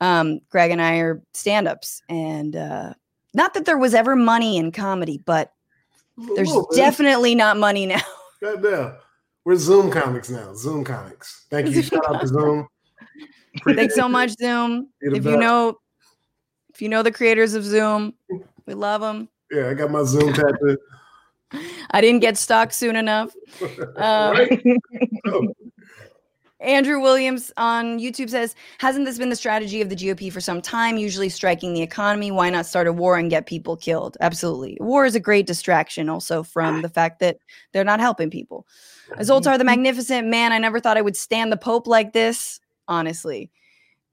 Um, 0.00 0.40
Greg 0.50 0.72
and 0.72 0.82
I 0.82 0.96
are 0.96 1.22
stand 1.34 1.68
ups, 1.68 2.02
and 2.08 2.56
uh, 2.56 2.94
not 3.32 3.54
that 3.54 3.64
there 3.64 3.78
was 3.78 3.94
ever 3.94 4.16
money 4.16 4.56
in 4.56 4.72
comedy, 4.72 5.22
but 5.24 5.52
there's 6.34 6.52
definitely 6.74 7.36
not 7.36 7.56
money 7.56 7.86
now. 7.86 8.02
Goddamn. 8.42 8.96
We're 9.44 9.54
Zoom 9.54 9.92
comics 9.92 10.30
now. 10.30 10.52
Zoom 10.52 10.82
comics. 10.82 11.46
Thank 11.48 11.68
you. 11.68 11.80
Shout 11.80 12.12
out 12.12 12.22
to 12.22 12.26
Zoom. 12.26 12.66
Thanks 13.64 13.94
so 13.94 14.08
much, 14.08 14.30
Zoom. 14.36 14.88
If 15.00 15.24
you 15.24 15.36
know, 15.36 15.78
if 16.74 16.82
you 16.82 16.88
know 16.88 17.04
the 17.04 17.12
creators 17.12 17.54
of 17.54 17.64
Zoom, 17.64 18.14
we 18.66 18.74
love 18.74 19.00
them. 19.00 19.28
Yeah, 19.50 19.68
I 19.68 19.74
got 19.74 19.90
my 19.90 20.02
Zoom 20.04 20.32
tattoo. 20.32 20.78
I 21.90 22.00
didn't 22.00 22.20
get 22.20 22.36
stock 22.36 22.72
soon 22.72 22.96
enough. 22.96 23.34
Um, 23.96 24.48
Andrew 26.60 27.00
Williams 27.00 27.52
on 27.56 27.98
YouTube 27.98 28.30
says, 28.30 28.54
Hasn't 28.78 29.04
this 29.04 29.18
been 29.18 29.28
the 29.28 29.36
strategy 29.36 29.82
of 29.82 29.90
the 29.90 29.96
GOP 29.96 30.32
for 30.32 30.40
some 30.40 30.62
time? 30.62 30.96
Usually 30.96 31.28
striking 31.28 31.74
the 31.74 31.82
economy. 31.82 32.30
Why 32.30 32.50
not 32.50 32.66
start 32.66 32.86
a 32.86 32.92
war 32.92 33.16
and 33.16 33.30
get 33.30 33.46
people 33.46 33.76
killed? 33.76 34.16
Absolutely. 34.20 34.78
War 34.80 35.04
is 35.04 35.14
a 35.14 35.20
great 35.20 35.46
distraction 35.46 36.08
also 36.08 36.42
from 36.42 36.82
the 36.82 36.88
fact 36.88 37.20
that 37.20 37.38
they're 37.72 37.84
not 37.84 38.00
helping 38.00 38.30
people. 38.30 38.66
Zoltar 39.18 39.58
the 39.58 39.64
Magnificent, 39.64 40.26
man, 40.26 40.52
I 40.52 40.58
never 40.58 40.80
thought 40.80 40.96
I 40.96 41.02
would 41.02 41.16
stand 41.16 41.52
the 41.52 41.56
Pope 41.56 41.86
like 41.86 42.12
this, 42.12 42.58
honestly. 42.88 43.50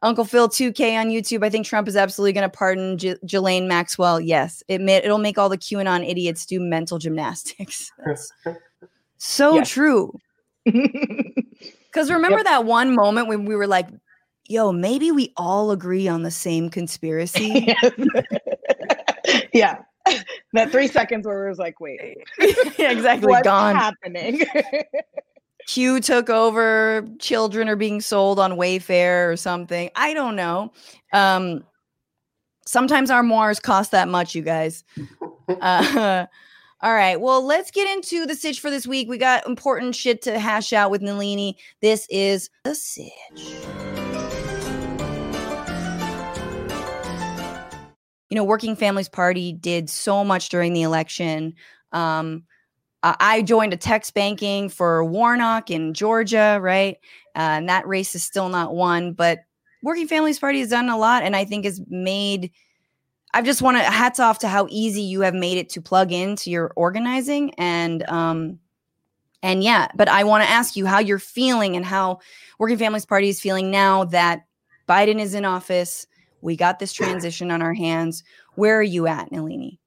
Uncle 0.04 0.26
Phil 0.26 0.50
2K 0.50 1.00
on 1.00 1.08
YouTube. 1.08 1.44
I 1.44 1.50
think 1.50 1.66
Trump 1.66 1.88
is 1.88 1.96
absolutely 1.96 2.34
going 2.34 2.50
to 2.50 2.56
pardon 2.56 2.98
J- 2.98 3.16
Ghislaine 3.26 3.68
Maxwell. 3.68 4.20
Yes, 4.20 4.62
it 4.68 4.82
may, 4.82 4.98
it'll 4.98 5.18
make 5.18 5.38
all 5.38 5.50
the 5.50 5.58
QAnon 5.58 6.08
idiots 6.08 6.46
do 6.46 6.60
mental 6.60 7.00
gymnastics. 7.00 7.92
so 9.18 9.56
yes. 9.56 9.70
true. 9.70 10.14
Because 11.94 12.10
remember 12.10 12.40
yep. 12.40 12.46
that 12.46 12.66
one 12.66 12.96
moment 12.96 13.28
when 13.28 13.46
we 13.46 13.56
were 13.56 13.68
like, 13.68 13.88
yo, 14.48 14.72
maybe 14.72 15.12
we 15.12 15.32
all 15.38 15.70
agree 15.70 16.08
on 16.08 16.24
the 16.24 16.32
same 16.32 16.70
conspiracy? 16.70 17.76
yeah. 19.54 19.78
That 20.54 20.72
three 20.72 20.88
seconds 20.88 21.28
where 21.28 21.46
it 21.46 21.50
was 21.50 21.60
like, 21.60 21.80
wait. 21.80 22.18
yeah, 22.80 22.90
exactly. 22.90 23.30
What's 23.30 23.44
gone. 23.44 23.76
happening? 23.76 24.44
Q 25.68 26.00
took 26.00 26.30
over, 26.30 27.08
children 27.20 27.70
are 27.70 27.76
being 27.76 28.02
sold 28.02 28.40
on 28.40 28.54
Wayfair 28.54 29.32
or 29.32 29.38
something. 29.38 29.90
I 29.96 30.14
don't 30.14 30.36
know. 30.36 30.72
Um, 31.12 31.64
sometimes 32.66 33.10
our 33.12 33.24
moires 33.24 33.60
cost 33.60 33.92
that 33.92 34.08
much, 34.08 34.36
you 34.36 34.42
guys. 34.42 34.84
Uh, 35.48 36.26
all 36.82 36.94
right. 36.94 37.20
Well, 37.20 37.46
let's 37.46 37.72
get 37.72 37.90
into 37.96 38.26
the 38.26 38.36
sitch 38.36 38.60
for 38.60 38.70
this 38.70 38.88
week. 38.88 39.08
We 39.08 39.18
got 39.18 39.48
important 39.48 39.96
shit 39.96 40.22
to 40.24 40.40
hash 40.40 40.74
out 40.74 40.92
with 40.92 41.02
Nelini. 41.02 41.56
This 41.82 42.08
is 42.10 42.50
the 42.64 42.76
sitch. 42.76 43.12
You 48.30 48.36
know, 48.36 48.44
Working 48.44 48.76
Families 48.76 49.10
Party 49.10 49.54
did 49.54 49.90
so 49.90 50.26
much 50.26 50.50
during 50.50 50.74
the 50.74 50.82
election. 50.82 51.54
Um, 51.92 52.46
I 53.04 53.42
joined 53.42 53.74
a 53.74 53.78
text 53.78 54.14
banking 54.14 54.70
for 54.70 55.04
Warnock 55.04 55.70
in 55.70 55.94
Georgia, 55.94 56.58
right? 56.62 56.98
Uh, 57.36 57.60
and 57.60 57.70
that 57.70 57.86
race 57.88 58.16
is 58.16 58.24
still 58.24 58.48
not 58.50 58.74
won, 58.74 59.14
but 59.14 59.40
Working 59.84 60.08
Families 60.08 60.40
Party 60.40 60.60
has 60.60 60.70
done 60.70 60.88
a 60.88 60.98
lot 60.98 61.24
and 61.24 61.36
I 61.36 61.44
think 61.44 61.66
has 61.66 61.82
made 61.90 62.52
I 63.36 63.42
just 63.42 63.64
want 63.64 63.78
to 63.78 63.84
hats 63.84 64.20
off 64.20 64.40
to 64.40 64.48
how 64.48 64.68
easy 64.70 65.02
you 65.02 65.22
have 65.22 65.34
made 65.34 65.58
it 65.58 65.70
to 65.70 65.82
plug 65.82 66.12
into 66.12 66.52
your 66.52 66.72
organizing 66.76 67.54
and 67.56 68.08
um 68.10 68.60
and 69.42 69.62
yeah, 69.62 69.90
but 69.94 70.08
I 70.08 70.24
want 70.24 70.46
to 70.46 70.50
ask 70.50 70.78
you 70.78 70.86
how 70.86 71.00
you're 71.00 71.20
feeling 71.20 71.76
and 71.76 71.86
how 71.86 72.20
Working 72.60 72.78
Families 72.78 73.06
Party 73.06 73.28
is 73.28 73.42
feeling 73.42 73.70
now 73.70 74.06
that 74.06 74.46
Biden 74.88 75.20
is 75.20 75.34
in 75.34 75.44
office. 75.44 76.08
We 76.40 76.56
got 76.56 76.80
this 76.80 76.94
transition 76.94 77.52
on 77.52 77.62
our 77.62 77.74
hands. 77.74 78.24
Where 78.56 78.78
are 78.78 78.84
you 78.84 79.06
at, 79.06 79.32
Nelini? 79.32 79.80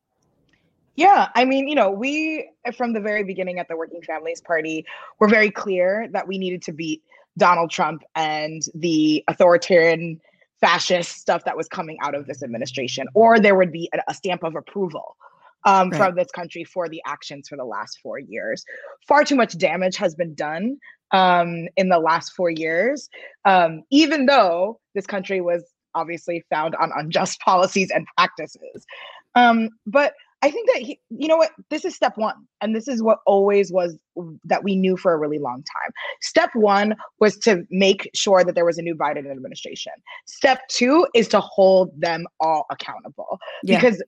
Yeah, 0.96 1.28
I 1.34 1.44
mean, 1.44 1.68
you 1.68 1.74
know, 1.74 1.90
we 1.90 2.50
from 2.76 2.94
the 2.94 3.00
very 3.00 3.22
beginning 3.22 3.58
at 3.58 3.68
the 3.68 3.76
Working 3.76 4.02
Families 4.02 4.40
Party 4.40 4.84
were 5.20 5.28
very 5.28 5.50
clear 5.50 6.08
that 6.12 6.26
we 6.26 6.38
needed 6.38 6.62
to 6.62 6.72
beat 6.72 7.02
Donald 7.38 7.70
Trump 7.70 8.02
and 8.14 8.62
the 8.74 9.22
authoritarian 9.28 10.20
fascist 10.60 11.18
stuff 11.18 11.44
that 11.44 11.56
was 11.56 11.68
coming 11.68 11.98
out 12.02 12.14
of 12.14 12.26
this 12.26 12.42
administration, 12.42 13.06
or 13.14 13.38
there 13.38 13.54
would 13.54 13.70
be 13.70 13.90
a, 13.92 13.98
a 14.08 14.14
stamp 14.14 14.42
of 14.42 14.56
approval 14.56 15.16
um, 15.64 15.90
right. 15.90 15.98
from 15.98 16.14
this 16.14 16.30
country 16.30 16.64
for 16.64 16.88
the 16.88 17.02
actions 17.06 17.48
for 17.48 17.56
the 17.56 17.64
last 17.64 17.98
four 18.02 18.18
years. 18.18 18.64
Far 19.06 19.22
too 19.24 19.36
much 19.36 19.58
damage 19.58 19.96
has 19.96 20.14
been 20.14 20.34
done 20.34 20.78
um, 21.12 21.68
in 21.76 21.90
the 21.90 21.98
last 21.98 22.32
four 22.32 22.50
years, 22.50 23.10
um, 23.44 23.82
even 23.90 24.26
though 24.26 24.80
this 24.94 25.06
country 25.06 25.40
was 25.40 25.62
obviously 25.94 26.44
found 26.48 26.74
on 26.76 26.90
unjust 26.96 27.40
policies 27.44 27.90
and 27.90 28.06
practices. 28.16 28.86
Um, 29.34 29.68
but 29.86 30.14
I 30.46 30.50
think 30.52 30.68
that 30.72 30.82
he, 30.82 31.00
you 31.10 31.26
know 31.26 31.36
what, 31.36 31.50
this 31.70 31.84
is 31.84 31.96
step 31.96 32.16
one. 32.16 32.46
And 32.60 32.74
this 32.74 32.86
is 32.86 33.02
what 33.02 33.18
always 33.26 33.72
was 33.72 33.98
that 34.44 34.62
we 34.62 34.76
knew 34.76 34.96
for 34.96 35.12
a 35.12 35.18
really 35.18 35.40
long 35.40 35.56
time. 35.56 35.92
Step 36.20 36.50
one 36.54 36.94
was 37.18 37.36
to 37.38 37.66
make 37.68 38.08
sure 38.14 38.44
that 38.44 38.54
there 38.54 38.64
was 38.64 38.78
a 38.78 38.82
new 38.82 38.94
Biden 38.94 39.28
administration. 39.28 39.92
Step 40.26 40.60
two 40.68 41.04
is 41.14 41.26
to 41.28 41.40
hold 41.40 42.00
them 42.00 42.26
all 42.38 42.64
accountable 42.70 43.40
yeah. 43.64 43.76
because 43.76 44.00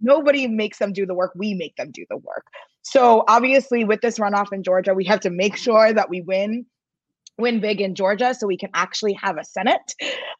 nobody 0.00 0.46
makes 0.46 0.78
them 0.78 0.92
do 0.92 1.04
the 1.04 1.14
work. 1.14 1.32
We 1.34 1.54
make 1.54 1.74
them 1.74 1.90
do 1.90 2.06
the 2.08 2.18
work. 2.18 2.46
So 2.82 3.24
obviously, 3.26 3.84
with 3.84 4.00
this 4.00 4.20
runoff 4.20 4.52
in 4.52 4.62
Georgia, 4.62 4.94
we 4.94 5.04
have 5.06 5.20
to 5.20 5.30
make 5.30 5.56
sure 5.56 5.92
that 5.92 6.08
we 6.08 6.20
win 6.20 6.66
win 7.40 7.60
big 7.60 7.80
in 7.80 7.94
Georgia 7.94 8.34
so 8.34 8.46
we 8.46 8.56
can 8.56 8.70
actually 8.74 9.12
have 9.14 9.38
a 9.38 9.44
Senate 9.44 9.94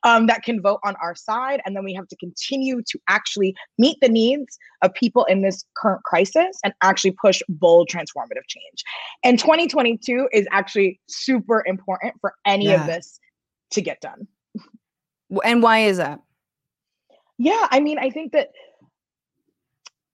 um, 0.04 0.26
that 0.26 0.42
can 0.42 0.60
vote 0.60 0.80
on 0.84 0.94
our 1.02 1.14
side. 1.14 1.60
And 1.64 1.74
then 1.74 1.84
we 1.84 1.94
have 1.94 2.08
to 2.08 2.16
continue 2.16 2.82
to 2.82 2.98
actually 3.08 3.54
meet 3.78 3.96
the 4.00 4.08
needs 4.08 4.58
of 4.82 4.92
people 4.94 5.24
in 5.24 5.42
this 5.42 5.64
current 5.76 6.02
crisis 6.04 6.58
and 6.64 6.72
actually 6.82 7.14
push 7.22 7.42
bold 7.48 7.88
transformative 7.88 8.46
change. 8.48 8.84
And 9.24 9.38
2022 9.38 10.28
is 10.32 10.46
actually 10.52 11.00
super 11.08 11.64
important 11.66 12.14
for 12.20 12.34
any 12.46 12.66
yeah. 12.66 12.80
of 12.80 12.86
this 12.86 13.18
to 13.72 13.80
get 13.80 14.00
done. 14.00 14.26
And 15.44 15.62
why 15.62 15.80
is 15.80 15.98
that? 15.98 16.20
Yeah, 17.38 17.68
I 17.70 17.80
mean, 17.80 17.98
I 17.98 18.10
think 18.10 18.32
that 18.32 18.50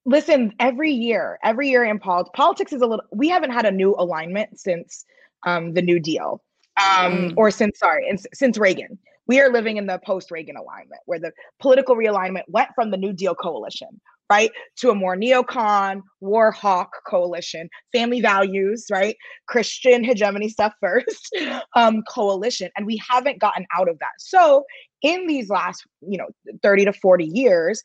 listen 0.06 0.52
every 0.60 0.92
year 0.92 1.38
every 1.42 1.68
year 1.68 1.84
in 1.84 1.98
politics 1.98 2.30
politics 2.34 2.72
is 2.72 2.80
a 2.80 2.86
little 2.86 3.04
we 3.12 3.28
haven't 3.28 3.50
had 3.50 3.66
a 3.66 3.70
new 3.70 3.94
alignment 3.98 4.58
since 4.58 5.04
um, 5.44 5.74
the 5.74 5.82
new 5.82 5.98
deal 5.98 6.40
um, 6.76 7.12
mm. 7.12 7.34
or 7.36 7.50
since 7.50 7.78
sorry, 7.78 8.06
since 8.32 8.58
Reagan. 8.58 8.98
We 9.28 9.40
are 9.40 9.52
living 9.52 9.76
in 9.76 9.86
the 9.86 9.98
post-Reagan 10.06 10.56
alignment, 10.56 11.00
where 11.06 11.18
the 11.18 11.32
political 11.60 11.96
realignment 11.96 12.44
went 12.46 12.68
from 12.76 12.92
the 12.92 12.96
New 12.96 13.12
Deal 13.12 13.34
coalition, 13.34 14.00
right, 14.30 14.52
to 14.76 14.90
a 14.90 14.94
more 14.94 15.16
neocon, 15.16 16.02
war 16.20 16.52
hawk 16.52 16.90
coalition, 17.08 17.68
family 17.92 18.20
values, 18.20 18.86
right, 18.90 19.16
Christian 19.48 20.04
hegemony 20.04 20.48
stuff 20.48 20.74
first, 20.80 21.36
um, 21.74 22.02
coalition, 22.08 22.70
and 22.76 22.86
we 22.86 23.00
haven't 23.08 23.40
gotten 23.40 23.66
out 23.76 23.88
of 23.88 23.98
that. 23.98 24.12
So 24.18 24.64
in 25.02 25.26
these 25.26 25.50
last, 25.50 25.84
you 26.00 26.18
know, 26.18 26.28
30 26.62 26.84
to 26.84 26.92
40 26.92 27.24
years, 27.24 27.82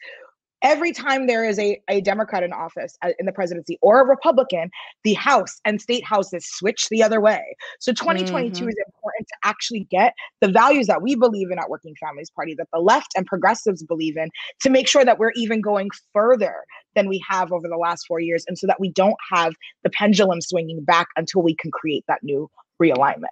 every 0.63 0.91
time 0.91 1.27
there 1.27 1.43
is 1.43 1.57
a, 1.59 1.81
a 1.89 2.01
Democrat 2.01 2.43
in 2.43 2.53
office 2.53 2.97
uh, 3.03 3.09
in 3.19 3.25
the 3.25 3.31
presidency 3.31 3.77
or 3.81 4.01
a 4.01 4.05
Republican, 4.05 4.69
the 5.03 5.13
House 5.13 5.59
and 5.65 5.81
state 5.81 6.05
houses 6.05 6.45
switch 6.45 6.87
the 6.89 7.03
other 7.03 7.19
way. 7.21 7.41
So 7.79 7.91
2022 7.91 8.51
mm-hmm. 8.51 8.69
is 8.69 8.75
important 8.85 9.27
to 9.27 9.35
actually 9.43 9.87
get 9.89 10.13
the 10.39 10.49
values 10.49 10.87
that 10.87 11.01
we 11.01 11.15
believe 11.15 11.51
in 11.51 11.59
at 11.59 11.69
Working 11.69 11.95
Families 11.99 12.29
Party, 12.29 12.55
that 12.55 12.67
the 12.73 12.79
left 12.79 13.11
and 13.15 13.25
progressives 13.25 13.83
believe 13.83 14.17
in, 14.17 14.29
to 14.61 14.69
make 14.69 14.87
sure 14.87 15.05
that 15.05 15.19
we're 15.19 15.33
even 15.35 15.61
going 15.61 15.89
further 16.13 16.55
than 16.95 17.07
we 17.07 17.23
have 17.29 17.51
over 17.51 17.67
the 17.67 17.77
last 17.77 18.05
four 18.07 18.19
years. 18.19 18.43
And 18.47 18.57
so 18.57 18.67
that 18.67 18.79
we 18.79 18.91
don't 18.91 19.17
have 19.31 19.53
the 19.83 19.89
pendulum 19.89 20.41
swinging 20.41 20.83
back 20.83 21.07
until 21.15 21.41
we 21.41 21.55
can 21.55 21.71
create 21.71 22.03
that 22.07 22.19
new 22.23 22.49
realignment. 22.81 23.25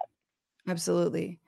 Absolutely. 0.68 1.38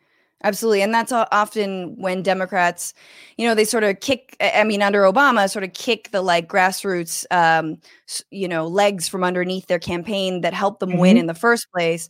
Absolutely. 0.45 0.83
And 0.83 0.93
that's 0.93 1.13
often 1.13 1.95
when 1.97 2.23
Democrats, 2.23 2.95
you 3.37 3.47
know, 3.47 3.55
they 3.55 3.65
sort 3.65 3.85
of 3.85 4.01
kick, 4.01 4.37
I 4.41 4.65
mean, 4.65 4.83
under 4.83 5.03
Obama, 5.03 5.49
sort 5.49 5.65
of 5.65 5.73
kick 5.73 6.11
the 6.11 6.21
like 6.21 6.49
grassroots, 6.49 7.25
um, 7.31 7.79
you 8.31 8.49
know, 8.49 8.67
legs 8.67 9.09
from 9.09 9.23
underneath 9.23 9.69
their 9.69 9.79
campaign 9.79 10.41
that 10.41 10.53
helped 10.53 10.81
them 10.81 10.91
mm-hmm. 10.91 10.99
win 10.99 11.17
in 11.17 11.27
the 11.27 11.35
first 11.35 11.71
place, 11.71 12.09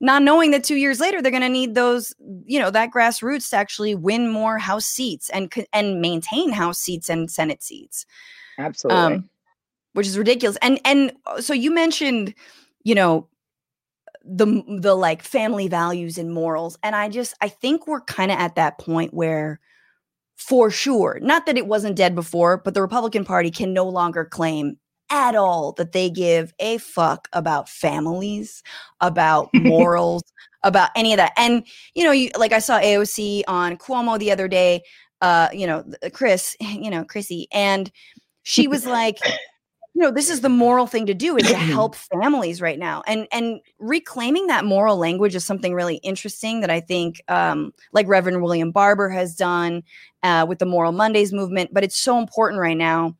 not 0.00 0.22
knowing 0.22 0.50
that 0.52 0.64
two 0.64 0.76
years 0.76 0.98
later 0.98 1.20
they're 1.20 1.30
going 1.30 1.42
to 1.42 1.48
need 1.48 1.74
those, 1.74 2.14
you 2.46 2.58
know, 2.58 2.70
that 2.70 2.90
grassroots 2.90 3.50
to 3.50 3.56
actually 3.56 3.94
win 3.94 4.30
more 4.30 4.58
House 4.58 4.86
seats 4.86 5.28
and 5.30 5.52
and 5.72 6.00
maintain 6.00 6.52
House 6.52 6.78
seats 6.78 7.10
and 7.10 7.30
Senate 7.30 7.62
seats. 7.62 8.06
Absolutely. 8.58 9.02
Um, 9.16 9.30
which 9.92 10.06
is 10.06 10.16
ridiculous. 10.16 10.56
And 10.62 10.80
and 10.84 11.12
uh, 11.26 11.40
so 11.40 11.52
you 11.52 11.70
mentioned, 11.70 12.34
you 12.82 12.94
know, 12.94 13.28
the 14.24 14.62
the 14.80 14.94
like 14.94 15.22
family 15.22 15.68
values 15.68 16.16
and 16.16 16.32
morals 16.32 16.78
and 16.82 16.96
i 16.96 17.08
just 17.08 17.34
i 17.40 17.48
think 17.48 17.86
we're 17.86 18.00
kind 18.00 18.30
of 18.30 18.38
at 18.38 18.54
that 18.54 18.78
point 18.78 19.12
where 19.12 19.60
for 20.36 20.70
sure 20.70 21.18
not 21.22 21.46
that 21.46 21.58
it 21.58 21.66
wasn't 21.66 21.96
dead 21.96 22.14
before 22.14 22.56
but 22.64 22.74
the 22.74 22.80
republican 22.80 23.24
party 23.24 23.50
can 23.50 23.72
no 23.72 23.86
longer 23.86 24.24
claim 24.24 24.76
at 25.10 25.34
all 25.34 25.72
that 25.72 25.92
they 25.92 26.08
give 26.08 26.54
a 26.58 26.78
fuck 26.78 27.28
about 27.32 27.68
families 27.68 28.62
about 29.00 29.50
morals 29.54 30.22
about 30.62 30.88
any 30.96 31.12
of 31.12 31.18
that 31.18 31.32
and 31.36 31.66
you 31.94 32.02
know 32.02 32.12
you 32.12 32.30
like 32.38 32.52
i 32.52 32.58
saw 32.58 32.80
aoc 32.80 33.42
on 33.46 33.76
cuomo 33.76 34.18
the 34.18 34.32
other 34.32 34.48
day 34.48 34.82
uh 35.20 35.48
you 35.52 35.66
know 35.66 35.84
chris 36.12 36.56
you 36.60 36.90
know 36.90 37.04
chrissy 37.04 37.46
and 37.52 37.92
she 38.42 38.66
was 38.66 38.86
like 38.86 39.18
you 39.94 40.02
know 40.02 40.10
this 40.10 40.28
is 40.28 40.40
the 40.40 40.48
moral 40.48 40.86
thing 40.86 41.06
to 41.06 41.14
do 41.14 41.36
is 41.36 41.46
to 41.46 41.54
help 41.54 41.94
families 41.94 42.60
right 42.60 42.78
now. 42.78 43.02
And 43.06 43.26
and 43.32 43.60
reclaiming 43.78 44.48
that 44.48 44.64
moral 44.64 44.96
language 44.96 45.34
is 45.34 45.44
something 45.44 45.72
really 45.72 45.96
interesting 45.96 46.60
that 46.60 46.70
i 46.70 46.80
think 46.80 47.22
um, 47.28 47.72
like 47.92 48.06
reverend 48.08 48.42
william 48.42 48.70
barber 48.70 49.08
has 49.08 49.34
done 49.34 49.82
uh, 50.22 50.44
with 50.48 50.58
the 50.58 50.66
moral 50.66 50.92
mondays 50.92 51.32
movement 51.32 51.70
but 51.72 51.84
it's 51.84 51.96
so 51.96 52.18
important 52.18 52.60
right 52.60 52.76
now. 52.76 53.16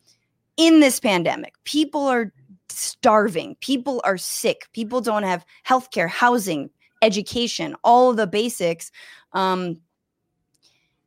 In 0.56 0.80
this 0.80 1.00
pandemic 1.00 1.54
people 1.64 2.02
are 2.02 2.32
starving 2.68 3.56
people 3.60 4.00
are 4.04 4.18
sick 4.18 4.68
people 4.72 5.00
don't 5.00 5.22
have 5.22 5.44
health 5.62 5.90
care 5.90 6.08
housing 6.08 6.70
education 7.02 7.76
all 7.84 8.10
of 8.10 8.16
the 8.16 8.26
basics 8.26 8.90
um, 9.32 9.76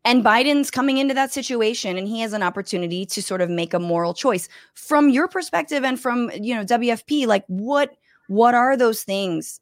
and 0.08 0.24
Biden's 0.24 0.72
coming 0.72 1.00
into 1.00 1.14
that 1.16 1.34
situation 1.34 1.98
and 1.98 2.08
he 2.08 2.22
has 2.22 2.32
an 2.32 2.42
opportunity 2.42 3.06
to 3.08 3.22
sort 3.22 3.42
of 3.42 3.50
make 3.50 3.74
a 3.74 3.80
moral 3.80 4.14
choice. 4.14 4.48
From 4.74 5.10
your 5.10 5.28
perspective 5.28 5.84
and 5.84 6.00
from, 6.00 6.32
you 6.34 6.56
know, 6.56 6.64
WFP, 6.64 7.28
like 7.28 7.44
what 7.48 7.92
what 8.28 8.56
are 8.56 8.78
those 8.78 9.04
things? 9.04 9.60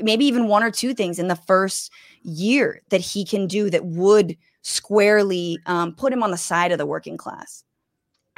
Maybe 0.00 0.24
even 0.26 0.46
one 0.46 0.62
or 0.62 0.70
two 0.70 0.94
things 0.94 1.18
in 1.18 1.26
the 1.26 1.34
first 1.34 1.90
year 2.22 2.80
that 2.90 3.00
he 3.00 3.24
can 3.24 3.48
do 3.48 3.68
that 3.68 3.84
would 3.84 4.36
squarely 4.62 5.58
um, 5.66 5.92
put 5.96 6.12
him 6.12 6.22
on 6.22 6.30
the 6.30 6.36
side 6.36 6.70
of 6.70 6.78
the 6.78 6.86
working 6.86 7.16
class. 7.16 7.64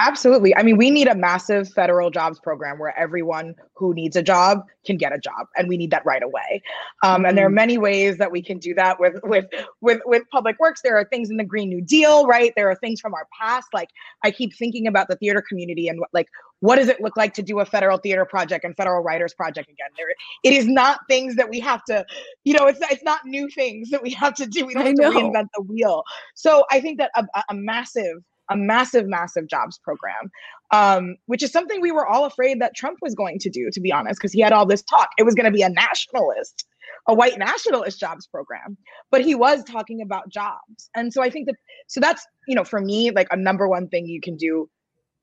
Absolutely. 0.05 0.55
I 0.57 0.65
mean, 0.65 0.77
we 0.77 0.91
need 0.91 1.07
a 1.07 1.15
massive 1.15 1.73
federal 1.73 2.11
jobs 2.11 2.41
program 2.41 2.81
where 2.81 2.97
everyone 2.99 3.55
who 3.75 3.95
needs 3.95 4.17
a 4.17 4.23
job 4.23 4.65
can 4.85 4.97
get 4.97 5.13
a 5.13 5.19
job, 5.19 5.47
and 5.57 5.69
we 5.69 5.77
need 5.77 5.93
that 5.93 6.05
right 6.05 6.25
away. 6.25 6.61
Um, 7.05 7.19
mm-hmm. 7.19 7.27
And 7.27 7.39
there 7.39 7.47
are 7.47 7.49
mm-hmm. 7.49 7.55
many 7.55 7.79
ways 7.79 8.19
that 8.19 8.33
we 8.33 8.43
can 8.43 8.59
do 8.59 8.75
that 8.75 8.99
with 8.99 9.21
with 9.23 9.45
with 9.81 10.01
with 10.05 10.25
public 10.33 10.59
works. 10.59 10.83
There 10.83 10.97
are 10.97 11.05
things 11.05 11.31
in 11.31 11.37
the 11.37 11.45
Green 11.45 11.69
New 11.69 11.81
Deal, 11.81 12.27
right? 12.27 12.53
There 12.57 12.69
are 12.69 12.75
things 12.75 13.01
from 13.01 13.15
our 13.15 13.29
past. 13.41 13.69
Like 13.73 13.91
I 14.25 14.33
keep 14.33 14.57
thinking 14.57 14.89
about 14.89 15.07
the 15.07 15.15
theater 15.15 15.43
community 15.49 15.87
and 15.87 16.01
like 16.13 16.27
what 16.63 16.77
does 16.77 16.87
it 16.87 17.01
look 17.01 17.17
like 17.17 17.35
to 17.35 17.43
do 17.43 17.59
a 17.59 17.65
federal 17.65 17.99
theater 17.99 18.25
project 18.25 18.65
and 18.65 18.77
federal 18.77 19.03
writers 19.03 19.35
project 19.35 19.69
again? 19.69 19.89
There, 19.97 20.07
it 20.45 20.53
is 20.57 20.69
not 20.69 21.01
things 21.09 21.35
that 21.35 21.49
we 21.51 21.59
have 21.59 21.85
to, 21.87 22.07
you 22.45 22.55
know, 22.55 22.67
it's 22.67 22.79
it's 22.91 23.03
not 23.03 23.21
new 23.25 23.49
things 23.49 23.91
that 23.91 24.01
we 24.01 24.11
have 24.11 24.35
to 24.35 24.47
do. 24.47 24.67
We 24.67 24.75
don't 24.75 24.87
have 24.87 24.95
to 24.95 25.03
reinvent 25.03 25.49
the 25.57 25.63
wheel. 25.63 26.05
So 26.35 26.65
I 26.71 26.81
think 26.81 26.99
that 26.99 27.11
a, 27.17 27.25
a 27.49 27.55
massive 27.55 28.23
a 28.51 28.57
massive, 28.57 29.07
massive 29.07 29.49
jobs 29.49 29.79
program, 29.79 30.31
um, 30.73 31.17
which 31.27 31.43
is 31.43 31.53
something 31.53 31.81
we 31.81 31.93
were 31.93 32.07
all 32.07 32.25
afraid 32.25 32.61
that 32.61 32.75
Trump 32.75 32.99
was 33.03 33.15
going 33.15 33.39
to 33.39 33.51
do, 33.51 33.71
to 33.71 33.81
be 33.81 33.93
honest, 33.93 34.19
because 34.19 34.33
he 34.33 34.41
had 34.41 34.53
all 34.53 34.67
this 34.67 34.83
talk. 34.83 35.09
It 35.19 35.25
was 35.25 35.35
going 35.35 35.47
to 35.47 35.53
be 35.53 35.63
a 35.63 35.69
nationalist, 35.69 36.67
a 37.07 37.15
white 37.15 37.39
nationalist 37.39 37.99
jobs 37.99 38.27
program, 38.27 38.77
but 39.11 39.25
he 39.25 39.35
was 39.35 39.65
talking 39.65 40.03
about 40.03 40.29
jobs. 40.29 40.91
And 40.95 41.13
so 41.13 41.23
I 41.23 41.31
think 41.31 41.47
that, 41.47 41.57
so 41.87 42.01
that's, 42.01 42.27
you 42.47 42.55
know, 42.55 42.65
for 42.65 42.81
me, 42.81 43.11
like 43.11 43.29
a 43.31 43.37
number 43.37 43.69
one 43.69 43.89
thing 43.89 44.07
you 44.07 44.21
can 44.21 44.37
do. 44.37 44.69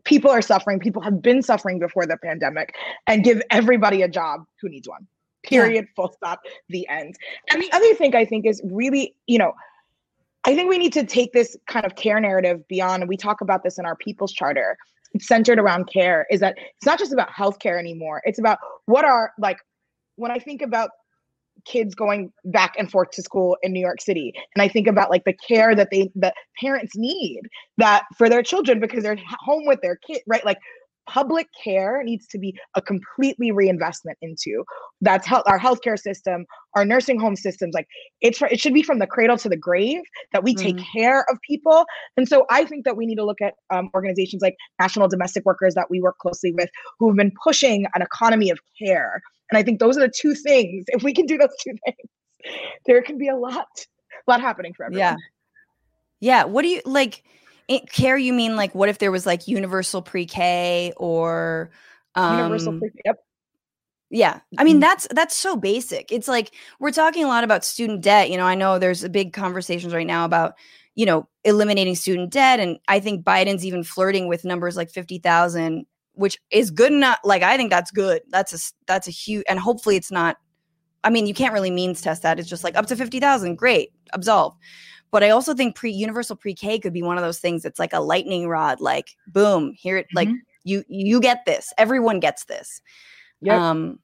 People 0.05 0.31
are 0.31 0.41
suffering, 0.41 0.79
people 0.79 1.01
have 1.01 1.21
been 1.21 1.41
suffering 1.41 1.77
before 1.77 2.05
the 2.05 2.17
pandemic, 2.17 2.73
and 3.05 3.23
give 3.23 3.41
everybody 3.51 4.01
a 4.01 4.07
job 4.07 4.45
who 4.61 4.69
needs 4.69 4.87
one. 4.87 5.05
Period, 5.43 5.85
yeah. 5.85 5.91
full 5.95 6.11
stop, 6.13 6.39
the 6.69 6.87
end. 6.87 7.15
And 7.49 7.61
the 7.61 7.71
other 7.73 7.93
thing 7.95 8.15
I 8.15 8.25
think 8.25 8.45
is 8.45 8.61
really, 8.63 9.13
you 9.27 9.37
know, 9.37 9.53
I 10.45 10.55
think 10.55 10.69
we 10.69 10.77
need 10.77 10.93
to 10.93 11.05
take 11.05 11.33
this 11.33 11.57
kind 11.67 11.85
of 11.85 11.95
care 11.95 12.19
narrative 12.19 12.67
beyond. 12.67 13.03
And 13.03 13.09
we 13.09 13.17
talk 13.17 13.41
about 13.41 13.63
this 13.63 13.77
in 13.77 13.85
our 13.85 13.95
People's 13.95 14.31
Charter. 14.31 14.77
It's 15.13 15.27
centered 15.27 15.59
around 15.59 15.85
care. 15.91 16.25
Is 16.29 16.39
that 16.39 16.55
it's 16.57 16.85
not 16.85 16.99
just 16.99 17.11
about 17.11 17.29
healthcare 17.29 17.79
anymore. 17.79 18.21
It's 18.25 18.39
about 18.39 18.59
what 18.85 19.05
are 19.05 19.33
like 19.39 19.57
when 20.15 20.31
I 20.31 20.39
think 20.39 20.61
about 20.61 20.91
kids 21.65 21.93
going 21.93 22.31
back 22.45 22.75
and 22.77 22.89
forth 22.89 23.11
to 23.11 23.21
school 23.21 23.57
in 23.63 23.73
New 23.73 23.81
York 23.81 24.01
City, 24.01 24.33
and 24.55 24.61
I 24.61 24.67
think 24.67 24.87
about 24.87 25.09
like 25.09 25.25
the 25.25 25.33
care 25.33 25.75
that 25.75 25.89
they 25.91 26.11
that 26.15 26.35
parents 26.59 26.95
need 26.95 27.41
that 27.77 28.05
for 28.17 28.29
their 28.29 28.43
children 28.43 28.79
because 28.79 29.03
they're 29.03 29.19
home 29.39 29.65
with 29.65 29.81
their 29.81 29.97
kid, 29.97 30.21
right? 30.27 30.45
Like 30.45 30.59
public 31.09 31.47
care 31.63 32.03
needs 32.03 32.27
to 32.27 32.37
be 32.37 32.55
a 32.75 32.81
completely 32.81 33.51
reinvestment 33.51 34.17
into. 34.21 34.63
That's 35.01 35.29
our 35.31 35.59
healthcare 35.59 35.97
system 35.97 36.45
our 36.75 36.85
nursing 36.85 37.19
home 37.19 37.35
systems 37.35 37.73
like 37.73 37.87
it's 38.21 38.41
it 38.43 38.59
should 38.59 38.73
be 38.73 38.83
from 38.83 38.99
the 38.99 39.07
cradle 39.07 39.37
to 39.37 39.49
the 39.49 39.57
grave 39.57 40.01
that 40.31 40.43
we 40.43 40.53
take 40.53 40.75
mm-hmm. 40.75 40.99
care 40.99 41.25
of 41.29 41.37
people. 41.47 41.85
And 42.17 42.27
so 42.27 42.45
i 42.49 42.63
think 42.65 42.85
that 42.85 42.95
we 42.95 43.05
need 43.05 43.15
to 43.15 43.25
look 43.25 43.41
at 43.41 43.55
um, 43.69 43.89
organizations 43.93 44.41
like 44.41 44.55
national 44.79 45.07
domestic 45.07 45.45
workers 45.45 45.73
that 45.75 45.87
we 45.89 46.01
work 46.01 46.17
closely 46.19 46.51
with 46.51 46.69
who 46.99 47.09
have 47.09 47.17
been 47.17 47.31
pushing 47.43 47.85
an 47.95 48.01
economy 48.01 48.49
of 48.49 48.59
care. 48.81 49.21
And 49.51 49.57
i 49.57 49.63
think 49.63 49.79
those 49.79 49.97
are 49.97 50.01
the 50.01 50.13
two 50.15 50.35
things 50.35 50.85
if 50.87 51.03
we 51.03 51.13
can 51.13 51.25
do 51.25 51.37
those 51.37 51.55
two 51.63 51.73
things 51.85 52.09
there 52.85 53.01
can 53.01 53.17
be 53.17 53.27
a 53.27 53.35
lot 53.35 53.67
a 54.27 54.31
lot 54.31 54.41
happening 54.41 54.73
for 54.73 54.85
everyone. 54.85 54.99
Yeah 54.99 55.15
yeah 56.21 56.43
what 56.43 56.63
do 56.63 56.67
you 56.67 56.81
like 56.85 57.23
care 57.69 58.17
you 58.17 58.33
mean 58.33 58.55
like 58.55 58.73
what 58.73 58.89
if 58.89 58.97
there 58.97 59.11
was 59.11 59.25
like 59.25 59.47
universal 59.47 60.01
pre-k 60.01 60.91
or 60.97 61.71
um 62.15 62.37
universal 62.37 62.77
pre-K? 62.77 62.99
yep 63.05 63.17
yeah 64.09 64.39
i 64.57 64.63
mean 64.63 64.75
mm-hmm. 64.75 64.81
that's 64.81 65.07
that's 65.11 65.35
so 65.35 65.55
basic 65.55 66.11
it's 66.11 66.27
like 66.27 66.51
we're 66.79 66.91
talking 66.91 67.23
a 67.23 67.27
lot 67.27 67.43
about 67.43 67.63
student 67.63 68.01
debt 68.01 68.29
you 68.29 68.37
know 68.37 68.45
i 68.45 68.55
know 68.55 68.79
there's 68.79 69.03
a 69.03 69.09
big 69.09 69.33
conversations 69.33 69.93
right 69.93 70.07
now 70.07 70.25
about 70.25 70.53
you 70.95 71.05
know 71.05 71.27
eliminating 71.43 71.95
student 71.95 72.31
debt 72.31 72.59
and 72.59 72.79
i 72.87 72.99
think 72.99 73.23
biden's 73.23 73.65
even 73.65 73.83
flirting 73.83 74.27
with 74.27 74.43
numbers 74.43 74.75
like 74.75 74.89
50,000 74.89 75.85
which 76.13 76.37
is 76.51 76.71
good 76.71 76.91
enough 76.91 77.19
like 77.23 77.43
i 77.43 77.55
think 77.55 77.69
that's 77.69 77.91
good 77.91 78.21
that's 78.29 78.53
a 78.53 78.73
that's 78.87 79.07
a 79.07 79.11
huge 79.11 79.45
and 79.47 79.59
hopefully 79.59 79.95
it's 79.95 80.11
not 80.11 80.37
i 81.03 81.09
mean 81.09 81.27
you 81.27 81.35
can't 81.35 81.53
really 81.53 81.71
means 81.71 82.01
test 82.01 82.23
that 82.23 82.39
it's 82.39 82.49
just 82.49 82.63
like 82.63 82.75
up 82.75 82.87
to 82.87 82.95
50,000 82.95 83.55
great 83.55 83.91
absolve 84.11 84.55
but 85.11 85.23
I 85.23 85.29
also 85.29 85.53
think 85.53 85.75
pre 85.75 85.91
universal 85.91 86.35
pre-K 86.35 86.79
could 86.79 86.93
be 86.93 87.01
one 87.01 87.17
of 87.17 87.23
those 87.23 87.39
things 87.39 87.63
that's 87.63 87.79
like 87.79 87.93
a 87.93 87.99
lightning 87.99 88.47
rod, 88.47 88.79
like 88.79 89.15
boom, 89.27 89.73
here 89.77 89.99
mm-hmm. 89.99 90.15
like 90.15 90.29
you 90.63 90.83
you 90.87 91.19
get 91.19 91.45
this. 91.45 91.73
Everyone 91.77 92.19
gets 92.19 92.45
this. 92.45 92.81
Yeah. 93.41 93.69
Um 93.69 93.99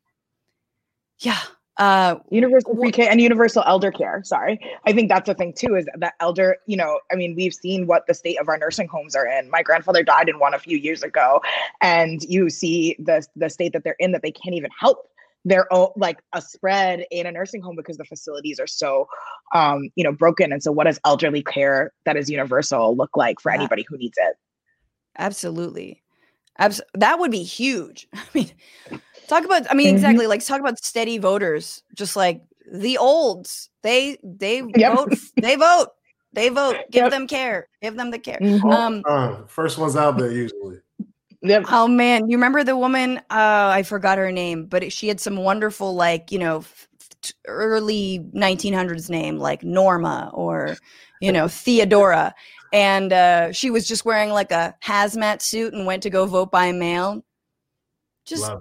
yeah. 1.20 1.40
Uh 1.78 2.16
universal 2.30 2.76
pre-K 2.76 3.08
and 3.08 3.20
universal 3.20 3.64
elder 3.66 3.92
care. 3.92 4.22
Sorry. 4.24 4.60
I 4.86 4.94
think 4.94 5.10
that's 5.10 5.28
the 5.28 5.36
thing 5.36 5.54
too, 5.54 5.76
is 5.76 5.86
that 5.98 6.14
elder, 6.20 6.58
you 6.68 6.78
know, 6.78 7.00
I 7.12 7.16
mean, 7.16 7.36
we've 7.36 7.54
seen 7.54 7.86
what 7.86 8.08
the 8.08 8.14
state 8.14 8.40
of 8.40 8.48
our 8.48 8.58
nursing 8.58 8.88
homes 8.88 9.16
are 9.16 9.28
in. 9.28 9.50
My 9.50 9.62
grandfather 9.62 10.02
died 10.04 10.30
in 10.30 10.40
one 10.40 10.54
a 10.54 10.60
few 10.60 10.78
years 10.78 11.04
ago, 11.04 11.42
and 11.82 12.24
you 12.24 12.50
see 12.50 12.96
the 13.00 13.26
the 13.36 13.50
state 13.50 13.74
that 13.74 13.84
they're 13.84 13.98
in 14.00 14.12
that 14.14 14.22
they 14.22 14.32
can't 14.32 14.56
even 14.56 14.72
help 14.80 15.08
their 15.46 15.72
own 15.72 15.90
like 15.96 16.20
a 16.34 16.42
spread 16.42 17.06
in 17.12 17.26
a 17.26 17.32
nursing 17.32 17.62
home 17.62 17.76
because 17.76 17.98
the 17.98 18.06
facilities 18.06 18.60
are 18.60 18.68
so 18.68 19.08
um 19.54 19.90
you 19.96 20.04
know 20.04 20.12
broken. 20.12 20.52
And 20.52 20.62
so 20.62 20.72
what 20.72 20.86
does 20.86 21.00
elderly 21.06 21.44
care 21.44 21.94
that 22.06 22.18
is 22.18 22.30
universal 22.30 22.96
look 22.98 23.16
like 23.16 23.40
for 23.40 23.52
anybody 23.52 23.86
who 23.88 23.98
needs 23.98 24.18
it? 24.18 24.36
Absolutely. 25.18 26.02
Abs- 26.58 26.82
that 26.94 27.20
would 27.20 27.32
be 27.32 27.44
huge. 27.44 28.08
I 28.14 28.24
mean 28.34 28.52
talk 29.28 29.44
about 29.44 29.66
i 29.72 29.74
mean 29.74 29.88
mm-hmm. 29.88 29.96
exactly 29.96 30.28
like 30.28 30.46
talk 30.46 30.60
about 30.60 30.78
steady 30.78 31.18
voters 31.18 31.82
just 31.96 32.16
like 32.16 32.44
the 32.72 32.98
olds. 32.98 33.70
They 33.84 34.18
they 34.24 34.64
yep. 34.76 34.96
vote 34.96 35.14
they 35.42 35.56
vote. 35.56 35.90
They 36.34 36.50
vote. 36.50 36.78
Give 36.92 37.04
yep. 37.04 37.12
them 37.12 37.28
care. 37.28 37.68
Give 37.82 37.96
them 37.96 38.12
the 38.12 38.20
care. 38.20 38.40
Mm-hmm. 38.42 38.70
um 38.70 39.04
uh, 39.06 39.46
first 39.48 39.78
ones 39.78 39.96
out 39.96 40.18
there 40.18 40.32
usually 40.32 40.80
Oh 41.70 41.88
man, 41.88 42.30
you 42.30 42.38
remember 42.38 42.64
the 42.64 42.78
woman? 42.78 43.18
Uh, 43.30 43.70
I 43.72 43.84
forgot 43.84 44.18
her 44.18 44.32
name, 44.32 44.66
but 44.66 44.92
she 44.92 45.08
had 45.08 45.20
some 45.20 45.38
wonderful, 45.38 45.96
like 45.96 46.32
you 46.32 46.40
know, 46.40 46.64
early 47.48 48.20
1900s 48.36 49.10
name 49.10 49.38
like 49.38 49.64
Norma 49.64 50.30
or 50.34 50.76
you 51.22 51.32
know 51.32 51.48
Theodora, 51.48 52.34
and 52.74 53.14
uh, 53.14 53.52
she 53.52 53.70
was 53.70 53.88
just 53.88 54.06
wearing 54.06 54.30
like 54.30 54.52
a 54.52 54.76
hazmat 54.84 55.42
suit 55.42 55.74
and 55.74 55.86
went 55.86 56.04
to 56.04 56.10
go 56.10 56.26
vote 56.26 56.52
by 56.52 56.72
mail. 56.72 57.24
Just, 58.26 58.52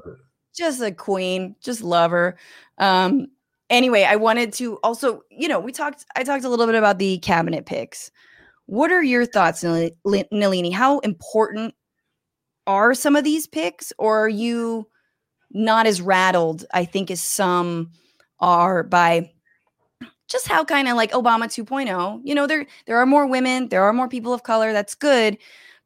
just 0.54 0.82
a 0.82 0.92
queen. 0.92 1.56
Just 1.62 1.82
love 1.82 2.10
her. 2.10 2.36
Um, 2.78 3.28
anyway, 3.70 4.04
I 4.04 4.16
wanted 4.16 4.52
to 4.54 4.76
also, 4.82 5.22
you 5.30 5.48
know, 5.48 5.58
we 5.58 5.72
talked. 5.72 6.04
I 6.16 6.22
talked 6.22 6.44
a 6.44 6.48
little 6.48 6.66
bit 6.66 6.74
about 6.74 6.98
the 6.98 7.18
cabinet 7.18 7.66
picks. 7.66 8.10
What 8.66 8.90
are 8.90 9.02
your 9.02 9.26
thoughts, 9.26 9.62
Nelini? 9.62 10.72
How 10.72 10.98
important 11.00 11.74
are 12.66 12.94
some 12.94 13.16
of 13.16 13.24
these 13.24 13.46
picks, 13.46 13.92
or 13.98 14.24
are 14.24 14.28
you 14.28 14.88
not 15.50 15.86
as 15.86 16.02
rattled, 16.02 16.64
I 16.74 16.84
think, 16.84 17.10
as 17.10 17.20
some 17.20 17.90
are 18.40 18.82
by 18.82 19.30
just 20.28 20.48
how 20.48 20.64
kind 20.64 20.88
of 20.88 20.96
like 20.96 21.12
Obama 21.12 21.44
2.0. 21.44 22.20
You 22.24 22.34
know, 22.34 22.46
there 22.46 22.66
there 22.86 22.98
are 22.98 23.06
more 23.06 23.26
women, 23.26 23.68
there 23.68 23.84
are 23.84 23.92
more 23.92 24.08
people 24.08 24.32
of 24.32 24.42
color, 24.42 24.72
that's 24.72 24.94
good, 24.94 25.38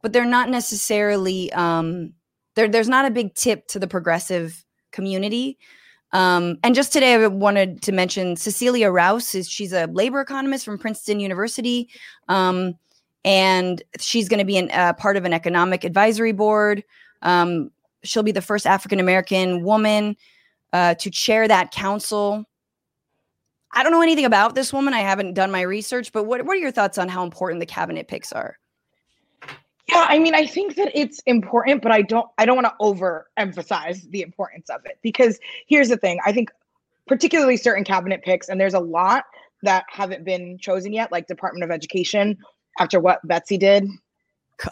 but 0.03 0.13
they're 0.13 0.25
not 0.25 0.49
necessarily 0.49 1.53
um 1.53 2.13
there 2.55 2.69
there's 2.69 2.89
not 2.89 3.05
a 3.05 3.11
big 3.11 3.35
tip 3.35 3.67
to 3.69 3.79
the 3.79 3.87
progressive 3.87 4.65
community. 4.91 5.59
Um, 6.13 6.57
and 6.63 6.75
just 6.75 6.93
today, 6.93 7.15
I 7.15 7.27
wanted 7.27 7.83
to 7.83 7.93
mention 7.93 8.37
Cecilia 8.37 8.91
Rouse. 8.91 9.35
Is 9.35 9.49
she's 9.49 9.75
a 9.75 9.87
labor 9.89 10.21
economist 10.21 10.65
from 10.65 10.79
Princeton 10.79 11.21
University. 11.21 11.91
Um, 12.29 12.75
and 13.29 13.83
she's 14.01 14.27
going 14.27 14.39
to 14.39 14.45
be 14.45 14.59
a 14.59 14.67
uh, 14.69 14.93
part 14.95 15.19
of 15.19 15.27
an 15.27 15.35
economic 15.35 15.85
advisory 15.85 16.33
board. 16.33 16.83
Um, 17.21 17.71
she'll 18.03 18.23
be 18.23 18.33
the 18.33 18.41
first 18.41 18.67
African 18.67 18.99
American 18.99 19.63
woman 19.63 20.17
uh, 20.73 20.95
to 20.95 21.11
chair 21.11 21.47
that 21.47 21.71
council. 21.71 22.47
I 23.73 23.83
don't 23.83 23.93
know 23.93 24.01
anything 24.01 24.25
about 24.25 24.55
this 24.55 24.73
woman. 24.73 24.95
I 24.95 25.01
haven't 25.01 25.35
done 25.35 25.51
my 25.51 25.61
research, 25.61 26.11
but 26.11 26.25
what, 26.25 26.47
what 26.47 26.57
are 26.57 26.61
your 26.61 26.71
thoughts 26.71 26.97
on 26.97 27.11
how 27.11 27.23
important 27.23 27.61
the 27.61 27.67
cabinet 27.67 28.09
picks 28.09 28.33
are? 28.33 28.57
Yeah, 29.91 30.07
I 30.09 30.19
mean, 30.19 30.35
I 30.35 30.47
think 30.47 30.77
that 30.77 30.91
it's 30.95 31.21
important, 31.27 31.83
but 31.83 31.93
I 31.93 32.01
don't 32.01 32.29
I 32.39 32.47
don't 32.47 32.57
want 32.57 32.67
to 32.67 32.75
overemphasize 32.81 34.11
the 34.11 34.23
importance 34.23 34.71
of 34.71 34.81
it 34.87 34.99
because 35.03 35.39
here's 35.67 35.91
the 35.91 35.99
thing. 35.99 36.19
I 36.25 36.33
think 36.33 36.51
particularly 37.07 37.59
certain 37.59 37.85
cabinet 37.85 38.23
picks, 38.23 38.49
and 38.49 38.59
there's 38.59 38.75
a 38.75 38.81
lot 38.81 39.25
that 39.63 39.85
haven't 39.91 40.25
been 40.25 40.57
chosen 40.59 40.95
yet, 40.95 41.13
like 41.13 41.27
Department 41.27 41.65
of 41.65 41.71
Education 41.71 42.39
after 42.79 43.01
what 43.01 43.27
Betsy 43.27 43.59
did. 43.59 43.89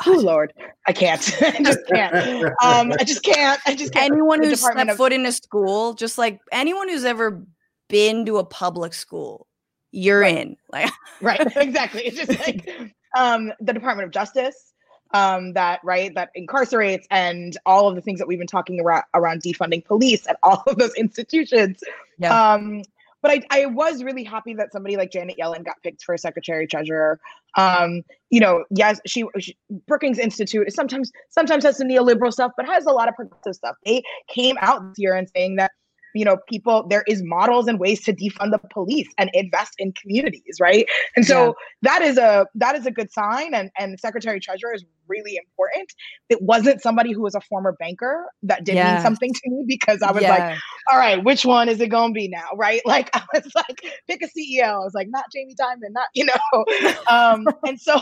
Oh 0.05 0.13
Lord, 0.13 0.53
I 0.87 0.93
can't. 0.93 1.21
I 1.43 1.51
just 1.63 1.87
can't. 1.87 2.45
Um, 2.63 2.93
I 2.99 3.05
just 3.05 3.23
can't. 3.23 3.61
I 3.67 3.75
just 3.75 3.93
can't. 3.93 4.13
Anyone 4.13 4.43
who's 4.43 4.61
stepped 4.61 4.91
of- 4.91 4.97
foot 4.97 5.13
in 5.13 5.25
a 5.27 5.33
school, 5.33 5.95
just 5.95 6.19
like 6.19 6.41
anyone 6.53 6.89
who's 6.89 7.05
ever 7.05 7.43
been 7.89 8.27
to 8.27 8.39
a 8.39 8.45
public 8.45 8.95
school, 8.95 9.47
you're 9.93 10.21
right. 10.21 10.37
in. 10.37 10.57
Like 10.73 10.91
right, 11.23 11.57
exactly. 11.57 12.03
It's 12.03 12.17
just 12.17 12.39
like 12.41 12.93
um, 13.17 13.53
the 13.61 13.73
Department 13.73 14.07
of 14.07 14.13
Justice 14.13 14.73
um, 15.13 15.53
that 15.55 15.81
right 15.85 16.13
that 16.15 16.31
incarcerates 16.37 17.07
and 17.11 17.57
all 17.65 17.89
of 17.89 17.95
the 17.95 18.01
things 18.01 18.19
that 18.19 18.27
we've 18.29 18.39
been 18.39 18.47
talking 18.47 18.81
about 18.81 19.05
around 19.15 19.43
defunding 19.43 19.85
police 19.85 20.27
and 20.27 20.37
all 20.43 20.63
of 20.67 20.77
those 20.77 20.95
institutions. 20.95 21.83
Yeah. 22.19 22.53
Um, 22.55 22.83
but 23.23 23.31
I, 23.31 23.43
I 23.51 23.67
was 23.67 24.03
really 24.03 24.25
happy 24.25 24.55
that 24.55 24.73
somebody 24.73 24.97
like 24.97 25.11
Janet 25.11 25.37
Yellen 25.41 25.64
got 25.64 25.77
picked 25.83 26.05
for 26.05 26.17
secretary 26.17 26.67
treasurer. 26.67 27.19
Um, 27.57 28.03
you 28.31 28.41
know, 28.41 28.64
yes, 28.71 29.01
she, 29.07 29.25
she, 29.39 29.57
Brookings 29.87 30.19
Institute 30.19 30.73
sometimes 30.73 31.11
sometimes 31.31 31.64
has 31.64 31.79
some 31.79 31.89
neoliberal 31.89 32.33
stuff, 32.33 32.53
but 32.57 32.67
has 32.67 32.87
a 32.87 32.93
lot 32.93 33.09
of 33.09 33.14
progressive 33.14 33.55
stuff. 33.55 33.77
They 33.85 34.03
came 34.29 34.57
out 34.61 34.83
this 34.89 34.99
year 34.99 35.14
and 35.14 35.29
saying 35.35 35.57
that 35.57 35.73
you 36.14 36.25
know 36.25 36.39
people 36.49 36.87
there 36.89 37.05
is 37.07 37.23
models 37.23 37.69
and 37.69 37.79
ways 37.79 38.03
to 38.05 38.12
defund 38.12 38.51
the 38.51 38.59
police 38.71 39.09
and 39.19 39.31
invest 39.35 39.75
in 39.79 39.93
communities 39.93 40.57
right 40.61 40.87
and 41.14 41.27
so 41.27 41.47
yeah. 41.47 41.53
that 41.83 42.03
is 42.03 42.17
a 42.17 42.47
that 42.55 42.75
is 42.75 42.87
a 42.87 42.91
good 42.91 43.12
sign 43.12 43.53
and 43.53 43.71
and 43.79 44.01
secretary 44.01 44.41
treasurer 44.41 44.73
is 44.73 44.85
really 45.09 45.37
important 45.37 45.89
it 46.29 46.41
wasn't 46.43 46.81
somebody 46.81 47.13
who 47.13 47.23
was 47.23 47.35
a 47.35 47.41
former 47.41 47.73
banker 47.79 48.27
that 48.43 48.65
did 48.65 48.75
yeah. 48.75 48.95
mean 48.95 49.03
something 49.03 49.33
to 49.33 49.51
me 49.51 49.65
because 49.67 50.03
i 50.03 50.11
was 50.11 50.23
yeah. 50.23 50.31
like 50.31 50.59
all 50.91 50.99
right 50.99 51.25
which 51.25 51.45
one 51.45 51.69
is 51.69 51.81
it 51.81 51.89
going 51.89 52.13
to 52.13 52.15
be 52.15 52.29
now? 52.29 52.47
Right? 52.57 52.81
Like 52.97 53.11
i 53.15 53.23
was 53.35 53.51
like 53.55 53.81
pick 54.09 54.23
a 54.23 54.27
ceo 54.27 54.63
i 54.63 54.79
was 54.79 54.95
like 54.95 55.09
not 55.11 55.25
jamie 55.33 55.55
dimon 55.55 55.91
not 55.91 56.07
you 56.15 56.25
know? 56.25 56.65
Um 57.11 57.47
and 57.67 57.81
so 57.81 58.01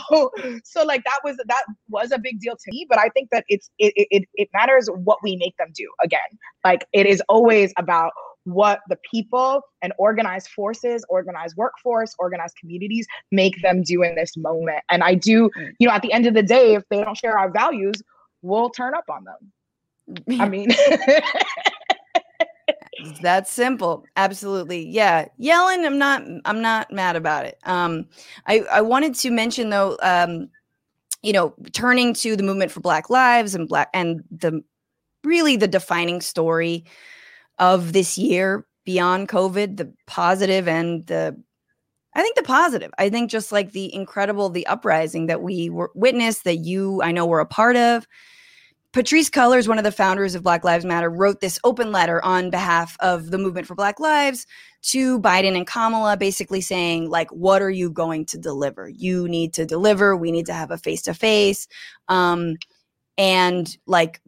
so 0.63 0.83
like 0.83 1.03
that 1.03 1.19
was 1.23 1.37
that 1.47 1.63
was 1.89 2.11
a 2.11 2.19
big 2.19 2.39
deal 2.39 2.55
to 2.55 2.71
me 2.71 2.85
but 2.87 2.99
i 2.99 3.09
think 3.09 3.29
that 3.31 3.43
it's 3.49 3.69
it, 3.79 3.93
it 4.11 4.23
it 4.35 4.49
matters 4.53 4.87
what 5.03 5.19
we 5.23 5.35
make 5.37 5.55
them 5.57 5.69
do 5.73 5.87
again. 6.03 6.19
Like 6.63 6.85
it 6.93 7.05
is 7.05 7.21
always 7.29 7.73
about 7.77 8.11
what 8.45 8.79
the 8.89 8.97
people 9.11 9.61
and 9.81 9.91
organized 9.97 10.47
forces, 10.49 11.03
organized 11.09 11.57
workforce, 11.57 12.15
organized 12.19 12.55
communities 12.59 13.05
make 13.31 13.61
them 13.61 13.81
do 13.81 14.03
in 14.03 14.15
this 14.15 14.37
moment. 14.37 14.79
And 14.89 15.03
I 15.03 15.15
do, 15.15 15.49
mm. 15.49 15.73
you 15.79 15.87
know, 15.87 15.93
at 15.93 16.01
the 16.01 16.13
end 16.13 16.25
of 16.25 16.33
the 16.33 16.43
day, 16.43 16.75
if 16.75 16.83
they 16.89 17.03
don't 17.03 17.17
share 17.17 17.37
our 17.37 17.51
values, 17.51 18.01
we'll 18.41 18.69
turn 18.69 18.93
up 18.93 19.05
on 19.09 19.25
them. 19.25 20.39
I 20.39 20.47
mean, 20.49 20.69
that's 23.21 23.51
simple. 23.51 24.05
Absolutely. 24.15 24.87
Yeah. 24.87 25.25
Yellen, 25.39 25.85
I'm 25.85 25.97
not 25.97 26.23
I'm 26.45 26.61
not 26.61 26.91
mad 26.91 27.15
about 27.15 27.45
it. 27.45 27.57
Um 27.63 28.05
I 28.45 28.59
I 28.71 28.81
wanted 28.81 29.15
to 29.15 29.31
mention 29.31 29.69
though 29.71 29.97
um 30.01 30.49
you 31.23 31.33
know, 31.33 31.55
turning 31.73 32.13
to 32.13 32.35
the 32.35 32.43
movement 32.43 32.71
for 32.71 32.81
black 32.81 33.09
lives 33.09 33.55
and 33.55 33.67
black 33.67 33.89
and 33.95 34.23
the 34.29 34.63
really 35.23 35.55
the 35.55 35.67
defining 35.67 36.21
story 36.21 36.85
of 37.59 37.93
this 37.93 38.17
year 38.17 38.65
beyond 38.85 39.29
COVID, 39.29 39.77
the 39.77 39.93
positive 40.07 40.67
and 40.67 41.05
the 41.07 41.35
I 42.15 42.21
think 42.21 42.37
the 42.37 42.43
positive. 42.43 42.91
I 42.97 43.09
think 43.09 43.29
just 43.29 43.51
like 43.51 43.73
the 43.73 43.93
incredible, 43.93 44.49
the 44.49 44.65
uprising 44.67 45.25
that 45.25 45.41
we 45.41 45.69
were 45.69 45.91
witnessed, 45.95 46.45
that 46.45 46.59
you, 46.59 47.01
I 47.03 47.11
know, 47.11 47.25
were 47.25 47.41
a 47.41 47.45
part 47.45 47.75
of. 47.75 48.07
Patrisse 48.93 49.29
Cullors, 49.29 49.67
one 49.67 49.77
of 49.77 49.83
the 49.83 49.91
founders 49.91 50.35
of 50.35 50.43
Black 50.43 50.63
Lives 50.63 50.85
Matter, 50.85 51.09
wrote 51.09 51.41
this 51.41 51.59
open 51.65 51.91
letter 51.91 52.23
on 52.23 52.49
behalf 52.49 52.95
of 53.01 53.31
the 53.31 53.37
movement 53.37 53.67
for 53.67 53.75
Black 53.75 53.99
Lives 53.99 54.47
to 54.83 55.19
Biden 55.19 55.57
and 55.57 55.67
Kamala, 55.67 56.15
basically 56.15 56.61
saying, 56.61 57.09
like, 57.09 57.29
what 57.31 57.61
are 57.61 57.69
you 57.69 57.89
going 57.89 58.25
to 58.27 58.37
deliver? 58.37 58.87
You 58.87 59.27
need 59.27 59.51
to 59.55 59.65
deliver. 59.65 60.15
We 60.15 60.31
need 60.31 60.45
to 60.45 60.53
have 60.53 60.71
a 60.71 60.77
face 60.77 61.01
to 61.01 61.13
face. 61.13 61.67
And 63.17 63.77
like, 63.85 64.21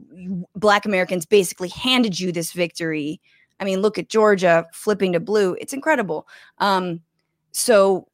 Black 0.56 0.86
Americans 0.86 1.26
basically 1.26 1.70
handed 1.70 2.20
you 2.20 2.32
this 2.32 2.54
victory 2.54 3.22
I 3.60 3.66
mean, 3.66 3.82
look 3.82 3.98
at 3.98 4.10
Georgia 4.10 4.68
flipping 4.72 5.14
to 5.14 5.20
blue. 5.20 5.56
It's 5.60 5.74
incredible. 5.74 6.28
Um, 6.60 7.02
so, 7.52 8.08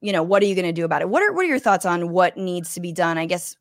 you 0.00 0.12
know, 0.12 0.22
what 0.22 0.42
are 0.42 0.46
you 0.46 0.54
going 0.54 0.66
to 0.66 0.72
do 0.72 0.84
about 0.84 1.02
it? 1.02 1.08
What 1.08 1.22
are 1.22 1.32
what 1.32 1.44
are 1.44 1.48
your 1.48 1.58
thoughts 1.58 1.86
on 1.86 2.10
what 2.10 2.36
needs 2.36 2.74
to 2.74 2.80
be 2.80 2.92
done? 2.92 3.18
I 3.18 3.26
guess 3.26 3.56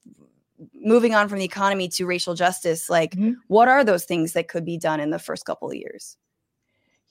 moving 0.74 1.16
on 1.16 1.30
from 1.30 1.40
the 1.40 1.46
economy 1.46 1.88
to 1.88 2.06
racial 2.06 2.34
justice, 2.34 2.90
like 2.90 3.12
mm-hmm. 3.12 3.34
what 3.48 3.68
are 3.68 3.84
those 3.84 4.04
things 4.04 4.34
that 4.34 4.48
could 4.48 4.66
be 4.66 4.78
done 4.78 5.00
in 5.00 5.10
the 5.10 5.20
first 5.20 5.46
couple 5.46 5.70
of 5.70 5.76
years? 5.76 6.18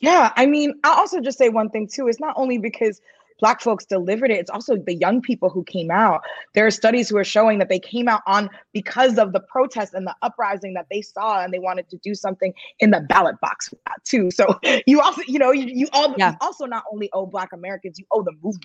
Yeah, 0.01 0.33
I 0.37 0.47
mean, 0.47 0.75
I'll 0.85 0.99
also 0.99 1.21
just 1.21 1.39
say 1.39 1.49
one 1.49 1.71
thing 1.71 1.89
too. 1.89 2.07
It's 2.09 2.21
not 2.21 2.35
only 2.37 2.59
because 2.59 3.01
black 3.39 3.61
folks 3.61 3.85
delivered 3.85 4.31
it 4.31 4.39
it's 4.39 4.51
also 4.51 4.77
the 4.77 4.95
young 4.95 5.21
people 5.21 5.49
who 5.49 5.65
came 5.65 5.91
out 5.91 6.23
there 6.55 6.67
are 6.67 6.71
studies 6.71 7.09
who 7.09 7.17
are 7.17 7.25
showing 7.25 7.59
that 7.59 7.69
they 7.69 7.79
came 7.79 8.09
out 8.09 8.23
on 8.27 8.49
because 8.73 9.19
of 9.19 9.33
the 9.33 9.41
protest 9.41 9.95
and 9.95 10.07
the 10.07 10.15
uprising 10.23 10.75
that 10.75 10.87
they 10.91 11.03
saw 11.03 11.43
and 11.43 11.53
they 11.53 11.59
wanted 11.59 11.89
to 11.89 11.97
do 11.99 12.15
something 12.15 12.53
in 12.81 12.91
the 12.91 13.01
ballot 13.09 13.37
box 13.41 13.73
too 14.05 14.31
so 14.31 14.47
you 14.87 15.01
also 15.01 15.23
you 15.27 15.39
know 15.39 15.53
you, 15.53 15.67
you, 15.67 15.89
all, 15.93 16.15
yeah. 16.17 16.33
you 16.33 16.37
also 16.41 16.65
not 16.67 16.85
only 16.93 17.09
owe 17.13 17.27
black 17.27 17.53
americans 17.53 17.99
you 17.99 18.07
owe 18.13 18.23
the 18.23 18.33
movement 18.43 18.65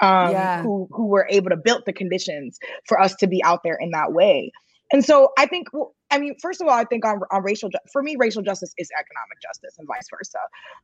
um, 0.00 0.32
yeah. 0.32 0.62
who 0.62 0.88
who 0.90 1.06
were 1.06 1.26
able 1.30 1.50
to 1.50 1.56
build 1.56 1.82
the 1.86 1.92
conditions 1.92 2.58
for 2.86 3.00
us 3.00 3.14
to 3.16 3.26
be 3.26 3.42
out 3.44 3.62
there 3.62 3.76
in 3.76 3.90
that 3.90 4.12
way 4.12 4.50
and 4.92 5.04
so 5.04 5.32
I 5.38 5.46
think, 5.46 5.68
well, 5.72 5.94
I 6.12 6.18
mean, 6.18 6.36
first 6.40 6.60
of 6.60 6.68
all, 6.68 6.74
I 6.74 6.84
think 6.84 7.06
on, 7.06 7.20
on 7.30 7.42
racial, 7.42 7.70
for 7.90 8.02
me, 8.02 8.16
racial 8.16 8.42
justice 8.42 8.74
is 8.76 8.90
economic 8.92 9.40
justice 9.42 9.76
and 9.78 9.88
vice 9.88 10.06
versa. 10.14 10.38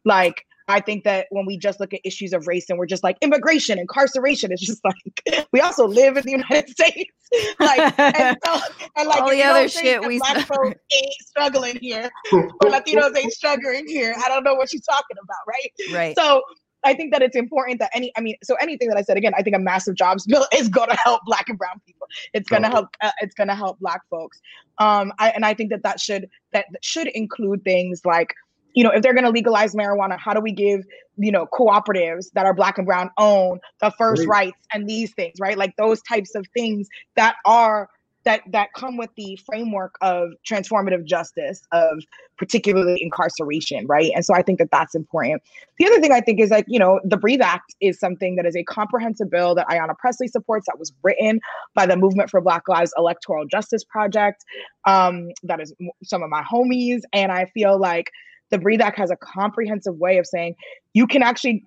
Like, 0.06 0.46
I 0.68 0.80
think 0.80 1.04
that 1.04 1.26
when 1.30 1.44
we 1.44 1.58
just 1.58 1.80
look 1.80 1.92
at 1.92 2.00
issues 2.02 2.32
of 2.32 2.46
race 2.46 2.70
and 2.70 2.78
we're 2.78 2.86
just 2.86 3.04
like 3.04 3.18
immigration, 3.20 3.78
incarceration, 3.78 4.52
it's 4.52 4.64
just 4.64 4.82
like 5.26 5.46
we 5.52 5.60
also 5.60 5.86
live 5.86 6.16
in 6.16 6.24
the 6.24 6.30
United 6.30 6.68
States. 6.70 7.12
Like, 7.60 7.98
and, 7.98 8.38
so, 8.42 8.58
and 8.96 9.06
like 9.06 9.20
all 9.20 9.30
the 9.30 9.42
other 9.42 9.68
shit 9.68 10.02
we 10.06 10.18
black 10.18 10.46
folks 10.46 10.80
ain't 10.96 11.12
struggling 11.20 11.76
here, 11.78 12.08
or 12.32 12.48
Latinos 12.62 13.14
ain't 13.14 13.32
struggling 13.32 13.86
here. 13.86 14.14
I 14.24 14.28
don't 14.30 14.44
know 14.44 14.54
what 14.54 14.72
you're 14.72 14.80
talking 14.80 15.18
about, 15.22 15.36
right? 15.46 15.94
Right. 15.94 16.16
So 16.16 16.42
I 16.88 16.94
think 16.94 17.12
that 17.12 17.20
it's 17.20 17.36
important 17.36 17.80
that 17.80 17.90
any, 17.92 18.10
I 18.16 18.22
mean, 18.22 18.36
so 18.42 18.54
anything 18.54 18.88
that 18.88 18.96
I 18.96 19.02
said 19.02 19.18
again, 19.18 19.34
I 19.36 19.42
think 19.42 19.54
a 19.54 19.58
massive 19.58 19.94
jobs 19.94 20.24
bill 20.24 20.46
is 20.54 20.68
going 20.68 20.88
to 20.88 20.96
help 20.96 21.20
Black 21.26 21.48
and 21.50 21.58
Brown 21.58 21.80
people. 21.86 22.06
It's 22.32 22.48
going 22.48 22.62
to 22.62 22.68
help. 22.68 22.88
Uh, 23.02 23.10
it's 23.20 23.34
going 23.34 23.48
to 23.48 23.54
help 23.54 23.78
Black 23.78 24.00
folks. 24.08 24.40
Um, 24.78 25.12
I, 25.18 25.30
and 25.30 25.44
I 25.44 25.52
think 25.52 25.70
that 25.70 25.82
that 25.82 26.00
should 26.00 26.30
that 26.52 26.64
should 26.82 27.08
include 27.08 27.62
things 27.62 28.00
like, 28.06 28.32
you 28.74 28.84
know, 28.84 28.90
if 28.90 29.02
they're 29.02 29.12
going 29.12 29.24
to 29.24 29.30
legalize 29.30 29.74
marijuana, 29.74 30.18
how 30.18 30.32
do 30.32 30.40
we 30.40 30.52
give 30.52 30.80
you 31.18 31.32
know 31.32 31.46
cooperatives 31.52 32.30
that 32.32 32.46
are 32.46 32.54
Black 32.54 32.78
and 32.78 32.86
Brown 32.86 33.10
owned 33.18 33.60
the 33.80 33.92
first 33.98 34.26
rights 34.26 34.58
and 34.72 34.88
these 34.88 35.12
things, 35.12 35.34
right? 35.38 35.58
Like 35.58 35.76
those 35.76 36.00
types 36.02 36.34
of 36.34 36.46
things 36.56 36.88
that 37.16 37.36
are 37.44 37.90
that 38.28 38.42
that 38.52 38.68
come 38.76 38.98
with 38.98 39.08
the 39.16 39.38
framework 39.46 39.94
of 40.02 40.28
transformative 40.48 41.04
justice 41.06 41.62
of 41.72 42.02
particularly 42.36 42.98
incarceration 43.00 43.86
right? 43.86 44.12
And 44.14 44.24
so 44.24 44.34
i 44.34 44.42
think 44.42 44.58
that 44.58 44.70
that's 44.70 44.94
important. 44.94 45.42
The 45.78 45.86
other 45.86 46.00
thing 46.00 46.12
i 46.12 46.20
think 46.20 46.38
is 46.38 46.50
like 46.50 46.66
you 46.68 46.78
know 46.78 47.00
the 47.04 47.16
breathe 47.16 47.40
act 47.40 47.74
is 47.80 47.98
something 47.98 48.36
that 48.36 48.46
is 48.46 48.54
a 48.54 48.64
comprehensive 48.64 49.30
bill 49.30 49.54
that 49.54 49.66
ayanna 49.68 49.96
presley 49.98 50.28
supports 50.28 50.66
that 50.66 50.78
was 50.78 50.92
written 51.02 51.40
by 51.74 51.86
the 51.86 51.96
movement 51.96 52.28
for 52.28 52.40
black 52.40 52.68
lives 52.68 52.92
electoral 52.98 53.46
justice 53.46 53.82
project 53.82 54.44
um, 54.86 55.28
that 55.42 55.60
is 55.60 55.74
some 56.04 56.22
of 56.22 56.28
my 56.28 56.42
homies. 56.42 57.00
And 57.12 57.32
i 57.32 57.46
feel 57.46 57.78
like 57.78 58.10
the 58.50 58.58
breathe 58.58 58.82
act 58.82 58.98
has 58.98 59.10
a 59.10 59.16
comprehensive 59.16 59.96
way 59.96 60.18
of 60.18 60.26
saying 60.26 60.54
you 60.92 61.06
can 61.06 61.22
actually 61.22 61.64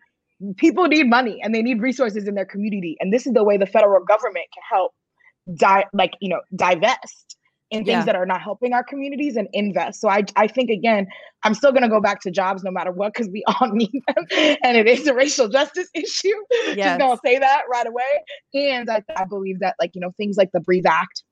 people 0.57 0.85
need 0.87 1.07
money 1.07 1.39
and 1.43 1.53
they 1.53 1.61
need 1.61 1.81
resources 1.81 2.27
in 2.27 2.33
their 2.33 2.45
community. 2.45 2.97
And 2.99 3.13
this 3.13 3.27
is 3.27 3.33
the 3.33 3.43
way 3.43 3.57
the 3.57 3.67
federal 3.67 4.03
government 4.03 4.45
can 4.53 4.63
help 4.71 4.91
di- 5.55 5.85
like 5.93 6.13
you 6.19 6.29
know 6.29 6.41
divest 6.55 7.37
in 7.71 7.85
things 7.85 7.99
yeah. 7.99 8.03
that 8.03 8.15
are 8.15 8.25
not 8.25 8.41
helping 8.41 8.73
our 8.73 8.83
communities 8.83 9.37
and 9.37 9.47
invest. 9.53 10.01
So 10.01 10.09
I 10.09 10.23
I 10.35 10.47
think 10.47 10.69
again, 10.69 11.07
I'm 11.43 11.53
still 11.53 11.71
gonna 11.71 11.89
go 11.89 12.01
back 12.01 12.21
to 12.21 12.31
jobs 12.31 12.63
no 12.63 12.71
matter 12.71 12.91
what 12.91 13.13
because 13.13 13.29
we 13.29 13.43
all 13.47 13.69
need 13.71 14.03
them, 14.07 14.25
and 14.63 14.77
it 14.77 14.87
is 14.87 15.07
a 15.07 15.13
racial 15.13 15.47
justice 15.47 15.89
issue. 15.95 16.35
Yes. 16.51 16.77
Just 16.77 16.99
gonna 16.99 17.19
say 17.23 17.39
that 17.39 17.63
right 17.71 17.87
away. 17.87 18.23
And 18.53 18.89
I, 18.89 19.03
I 19.15 19.25
believe 19.25 19.59
that 19.59 19.75
like 19.79 19.95
you 19.95 20.01
know 20.01 20.11
things 20.17 20.37
like 20.37 20.51
the 20.51 20.59
Breathe 20.59 20.85
Act, 20.85 21.23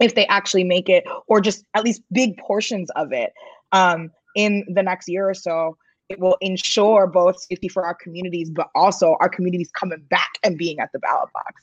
if 0.00 0.14
they 0.14 0.26
actually 0.26 0.64
make 0.64 0.88
it, 0.88 1.04
or 1.28 1.40
just 1.40 1.64
at 1.74 1.84
least 1.84 2.02
big 2.12 2.36
portions 2.38 2.90
of 2.90 3.12
it, 3.12 3.32
um, 3.72 4.10
in 4.34 4.64
the 4.68 4.82
next 4.82 5.08
year 5.08 5.28
or 5.28 5.34
so. 5.34 5.76
It 6.08 6.20
will 6.20 6.36
ensure 6.40 7.08
both 7.08 7.40
safety 7.40 7.66
for 7.66 7.84
our 7.84 7.94
communities, 7.94 8.48
but 8.48 8.68
also 8.76 9.16
our 9.18 9.28
communities 9.28 9.72
coming 9.72 10.04
back 10.08 10.38
and 10.44 10.56
being 10.56 10.78
at 10.78 10.92
the 10.92 11.00
ballot 11.00 11.30
box. 11.32 11.62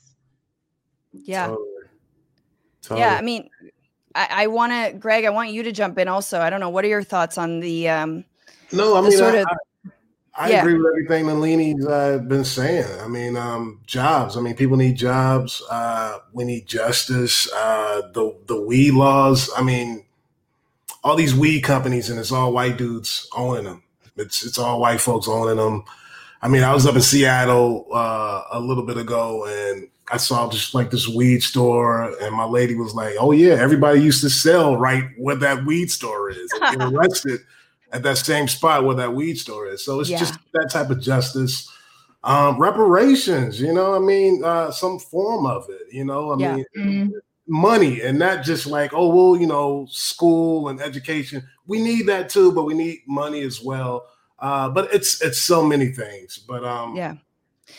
Yeah. 1.12 1.46
Totally. 1.46 1.73
Totally. 2.84 3.00
Yeah, 3.00 3.16
I 3.16 3.22
mean, 3.22 3.48
I, 4.14 4.28
I 4.30 4.46
want 4.46 4.72
to, 4.72 4.98
Greg. 4.98 5.24
I 5.24 5.30
want 5.30 5.50
you 5.50 5.62
to 5.62 5.72
jump 5.72 5.98
in 5.98 6.06
also. 6.08 6.40
I 6.40 6.50
don't 6.50 6.60
know. 6.60 6.68
What 6.68 6.84
are 6.84 6.88
your 6.88 7.02
thoughts 7.02 7.38
on 7.38 7.60
the? 7.60 7.88
um 7.88 8.24
No, 8.72 8.96
I 8.96 9.00
mean, 9.00 9.12
sort 9.12 9.34
I, 9.34 9.38
of, 9.38 9.46
I, 9.46 9.90
I 10.36 10.50
yeah. 10.50 10.60
agree 10.60 10.74
with 10.74 10.86
everything 10.86 11.26
Nelini's 11.26 11.86
uh, 11.86 12.18
been 12.18 12.44
saying. 12.44 13.00
I 13.00 13.08
mean, 13.08 13.36
um, 13.36 13.80
jobs. 13.86 14.36
I 14.36 14.40
mean, 14.40 14.54
people 14.54 14.76
need 14.76 14.96
jobs. 14.96 15.62
Uh, 15.70 16.18
we 16.32 16.44
need 16.44 16.66
justice. 16.66 17.50
Uh, 17.52 18.02
the 18.12 18.36
the 18.46 18.60
weed 18.60 18.92
laws. 18.92 19.50
I 19.56 19.62
mean, 19.62 20.04
all 21.02 21.16
these 21.16 21.34
weed 21.34 21.62
companies, 21.62 22.10
and 22.10 22.18
it's 22.18 22.32
all 22.32 22.52
white 22.52 22.76
dudes 22.76 23.28
owning 23.36 23.64
them. 23.64 23.82
It's 24.16 24.44
it's 24.44 24.58
all 24.58 24.80
white 24.80 25.00
folks 25.00 25.28
owning 25.28 25.56
them. 25.56 25.84
I 26.42 26.48
mean, 26.48 26.62
I 26.62 26.74
was 26.74 26.86
up 26.86 26.94
in 26.94 27.00
Seattle 27.00 27.86
uh, 27.92 28.42
a 28.52 28.60
little 28.60 28.84
bit 28.84 28.98
ago, 28.98 29.46
and 29.46 29.88
I 30.10 30.18
saw 30.18 30.50
just 30.50 30.74
like 30.74 30.90
this 30.90 31.08
weed 31.08 31.42
store, 31.42 32.14
and 32.20 32.34
my 32.34 32.44
lady 32.44 32.74
was 32.74 32.94
like, 32.94 33.14
"Oh 33.18 33.32
yeah, 33.32 33.54
everybody 33.54 34.00
used 34.00 34.20
to 34.22 34.30
sell 34.30 34.76
right 34.76 35.04
where 35.16 35.36
that 35.36 35.64
weed 35.64 35.90
store 35.90 36.30
is, 36.30 36.52
and 36.52 36.78
get 36.78 36.88
arrested 36.92 37.40
at 37.92 38.02
that 38.02 38.18
same 38.18 38.48
spot 38.48 38.84
where 38.84 38.96
that 38.96 39.14
weed 39.14 39.38
store 39.38 39.66
is." 39.66 39.84
So 39.84 40.00
it's 40.00 40.10
yeah. 40.10 40.18
just 40.18 40.38
that 40.52 40.68
type 40.70 40.90
of 40.90 41.00
justice, 41.00 41.70
um, 42.22 42.58
reparations. 42.58 43.60
You 43.60 43.72
know, 43.72 43.94
I 43.94 43.98
mean, 43.98 44.44
uh, 44.44 44.70
some 44.70 44.98
form 44.98 45.46
of 45.46 45.68
it. 45.70 45.82
You 45.90 46.04
know, 46.04 46.32
I 46.32 46.38
yeah. 46.38 46.54
mean, 46.56 46.64
mm-hmm. 46.76 47.08
money, 47.46 48.02
and 48.02 48.18
not 48.18 48.44
just 48.44 48.66
like, 48.66 48.92
oh 48.92 49.08
well, 49.08 49.40
you 49.40 49.46
know, 49.46 49.86
school 49.90 50.68
and 50.68 50.82
education. 50.82 51.42
We 51.66 51.80
need 51.82 52.06
that 52.08 52.28
too, 52.28 52.52
but 52.52 52.64
we 52.64 52.74
need 52.74 53.00
money 53.06 53.40
as 53.40 53.62
well. 53.62 54.06
Uh, 54.38 54.68
but 54.68 54.92
it's 54.92 55.22
it's 55.22 55.38
so 55.38 55.64
many 55.64 55.86
things. 55.86 56.36
But 56.36 56.62
um, 56.62 56.94
yeah, 56.94 57.14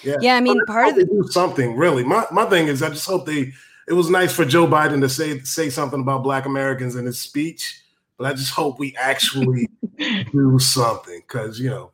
yeah, 0.04 0.16
yeah. 0.22 0.36
I 0.36 0.42
mean, 0.42 0.64
part 0.66 0.90
of 0.90 0.96
the 0.96 1.06
do 1.06 1.28
something 1.30 1.76
really. 1.76 2.04
My 2.04 2.26
my 2.32 2.46
thing 2.46 2.68
is, 2.68 2.82
I 2.82 2.90
just 2.90 3.08
hope 3.08 3.26
they. 3.26 3.54
It 3.88 3.94
was 3.94 4.10
nice 4.10 4.34
for 4.34 4.46
Joe 4.46 4.66
Biden 4.66 5.02
to 5.02 5.10
say 5.10 5.40
say 5.40 5.70
something 5.70 6.02
about 6.02 6.24
Black 6.24 6.46
Americans 6.46 6.96
in 6.96 7.06
his 7.06 7.20
speech, 7.20 7.82
but 8.18 8.26
I 8.26 8.34
just 8.34 8.52
hope 8.52 8.80
we 8.80 8.96
actually 8.98 9.70
do 10.32 10.58
something 10.60 11.20
because 11.20 11.60
you 11.60 11.70
know, 11.70 11.92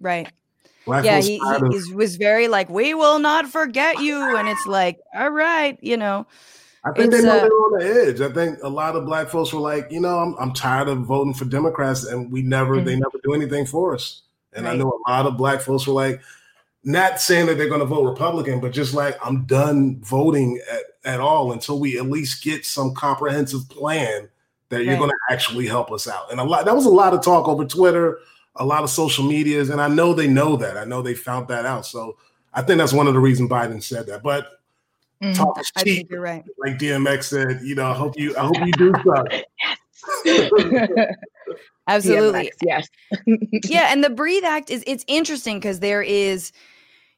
right. 0.00 0.30
Black 0.86 1.04
yeah, 1.04 1.20
he, 1.20 1.38
he, 1.38 1.86
he 1.86 1.94
was 1.94 2.16
very 2.16 2.48
like, 2.48 2.68
"We 2.68 2.94
will 2.94 3.18
not 3.18 3.48
forget 3.48 4.00
you," 4.00 4.36
and 4.36 4.48
it's 4.48 4.66
like, 4.66 5.00
"All 5.14 5.30
right, 5.30 5.78
you 5.80 5.96
know." 5.96 6.26
I 6.84 6.92
think 6.92 7.12
they 7.12 7.22
know 7.22 7.30
uh, 7.30 7.40
they're 7.40 7.50
on 7.50 7.78
the 7.78 8.08
edge. 8.08 8.20
I 8.20 8.30
think 8.30 8.58
a 8.62 8.68
lot 8.68 8.94
of 8.94 9.06
black 9.06 9.28
folks 9.28 9.54
were 9.54 9.60
like, 9.60 9.90
you 9.90 10.00
know, 10.00 10.18
I'm, 10.18 10.34
I'm 10.38 10.52
tired 10.52 10.88
of 10.88 10.98
voting 10.98 11.32
for 11.32 11.46
Democrats, 11.46 12.04
and 12.04 12.30
we 12.30 12.42
never 12.42 12.76
mm-hmm. 12.76 12.84
they 12.84 12.96
never 12.96 13.18
do 13.22 13.32
anything 13.32 13.64
for 13.64 13.94
us. 13.94 14.22
And 14.52 14.66
right. 14.66 14.74
I 14.74 14.76
know 14.76 14.92
a 14.92 15.10
lot 15.10 15.26
of 15.26 15.38
black 15.38 15.62
folks 15.62 15.86
were 15.86 15.94
like, 15.94 16.20
not 16.84 17.20
saying 17.20 17.46
that 17.46 17.56
they're 17.56 17.68
going 17.68 17.80
to 17.80 17.86
vote 17.86 18.04
Republican, 18.04 18.60
but 18.60 18.72
just 18.72 18.94
like 18.94 19.16
I'm 19.24 19.44
done 19.44 20.00
voting 20.00 20.60
at, 20.70 21.14
at 21.14 21.20
all 21.20 21.52
until 21.52 21.80
we 21.80 21.98
at 21.98 22.06
least 22.06 22.42
get 22.42 22.64
some 22.64 22.94
comprehensive 22.94 23.68
plan 23.68 24.28
that 24.68 24.76
right. 24.76 24.86
you're 24.86 24.98
going 24.98 25.10
to 25.10 25.32
actually 25.32 25.66
help 25.66 25.90
us 25.90 26.08
out. 26.08 26.30
And 26.30 26.40
a 26.40 26.44
lot 26.44 26.64
that 26.64 26.74
was 26.74 26.86
a 26.86 26.90
lot 26.90 27.14
of 27.14 27.22
talk 27.22 27.48
over 27.48 27.64
Twitter, 27.64 28.18
a 28.56 28.64
lot 28.64 28.82
of 28.82 28.90
social 28.90 29.24
medias, 29.24 29.70
and 29.70 29.80
I 29.80 29.88
know 29.88 30.14
they 30.14 30.28
know 30.28 30.56
that. 30.56 30.76
I 30.76 30.84
know 30.84 31.02
they 31.02 31.14
found 31.14 31.48
that 31.48 31.66
out. 31.66 31.86
So 31.86 32.16
I 32.52 32.62
think 32.62 32.78
that's 32.78 32.92
one 32.92 33.06
of 33.06 33.14
the 33.14 33.20
reasons 33.20 33.50
Biden 33.50 33.82
said 33.82 34.06
that. 34.06 34.22
But 34.22 34.48
Mm, 35.22 35.34
talk 35.34 35.58
is 35.58 35.70
cheap. 35.78 36.10
you're 36.10 36.20
right. 36.20 36.44
Like 36.58 36.78
DMX 36.78 37.24
said, 37.24 37.60
you 37.62 37.74
know, 37.74 37.86
I 37.86 37.94
hope 37.94 38.18
you 38.18 38.36
I 38.36 38.40
hope 38.40 38.58
you 38.58 38.72
do 38.72 38.92
something. 39.06 39.42
Absolutely. 41.86 42.40
DMX, 42.40 42.50
yes. 42.62 42.88
yeah, 43.70 43.92
and 43.92 44.02
the 44.02 44.10
Breathe 44.10 44.44
Act 44.44 44.70
is 44.70 44.84
it's 44.86 45.04
interesting 45.06 45.58
because 45.58 45.80
there 45.80 46.02
is 46.02 46.52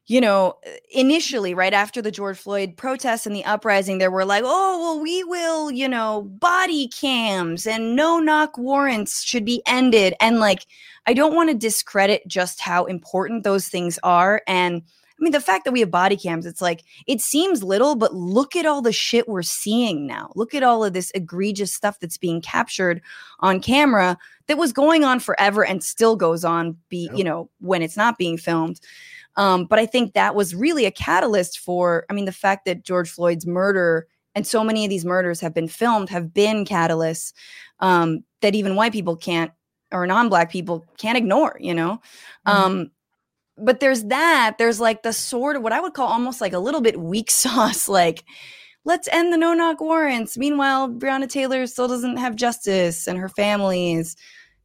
you 0.08 0.20
know, 0.20 0.56
initially, 0.90 1.52
right 1.52 1.72
after 1.72 2.00
the 2.00 2.12
George 2.12 2.38
Floyd 2.38 2.76
protests 2.76 3.26
and 3.26 3.34
the 3.34 3.44
uprising, 3.44 3.98
there 3.98 4.10
were 4.10 4.24
like, 4.24 4.44
oh, 4.46 4.78
well, 4.78 5.00
we 5.02 5.24
will, 5.24 5.70
you 5.70 5.88
know, 5.88 6.22
body 6.22 6.88
cams 6.88 7.66
and 7.66 7.96
no 7.96 8.20
knock 8.20 8.56
warrants 8.56 9.24
should 9.24 9.44
be 9.44 9.62
ended. 9.66 10.14
And 10.20 10.38
like, 10.38 10.66
I 11.06 11.12
don't 11.12 11.34
want 11.34 11.50
to 11.50 11.56
discredit 11.56 12.22
just 12.28 12.60
how 12.60 12.84
important 12.84 13.42
those 13.42 13.68
things 13.68 13.98
are. 14.04 14.42
And 14.46 14.82
I 15.18 15.22
mean, 15.22 15.32
the 15.32 15.40
fact 15.40 15.64
that 15.64 15.72
we 15.72 15.80
have 15.80 15.90
body 15.90 16.16
cams, 16.16 16.46
it's 16.46 16.60
like, 16.60 16.84
it 17.06 17.20
seems 17.20 17.64
little, 17.64 17.96
but 17.96 18.14
look 18.14 18.54
at 18.54 18.66
all 18.66 18.82
the 18.82 18.92
shit 18.92 19.28
we're 19.28 19.42
seeing 19.42 20.06
now. 20.06 20.30
Look 20.36 20.54
at 20.54 20.62
all 20.62 20.84
of 20.84 20.92
this 20.92 21.10
egregious 21.12 21.72
stuff 21.72 21.98
that's 21.98 22.18
being 22.18 22.42
captured 22.42 23.00
on 23.40 23.60
camera 23.60 24.18
that 24.46 24.58
was 24.58 24.72
going 24.72 25.04
on 25.04 25.18
forever 25.18 25.64
and 25.64 25.82
still 25.82 26.16
goes 26.16 26.44
on, 26.44 26.76
be, 26.90 27.10
you 27.14 27.24
know, 27.24 27.48
when 27.60 27.82
it's 27.82 27.96
not 27.96 28.18
being 28.18 28.36
filmed. 28.36 28.78
Um, 29.36 29.66
but 29.66 29.78
I 29.78 29.86
think 29.86 30.14
that 30.14 30.34
was 30.34 30.54
really 30.54 30.86
a 30.86 30.90
catalyst 30.90 31.58
for, 31.58 32.06
I 32.08 32.14
mean, 32.14 32.24
the 32.24 32.32
fact 32.32 32.64
that 32.64 32.84
George 32.84 33.10
Floyd's 33.10 33.46
murder 33.46 34.06
and 34.34 34.46
so 34.46 34.62
many 34.62 34.84
of 34.84 34.90
these 34.90 35.04
murders 35.04 35.40
have 35.40 35.54
been 35.54 35.68
filmed 35.68 36.08
have 36.10 36.32
been 36.32 36.64
catalysts 36.64 37.32
um, 37.80 38.24
that 38.40 38.54
even 38.54 38.76
white 38.76 38.92
people 38.92 39.16
can't 39.16 39.50
or 39.92 40.06
non-black 40.06 40.50
people 40.50 40.84
can't 40.98 41.16
ignore 41.16 41.56
you 41.60 41.72
know 41.72 42.00
mm-hmm. 42.46 42.50
um, 42.50 42.90
but 43.58 43.80
there's 43.80 44.04
that. 44.04 44.56
There's 44.58 44.80
like 44.80 45.02
the 45.02 45.12
sort 45.12 45.56
of 45.56 45.62
what 45.62 45.72
I 45.72 45.80
would 45.80 45.94
call 45.94 46.08
almost 46.08 46.40
like 46.40 46.52
a 46.52 46.58
little 46.58 46.80
bit 46.80 47.00
weak 47.00 47.30
sauce, 47.30 47.88
like 47.88 48.24
let's 48.84 49.08
end 49.08 49.32
the 49.32 49.36
no 49.36 49.52
knock 49.54 49.80
warrants. 49.80 50.38
Meanwhile, 50.38 50.90
Breonna 50.90 51.28
Taylor 51.28 51.66
still 51.66 51.88
doesn't 51.88 52.18
have 52.18 52.36
justice 52.36 53.06
and 53.06 53.18
her 53.18 53.28
family 53.28 53.94
is, 53.94 54.16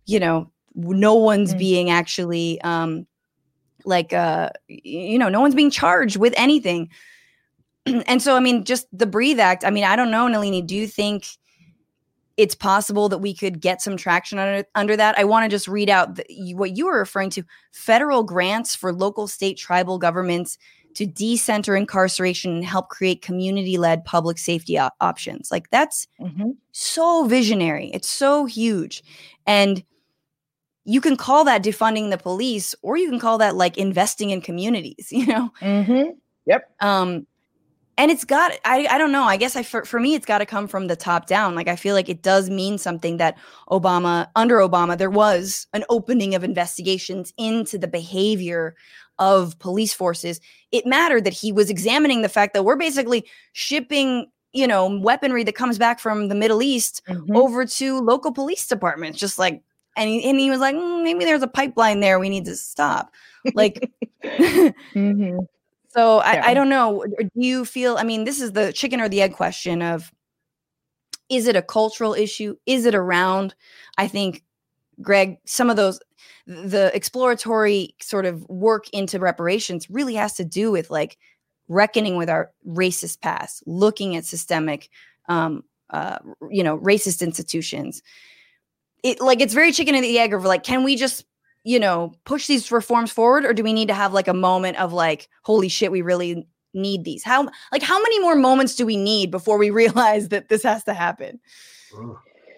you 0.06 0.20
know, 0.20 0.52
no 0.76 1.16
one's 1.16 1.54
mm. 1.54 1.60
being 1.60 1.90
actually 1.90 2.62
um 2.62 3.06
like 3.86 4.14
uh 4.14 4.50
you 4.68 5.18
know, 5.18 5.30
no 5.30 5.42
one's 5.42 5.56
being 5.56 5.72
charged 5.72 6.18
with 6.18 6.34
anything. 6.38 6.90
and 7.86 8.22
so 8.22 8.36
I 8.36 8.40
mean, 8.40 8.64
just 8.64 8.88
the 8.92 9.06
Breathe 9.06 9.40
Act, 9.40 9.66
I 9.66 9.70
mean, 9.70 9.84
I 9.84 9.96
don't 9.96 10.12
know, 10.12 10.26
Nelini, 10.28 10.66
do 10.66 10.76
you 10.76 10.88
think 10.88 11.26
it's 12.38 12.56
possible 12.56 13.10
that 13.10 13.20
we 13.20 13.36
could 13.36 13.60
get 13.62 13.82
some 13.82 13.98
traction 13.98 14.40
under, 14.40 14.66
under 14.74 14.96
that. 14.96 15.18
I 15.18 15.26
want 15.26 15.44
to 15.44 15.50
just 15.50 15.68
read 15.68 15.90
out 15.90 16.16
the, 16.16 16.54
what 16.56 16.76
you 16.76 16.86
were 16.86 16.98
referring 16.98 17.30
to 17.32 17.44
federal 17.72 18.24
grants 18.24 18.74
for 18.74 18.94
local, 18.94 19.28
state, 19.28 19.58
tribal 19.58 20.00
governments 20.00 20.58
to 20.96 21.06
decenter 21.06 21.76
incarceration 21.76 22.56
and 22.56 22.66
help 22.66 22.90
create 22.90 23.22
community 23.22 23.78
led 23.78 24.04
public 24.06 24.38
safety 24.38 24.78
op- 24.78 24.96
options. 25.02 25.52
Like 25.52 25.70
that's 25.70 26.08
mm-hmm. 26.20 26.52
so 26.72 27.26
visionary. 27.26 27.92
It's 27.94 28.10
so 28.10 28.46
huge. 28.46 29.04
And 29.46 29.84
you 30.86 31.02
can 31.02 31.16
call 31.16 31.44
that 31.46 31.64
defunding 31.64 32.10
the 32.10 32.18
police 32.18 32.74
or 32.82 32.98
you 32.98 33.10
can 33.10 33.20
call 33.20 33.38
that 33.38 33.56
like 33.56 33.78
investing 33.78 34.32
in 34.32 34.42
communities, 34.42 35.08
you 35.12 35.26
know? 35.26 35.52
Mm-hmm. 35.62 36.12
Yep. 36.48 36.72
Um, 36.80 37.28
and 37.98 38.10
it's 38.10 38.26
got 38.26 38.52
I, 38.66 38.88
I 38.90 38.98
don't 38.98 39.12
know 39.12 39.24
i 39.24 39.38
guess 39.38 39.56
i 39.56 39.64
for, 39.64 39.86
for 39.86 40.00
me 40.00 40.16
it's 40.16 40.26
got 40.26 40.40
to 40.40 40.46
come 40.46 40.68
from 40.68 40.88
the 40.88 40.96
top 40.96 41.28
down 41.28 41.56
like 41.56 41.68
i 41.68 41.76
feel 41.76 41.94
like 41.94 42.10
it 42.10 42.24
does 42.24 42.50
mean 42.50 42.78
something 42.78 43.18
that 43.18 43.38
obama 43.70 44.28
under 44.36 44.58
obama 44.58 44.98
there 44.98 45.10
was 45.10 45.68
an 45.74 45.84
opening 45.90 46.34
of 46.34 46.44
investigations 46.44 47.34
into 47.38 47.78
the 47.78 47.88
behavior 47.88 48.76
of 49.20 49.58
police 49.60 49.94
forces 49.94 50.40
it 50.72 50.86
mattered 50.86 51.26
that 51.26 51.34
he 51.34 51.52
was 51.52 51.70
examining 51.70 52.22
the 52.22 52.30
fact 52.30 52.54
that 52.54 52.64
we're 52.64 52.76
basically 52.76 53.26
shipping 53.54 54.32
you 54.54 54.66
know 54.66 54.88
weaponry 55.00 55.44
that 55.44 55.56
comes 55.56 55.78
back 55.78 56.00
from 56.00 56.28
the 56.28 56.36
middle 56.36 56.62
east 56.62 57.02
mm-hmm. 57.08 57.36
over 57.36 57.66
to 57.66 58.00
local 58.00 58.32
police 58.32 58.68
departments 58.68 59.20
just 59.20 59.38
like 59.38 59.62
and 59.98 60.10
he, 60.10 60.30
and 60.30 60.40
he 60.40 60.50
was 60.50 60.60
like 60.60 60.76
mm, 60.76 61.04
maybe 61.04 61.26
there's 61.26 61.44
a 61.44 61.48
pipeline 61.48 62.00
there 62.00 62.20
we 62.20 62.30
need 62.30 62.46
to 62.46 62.56
stop 62.56 63.12
like 63.54 63.92
mm-hmm. 64.24 65.40
So 65.94 66.20
I, 66.20 66.34
yeah. 66.36 66.46
I 66.46 66.54
don't 66.54 66.70
know. 66.70 67.04
Do 67.20 67.30
you 67.34 67.66
feel, 67.66 67.98
I 67.98 68.04
mean, 68.04 68.24
this 68.24 68.40
is 68.40 68.54
the 68.54 68.72
chicken 68.72 69.02
or 69.02 69.10
the 69.10 69.22
egg 69.22 69.34
question 69.34 69.82
of 69.82 70.12
is 71.30 71.48
it 71.48 71.56
a 71.56 71.62
cultural 71.62 72.14
issue? 72.14 72.56
Is 72.66 72.86
it 72.86 72.96
around? 72.96 73.56
I 73.98 74.08
think, 74.08 74.44
Greg, 75.02 75.38
some 75.46 75.70
of 75.70 75.76
those, 75.76 76.00
the 76.46 76.92
exploratory 76.94 77.96
sort 78.02 78.26
of 78.26 78.48
work 78.48 78.90
into 78.92 79.20
reparations 79.20 79.90
really 79.90 80.16
has 80.16 80.34
to 80.36 80.46
do 80.46 80.72
with 80.72 80.90
like 80.90 81.18
reckoning 81.68 82.16
with 82.16 82.30
our 82.30 82.52
racist 82.68 83.22
past, 83.22 83.64
looking 83.66 84.16
at 84.16 84.26
systemic, 84.26 84.90
um, 85.28 85.64
uh, 85.90 86.20
you 86.50 86.64
know, 86.64 86.78
racist 86.80 87.22
institutions. 87.22 88.02
It 89.04 89.20
like 89.20 89.42
it's 89.42 89.54
very 89.54 89.72
chicken 89.72 89.96
and 89.96 90.04
the 90.04 90.20
egg 90.20 90.34
of 90.34 90.44
like, 90.44 90.64
can 90.64 90.84
we 90.84 90.96
just 90.96 91.26
you 91.64 91.80
know, 91.80 92.14
push 92.26 92.48
these 92.48 92.72
reforms 92.72 93.12
forward 93.12 93.46
or 93.46 93.54
do 93.54 93.64
we 93.64 93.74
need 93.74 93.88
to 93.88 93.94
have 93.94 94.14
like 94.14 94.28
a 94.28 94.34
moment 94.34 94.80
of 94.80 94.94
like, 94.94 95.30
holy 95.44 95.70
shit, 95.70 95.92
we 95.92 96.02
really 96.02 96.48
need 96.74 97.04
these? 97.04 97.24
How 97.24 97.50
like 97.72 97.84
how 97.84 98.02
many 98.02 98.20
more 98.20 98.36
moments 98.36 98.76
do 98.76 98.86
we 98.86 98.98
need 98.98 99.32
before 99.32 99.58
we 99.58 99.70
realize 99.82 100.30
that 100.30 100.50
this 100.50 100.64
has 100.64 100.84
to 100.86 100.94
happen? 100.94 101.40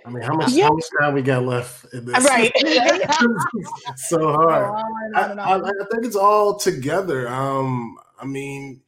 I 0.05 0.09
mean, 0.09 0.21
how 0.23 0.35
much, 0.35 0.51
yeah. 0.51 0.65
how 0.65 0.73
much 0.73 0.83
time 0.99 1.13
we 1.13 1.21
got 1.21 1.43
left 1.43 1.85
in 1.93 2.05
this? 2.05 2.25
Right. 2.25 2.51
so 3.95 4.33
hard. 4.33 4.83
I, 5.15 5.21
I, 5.21 5.55
I, 5.55 5.71
think 5.91 6.03
it's 6.05 6.15
all 6.15 6.57
together. 6.57 7.27
Um, 7.29 7.97
I 8.19 8.25
mean, 8.25 8.81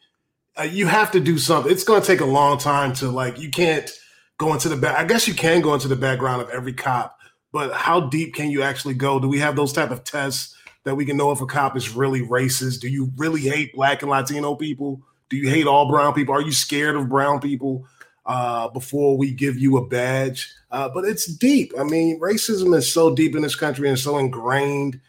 uh, 0.60 0.64
you 0.64 0.88
have 0.88 1.12
to 1.12 1.22
do 1.22 1.38
something. 1.38 1.72
It's 1.72 1.86
going 1.86 2.02
to 2.02 2.08
take 2.08 2.20
a 2.20 2.26
long 2.26 2.58
time 2.58 2.92
to 2.96 3.10
like. 3.10 3.40
You 3.40 3.50
can't 3.50 3.90
go 4.38 4.52
into 4.52 4.68
the 4.68 4.76
back. 4.76 4.98
I 4.98 5.06
guess 5.06 5.26
you 5.26 5.34
can 5.34 5.62
go 5.62 5.74
into 5.74 5.88
the 5.88 5.96
background 5.96 6.42
of 6.42 6.50
every 6.50 6.74
cop 6.74 7.15
but 7.56 7.72
how 7.72 8.02
deep 8.02 8.34
can 8.34 8.52
you 8.52 8.64
actually 8.64 8.96
go? 8.96 9.18
Do 9.18 9.30
we 9.30 9.40
have 9.40 9.56
those 9.56 9.72
type 9.72 9.90
of 9.90 10.04
tests 10.04 10.58
that 10.84 10.94
we 10.94 11.06
can 11.06 11.16
know 11.16 11.32
if 11.32 11.40
a 11.40 11.46
cop 11.46 11.78
is 11.78 11.96
really 11.96 12.20
racist? 12.20 12.82
Do 12.82 12.90
you 12.90 13.14
really 13.16 13.40
hate 13.40 13.74
black 13.74 14.02
and 14.02 14.12
Latino 14.12 14.56
people? 14.56 15.02
Do 15.30 15.38
you 15.38 15.48
hate 15.48 15.66
all 15.66 15.88
brown 15.90 16.14
people? 16.14 16.36
Are 16.36 16.42
you 16.42 16.52
scared 16.52 16.98
of 16.98 17.08
brown 17.08 17.40
people 17.40 17.88
uh, 18.26 18.68
before 18.68 19.18
we 19.18 19.32
give 19.32 19.58
you 19.58 19.78
a 19.78 19.88
badge? 19.88 20.52
Uh, 20.70 20.90
but 20.90 21.06
it's 21.06 21.28
deep. 21.28 21.72
I 21.80 21.84
mean, 21.84 22.20
racism 22.20 22.76
is 22.76 22.92
so 22.92 23.16
deep 23.16 23.38
in 23.38 23.42
this 23.42 23.56
country 23.56 23.88
and 23.88 23.98
so 23.98 24.18
ingrained 24.18 25.00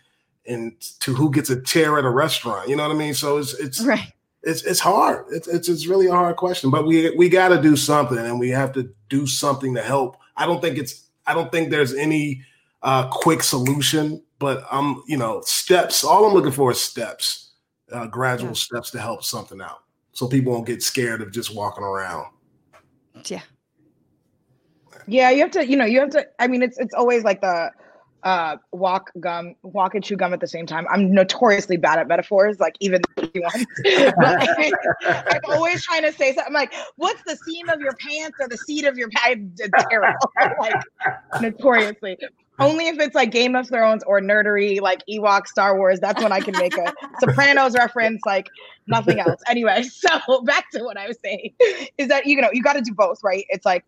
into 0.44 1.14
who 1.14 1.32
gets 1.32 1.50
a 1.50 1.60
chair 1.60 1.98
at 1.98 2.04
a 2.04 2.10
restaurant. 2.10 2.68
You 2.68 2.76
know 2.76 2.86
what 2.86 2.94
I 2.94 2.98
mean? 2.98 3.14
So 3.14 3.38
it's 3.38 3.54
it's 3.54 3.84
right. 3.84 4.12
It's 4.44 4.62
it's 4.62 4.78
hard. 4.78 5.26
It's 5.32 5.48
it's, 5.48 5.68
it's 5.68 5.88
really 5.88 6.06
a 6.06 6.12
hard 6.12 6.36
question. 6.36 6.70
But 6.70 6.86
we 6.86 7.10
we 7.16 7.28
got 7.28 7.48
to 7.48 7.60
do 7.60 7.74
something, 7.74 8.18
and 8.18 8.38
we 8.38 8.50
have 8.50 8.70
to 8.74 8.94
do 9.08 9.26
something 9.26 9.74
to 9.74 9.82
help. 9.82 10.18
I 10.36 10.46
don't 10.46 10.62
think 10.62 10.78
it's 10.78 11.05
I 11.26 11.34
don't 11.34 11.50
think 11.50 11.70
there's 11.70 11.94
any 11.94 12.42
uh, 12.82 13.08
quick 13.08 13.42
solution, 13.42 14.22
but 14.38 14.64
I'm, 14.70 15.02
you 15.06 15.16
know, 15.16 15.42
steps. 15.44 16.04
All 16.04 16.26
I'm 16.26 16.34
looking 16.34 16.52
for 16.52 16.70
is 16.70 16.80
steps, 16.80 17.52
uh, 17.92 18.06
gradual 18.06 18.50
yeah. 18.50 18.54
steps 18.54 18.90
to 18.92 19.00
help 19.00 19.24
something 19.24 19.60
out, 19.60 19.84
so 20.12 20.26
people 20.28 20.52
won't 20.52 20.66
get 20.66 20.82
scared 20.82 21.22
of 21.22 21.32
just 21.32 21.54
walking 21.54 21.84
around. 21.84 22.26
Yeah. 23.26 23.42
Yeah, 25.08 25.30
you 25.30 25.40
have 25.42 25.52
to, 25.52 25.66
you 25.66 25.76
know, 25.76 25.84
you 25.84 26.00
have 26.00 26.10
to. 26.10 26.26
I 26.40 26.48
mean, 26.48 26.62
it's 26.62 26.78
it's 26.78 26.94
always 26.94 27.22
like 27.22 27.40
the 27.40 27.70
uh, 28.22 28.56
walk 28.72 29.10
gum, 29.20 29.54
walk 29.62 29.94
and 29.94 30.02
chew 30.02 30.16
gum 30.16 30.32
at 30.32 30.40
the 30.40 30.46
same 30.46 30.66
time. 30.66 30.86
I'm 30.90 31.12
notoriously 31.12 31.76
bad 31.76 31.98
at 31.98 32.08
metaphors, 32.08 32.58
like 32.58 32.76
even 32.80 33.00
the 33.16 33.30
ones. 33.36 33.66
I'm 35.06 35.40
always 35.48 35.84
trying 35.84 36.02
to 36.02 36.12
say 36.12 36.34
something 36.34 36.54
like, 36.54 36.72
"What's 36.96 37.22
the 37.24 37.36
seam 37.36 37.68
of 37.68 37.80
your 37.80 37.94
pants 37.94 38.36
or 38.40 38.48
the 38.48 38.56
seat 38.56 38.84
of 38.84 38.96
your 38.96 39.08
pants?" 39.10 39.60
Terrible, 39.90 40.32
like 40.60 40.74
notoriously. 41.40 42.18
Only 42.58 42.88
if 42.88 42.98
it's 42.98 43.14
like 43.14 43.30
Game 43.30 43.54
of 43.54 43.68
Thrones 43.68 44.02
or 44.04 44.20
nerdery, 44.20 44.80
like 44.80 45.02
Ewok, 45.08 45.46
Star 45.46 45.76
Wars. 45.76 46.00
That's 46.00 46.22
when 46.22 46.32
I 46.32 46.40
can 46.40 46.54
make 46.58 46.76
a 46.78 46.92
Sopranos 47.20 47.74
reference, 47.74 48.22
like 48.24 48.48
nothing 48.86 49.20
else. 49.20 49.40
Anyway, 49.46 49.82
so 49.82 50.42
back 50.42 50.70
to 50.70 50.82
what 50.82 50.96
I 50.96 51.06
was 51.06 51.18
saying 51.22 51.52
is 51.98 52.08
that 52.08 52.26
you 52.26 52.40
know 52.40 52.48
you 52.52 52.62
got 52.62 52.72
to 52.72 52.80
do 52.80 52.94
both, 52.94 53.22
right? 53.22 53.44
It's 53.50 53.66
like 53.66 53.84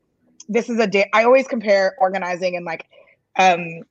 this 0.49 0.69
is 0.69 0.79
a 0.79 0.87
day. 0.87 1.09
I 1.13 1.25
always 1.25 1.49
compare 1.49 1.97
organizing 1.99 2.57
and 2.57 2.65
like 2.65 2.87
um 3.37 3.83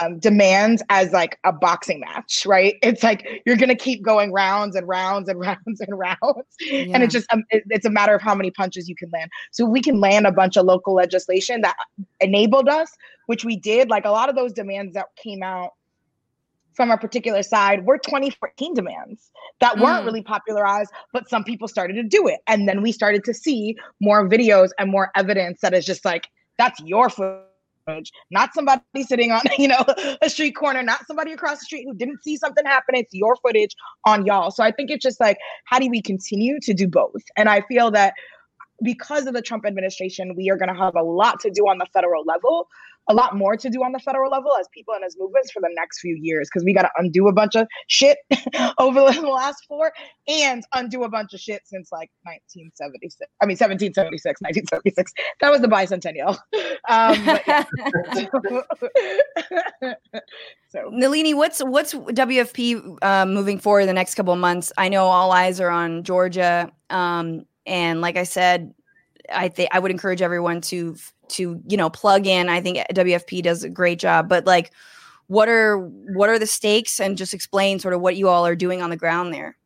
um, 0.00 0.18
demands 0.18 0.82
as 0.90 1.12
like 1.12 1.38
a 1.44 1.52
boxing 1.52 2.00
match, 2.00 2.46
right? 2.46 2.76
It's 2.82 3.02
like 3.02 3.42
you're 3.44 3.56
gonna 3.56 3.74
keep 3.74 4.02
going 4.02 4.32
rounds 4.32 4.76
and 4.76 4.86
rounds 4.86 5.28
and 5.28 5.38
rounds 5.40 5.80
and 5.80 5.98
rounds, 5.98 6.46
yeah. 6.60 6.86
and 6.92 7.02
it's 7.02 7.12
just 7.12 7.26
um, 7.32 7.44
it, 7.50 7.64
it's 7.70 7.86
a 7.86 7.90
matter 7.90 8.14
of 8.14 8.22
how 8.22 8.34
many 8.34 8.50
punches 8.50 8.88
you 8.88 8.94
can 8.94 9.10
land. 9.10 9.30
So 9.50 9.64
we 9.64 9.80
can 9.80 10.00
land 10.00 10.26
a 10.26 10.32
bunch 10.32 10.56
of 10.56 10.66
local 10.66 10.94
legislation 10.94 11.60
that 11.62 11.76
enabled 12.20 12.68
us, 12.68 12.90
which 13.26 13.44
we 13.44 13.56
did. 13.56 13.90
Like 13.90 14.04
a 14.04 14.10
lot 14.10 14.28
of 14.28 14.36
those 14.36 14.52
demands 14.52 14.94
that 14.94 15.06
came 15.16 15.42
out 15.42 15.72
from 16.74 16.90
a 16.90 16.96
particular 16.96 17.42
side 17.42 17.84
were 17.84 17.98
2014 17.98 18.72
demands 18.72 19.30
that 19.60 19.78
weren't 19.78 20.04
mm. 20.04 20.06
really 20.06 20.22
popularized, 20.22 20.90
but 21.12 21.28
some 21.28 21.44
people 21.44 21.68
started 21.68 21.94
to 21.94 22.02
do 22.02 22.28
it, 22.28 22.40
and 22.46 22.68
then 22.68 22.82
we 22.82 22.92
started 22.92 23.24
to 23.24 23.34
see 23.34 23.76
more 24.00 24.28
videos 24.28 24.70
and 24.78 24.90
more 24.90 25.10
evidence 25.16 25.60
that 25.60 25.74
is 25.74 25.84
just 25.84 26.04
like 26.04 26.28
that's 26.56 26.80
your 26.80 27.10
foot 27.10 27.42
not 28.30 28.54
somebody 28.54 28.82
sitting 29.02 29.32
on 29.32 29.40
you 29.58 29.68
know 29.68 29.84
a 30.22 30.30
street 30.30 30.52
corner 30.52 30.82
not 30.82 31.06
somebody 31.06 31.32
across 31.32 31.58
the 31.60 31.64
street 31.64 31.84
who 31.86 31.94
didn't 31.94 32.22
see 32.22 32.36
something 32.36 32.64
happen. 32.64 32.94
It's 32.94 33.12
your 33.12 33.36
footage 33.36 33.74
on 34.06 34.26
y'all. 34.26 34.50
So 34.50 34.62
i 34.62 34.70
think 34.70 34.90
it's 34.90 35.02
just 35.02 35.20
like 35.20 35.38
how 35.64 35.78
do 35.78 35.88
we 35.88 36.02
continue 36.02 36.58
to 36.60 36.74
do 36.74 36.88
both? 36.88 37.22
And 37.36 37.48
i 37.48 37.62
feel 37.62 37.90
that 37.92 38.14
because 38.82 39.26
of 39.26 39.34
the 39.34 39.42
trump 39.42 39.64
administration 39.64 40.34
we 40.36 40.50
are 40.50 40.56
going 40.56 40.72
to 40.72 40.80
have 40.80 40.96
a 40.96 41.02
lot 41.02 41.40
to 41.40 41.50
do 41.50 41.62
on 41.68 41.78
the 41.78 41.86
federal 41.92 42.24
level 42.24 42.68
a 43.08 43.14
lot 43.14 43.36
more 43.36 43.56
to 43.56 43.68
do 43.68 43.82
on 43.82 43.92
the 43.92 43.98
federal 43.98 44.30
level 44.30 44.52
as 44.60 44.68
people 44.72 44.94
and 44.94 45.04
as 45.04 45.16
movements 45.18 45.50
for 45.50 45.60
the 45.60 45.70
next 45.76 46.00
few 46.00 46.16
years 46.20 46.48
because 46.48 46.64
we 46.64 46.72
got 46.72 46.82
to 46.82 46.90
undo 46.98 47.28
a 47.28 47.32
bunch 47.32 47.54
of 47.54 47.66
shit 47.88 48.18
over 48.78 49.00
the 49.00 49.20
last 49.22 49.64
four 49.66 49.92
and 50.28 50.62
undo 50.74 51.02
a 51.02 51.08
bunch 51.08 51.34
of 51.34 51.40
shit 51.40 51.62
since 51.64 51.90
like 51.90 52.10
1976. 52.22 53.30
I 53.40 53.46
mean, 53.46 53.56
1776, 53.56 54.40
1976. 54.40 55.12
That 55.40 55.50
was 55.50 55.60
the 55.60 55.68
bicentennial. 55.68 56.38
Um, 56.88 57.16
so, 60.68 60.90
Nelini, 60.90 61.34
what's 61.34 61.60
what's 61.60 61.94
WFP 61.94 62.98
uh, 63.02 63.26
moving 63.26 63.58
forward 63.58 63.86
the 63.86 63.92
next 63.92 64.14
couple 64.14 64.32
of 64.32 64.38
months? 64.38 64.72
I 64.78 64.88
know 64.88 65.06
all 65.06 65.32
eyes 65.32 65.60
are 65.60 65.70
on 65.70 66.04
Georgia, 66.04 66.70
um, 66.90 67.46
and 67.66 68.00
like 68.00 68.16
I 68.16 68.24
said, 68.24 68.74
I 69.32 69.48
think 69.48 69.70
I 69.72 69.78
would 69.78 69.90
encourage 69.90 70.22
everyone 70.22 70.60
to 70.62 70.96
to 71.32 71.60
you 71.66 71.76
know 71.76 71.90
plug 71.90 72.26
in. 72.26 72.48
I 72.48 72.60
think 72.60 72.78
WFP 72.92 73.42
does 73.42 73.64
a 73.64 73.68
great 73.68 73.98
job, 73.98 74.28
but 74.28 74.46
like, 74.46 74.72
what 75.26 75.48
are 75.48 75.78
what 75.78 76.28
are 76.28 76.38
the 76.38 76.46
stakes, 76.46 77.00
and 77.00 77.16
just 77.16 77.34
explain 77.34 77.78
sort 77.78 77.94
of 77.94 78.00
what 78.00 78.16
you 78.16 78.28
all 78.28 78.46
are 78.46 78.56
doing 78.56 78.82
on 78.82 78.90
the 78.90 78.96
ground 78.96 79.32
there. 79.32 79.56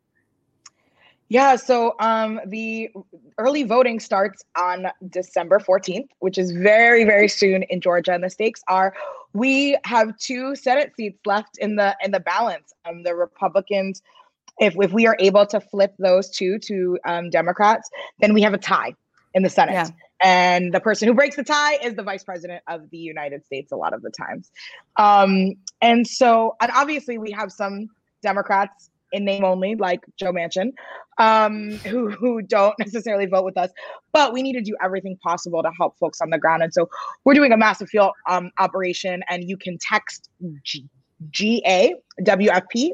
Yeah, 1.29 1.57
so 1.57 1.97
um, 1.99 2.41
the 2.47 2.91
early 3.39 3.65
voting 3.65 3.99
starts 3.99 4.45
on 4.57 4.87
December 5.09 5.59
14th, 5.59 6.09
which 6.21 6.39
is 6.39 6.53
very, 6.53 7.05
very 7.05 7.27
soon 7.27 7.65
in 7.65 7.81
Georgia. 7.81 8.13
And 8.13 8.23
the 8.23 8.31
stakes 8.31 8.63
are 8.69 8.95
we 9.33 9.77
have 9.85 10.17
two 10.19 10.55
Senate 10.55 10.93
seats 10.97 11.19
left 11.27 11.59
in 11.59 11.77
the 11.77 11.97
in 12.03 12.13
the 12.13 12.21
balance. 12.21 12.73
Um, 12.85 13.03
the 13.03 13.15
Republicans, 13.15 14.03
if 14.59 14.77
if 14.81 14.93
we 14.93 15.07
are 15.07 15.17
able 15.19 15.47
to 15.47 15.61
flip 15.61 15.95
those 15.99 16.31
two 16.31 16.59
to 16.61 16.99
um, 17.05 17.31
Democrats, 17.31 17.91
then 18.21 18.33
we 18.33 18.41
have 18.43 18.55
a 18.55 18.59
tie 18.59 18.95
in 19.35 19.43
the 19.43 19.51
Senate. 19.51 19.73
Yeah. 19.73 19.89
And 20.23 20.73
the 20.73 20.81
person 20.81 21.09
who 21.09 21.15
breaks 21.15 21.37
the 21.37 21.45
tie 21.45 21.75
is 21.77 21.95
the 21.95 22.03
vice 22.03 22.25
president 22.25 22.63
of 22.69 22.89
the 22.91 22.99
United 22.99 23.45
States 23.45 23.73
a 23.73 23.77
lot 23.77 23.93
of 23.93 24.03
the 24.03 24.11
times. 24.11 24.51
Um, 24.97 25.53
and 25.83 26.07
so, 26.07 26.57
and 26.61 26.71
obviously, 26.75 27.19
we 27.19 27.31
have 27.33 27.53
some 27.53 27.89
Democrats 28.23 28.91
in 29.13 29.25
name 29.25 29.45
only, 29.45 29.75
like 29.77 30.01
Joe 30.19 30.33
Manchin, 30.33 30.73
um, 31.19 31.71
who, 31.85 32.11
who 32.11 32.43
don't 32.43 32.75
necessarily 32.79 33.27
vote 33.27 33.45
with 33.45 33.59
us. 33.59 33.71
But 34.13 34.33
we 34.33 34.43
need 34.43 34.55
to 34.55 34.63
do 34.63 34.75
everything 34.83 35.19
possible 35.23 35.63
to 35.63 35.71
help 35.79 35.99
folks 35.99 36.21
on 36.21 36.31
the 36.31 36.39
ground. 36.39 36.63
And 36.63 36.73
so, 36.73 36.89
we're 37.25 37.35
doing 37.35 37.53
a 37.53 37.59
massive 37.59 37.89
field 37.89 38.13
um, 38.29 38.51
operation, 38.59 39.23
and 39.29 39.45
you 39.45 39.59
can 39.59 39.77
text 39.79 40.31
G- 40.63 40.89
WFP 42.23 42.93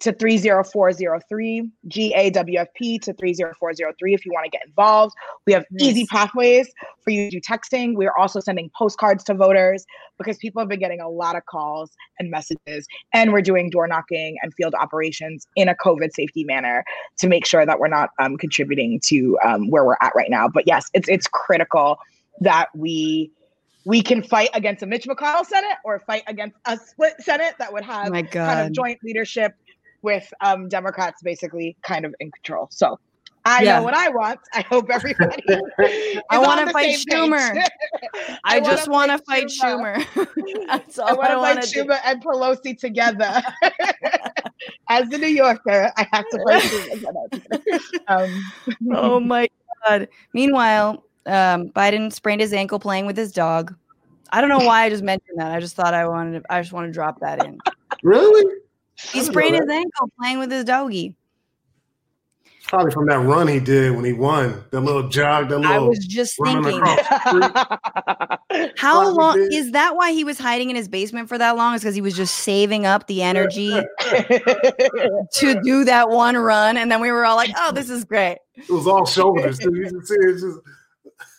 to 0.00 0.12
30403, 0.12 1.70
GAWFP 1.88 3.00
to 3.00 3.14
30403 3.14 4.14
if 4.14 4.26
you 4.26 4.32
want 4.32 4.44
to 4.44 4.50
get 4.50 4.66
involved. 4.66 5.14
We 5.46 5.52
have 5.54 5.64
nice. 5.70 5.88
easy 5.88 6.06
pathways 6.06 6.68
for 7.02 7.10
you 7.10 7.30
to 7.30 7.30
do 7.30 7.40
texting. 7.40 7.94
We're 7.94 8.14
also 8.16 8.40
sending 8.40 8.70
postcards 8.76 9.24
to 9.24 9.34
voters 9.34 9.86
because 10.18 10.36
people 10.36 10.60
have 10.60 10.68
been 10.68 10.80
getting 10.80 11.00
a 11.00 11.08
lot 11.08 11.34
of 11.34 11.46
calls 11.46 11.92
and 12.18 12.30
messages. 12.30 12.86
And 13.14 13.32
we're 13.32 13.42
doing 13.42 13.70
door 13.70 13.88
knocking 13.88 14.36
and 14.42 14.52
field 14.54 14.74
operations 14.74 15.46
in 15.56 15.68
a 15.68 15.74
COVID 15.74 16.12
safety 16.12 16.44
manner 16.44 16.84
to 17.18 17.28
make 17.28 17.46
sure 17.46 17.64
that 17.64 17.80
we're 17.80 17.88
not 17.88 18.10
um, 18.18 18.36
contributing 18.36 19.00
to 19.04 19.38
um, 19.44 19.70
where 19.70 19.84
we're 19.84 19.96
at 20.02 20.12
right 20.14 20.30
now. 20.30 20.46
But 20.46 20.64
yes, 20.66 20.90
it's 20.92 21.08
it's 21.08 21.26
critical 21.26 21.98
that 22.40 22.68
we 22.74 23.30
we 23.86 24.02
can 24.02 24.22
fight 24.22 24.50
against 24.52 24.82
a 24.82 24.86
Mitch 24.86 25.06
McConnell 25.06 25.46
Senate 25.46 25.78
or 25.84 26.00
fight 26.00 26.24
against 26.26 26.56
a 26.66 26.76
split 26.76 27.14
Senate 27.20 27.54
that 27.58 27.72
would 27.72 27.84
have 27.84 28.12
kind 28.12 28.66
of 28.66 28.72
joint 28.72 28.98
leadership 29.04 29.54
with 30.02 30.32
um, 30.40 30.68
Democrats 30.68 31.22
basically 31.22 31.76
kind 31.82 32.04
of 32.04 32.14
in 32.20 32.30
control. 32.30 32.68
So 32.70 32.98
I 33.46 33.62
yeah. 33.62 33.78
know 33.78 33.84
what 33.84 33.94
I 33.94 34.08
want. 34.08 34.40
I 34.52 34.62
hope 34.62 34.90
everybody. 34.90 35.40
I 36.30 36.38
want 36.38 36.66
to 36.66 36.72
fight 36.72 36.96
Schumer. 36.96 37.56
I, 38.44 38.56
I 38.56 38.60
just 38.60 38.88
want 38.88 39.12
to 39.12 39.18
fight 39.18 39.46
Schumer. 39.46 39.94
Schumer. 39.98 40.66
That's 40.66 40.98
all 40.98 41.20
I 41.20 41.36
want 41.36 41.62
to 41.62 41.68
fight 41.68 41.86
Schumer 41.86 42.00
and 42.04 42.24
Pelosi 42.24 42.76
together. 42.76 43.40
As 44.88 45.12
a 45.12 45.18
New 45.18 45.28
Yorker, 45.28 45.92
I 45.96 46.08
have 46.12 46.24
to 46.30 46.44
fight 46.44 46.62
Schumer. 46.64 48.00
um. 48.08 48.52
oh 48.92 49.20
my 49.20 49.48
god! 49.86 50.08
Meanwhile, 50.32 51.04
um, 51.26 51.68
Biden 51.70 52.12
sprained 52.12 52.40
his 52.40 52.52
ankle 52.52 52.80
playing 52.80 53.06
with 53.06 53.16
his 53.16 53.30
dog. 53.30 53.72
I 54.32 54.40
don't 54.40 54.50
know 54.50 54.66
why 54.66 54.82
I 54.82 54.90
just 54.90 55.04
mentioned 55.04 55.38
that. 55.38 55.52
I 55.52 55.60
just 55.60 55.76
thought 55.76 55.94
I 55.94 56.08
wanted. 56.08 56.42
To, 56.42 56.52
I 56.52 56.60
just 56.60 56.72
want 56.72 56.88
to 56.88 56.92
drop 56.92 57.20
that 57.20 57.44
in. 57.44 57.58
Really? 58.02 58.44
He 59.12 59.22
sprained 59.22 59.56
his 59.56 59.68
ankle 59.68 60.10
playing 60.18 60.38
with 60.38 60.50
his 60.50 60.64
doggy. 60.64 61.14
Probably 62.66 62.90
from 62.90 63.06
that 63.06 63.20
run 63.20 63.46
he 63.46 63.60
did 63.60 63.94
when 63.94 64.04
he 64.04 64.12
won. 64.12 64.64
That 64.72 64.80
little 64.80 65.08
jog, 65.08 65.50
that 65.50 65.58
little. 65.58 65.72
I 65.72 65.78
was 65.78 66.04
just 66.04 66.36
thinking. 66.42 66.80
How 68.76 69.08
long 69.08 69.38
is 69.52 69.70
that? 69.70 69.94
Why 69.94 70.10
he 70.10 70.24
was 70.24 70.36
hiding 70.36 70.70
in 70.70 70.76
his 70.76 70.88
basement 70.88 71.28
for 71.28 71.38
that 71.38 71.56
long? 71.56 71.76
Is 71.76 71.82
because 71.82 71.94
he 71.94 72.00
was 72.00 72.16
just 72.16 72.34
saving 72.38 72.84
up 72.84 73.06
the 73.06 73.22
energy 73.22 73.70
to 75.30 75.60
do 75.62 75.84
that 75.84 76.08
one 76.10 76.36
run, 76.36 76.76
and 76.76 76.90
then 76.90 77.00
we 77.00 77.12
were 77.12 77.24
all 77.24 77.36
like, 77.36 77.50
"Oh, 77.56 77.70
this 77.70 77.88
is 77.88 78.04
great." 78.04 78.38
It 78.56 78.68
was 78.68 78.88
all 78.88 79.06
shoulders. 79.06 79.58
just... 79.58 80.58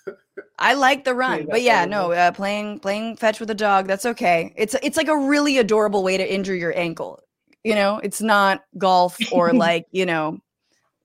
I 0.59 0.75
like 0.75 1.03
the 1.03 1.13
run, 1.13 1.45
but 1.49 1.61
yeah, 1.61 1.83
no, 1.83 2.13
uh, 2.13 2.31
playing 2.31 2.79
playing 2.79 3.17
fetch 3.17 3.41
with 3.41 3.49
a 3.49 3.55
dog, 3.55 3.85
that's 3.87 4.05
okay. 4.05 4.53
It's 4.55 4.75
it's 4.81 4.95
like 4.95 5.09
a 5.09 5.17
really 5.17 5.57
adorable 5.57 6.03
way 6.03 6.15
to 6.15 6.33
injure 6.33 6.55
your 6.55 6.75
ankle. 6.77 7.21
You 7.67 7.75
know, 7.75 7.99
it's 8.01 8.21
not 8.21 8.63
golf 8.77 9.17
or 9.31 9.51
like, 9.53 9.87
you 9.91 10.05
know, 10.05 10.39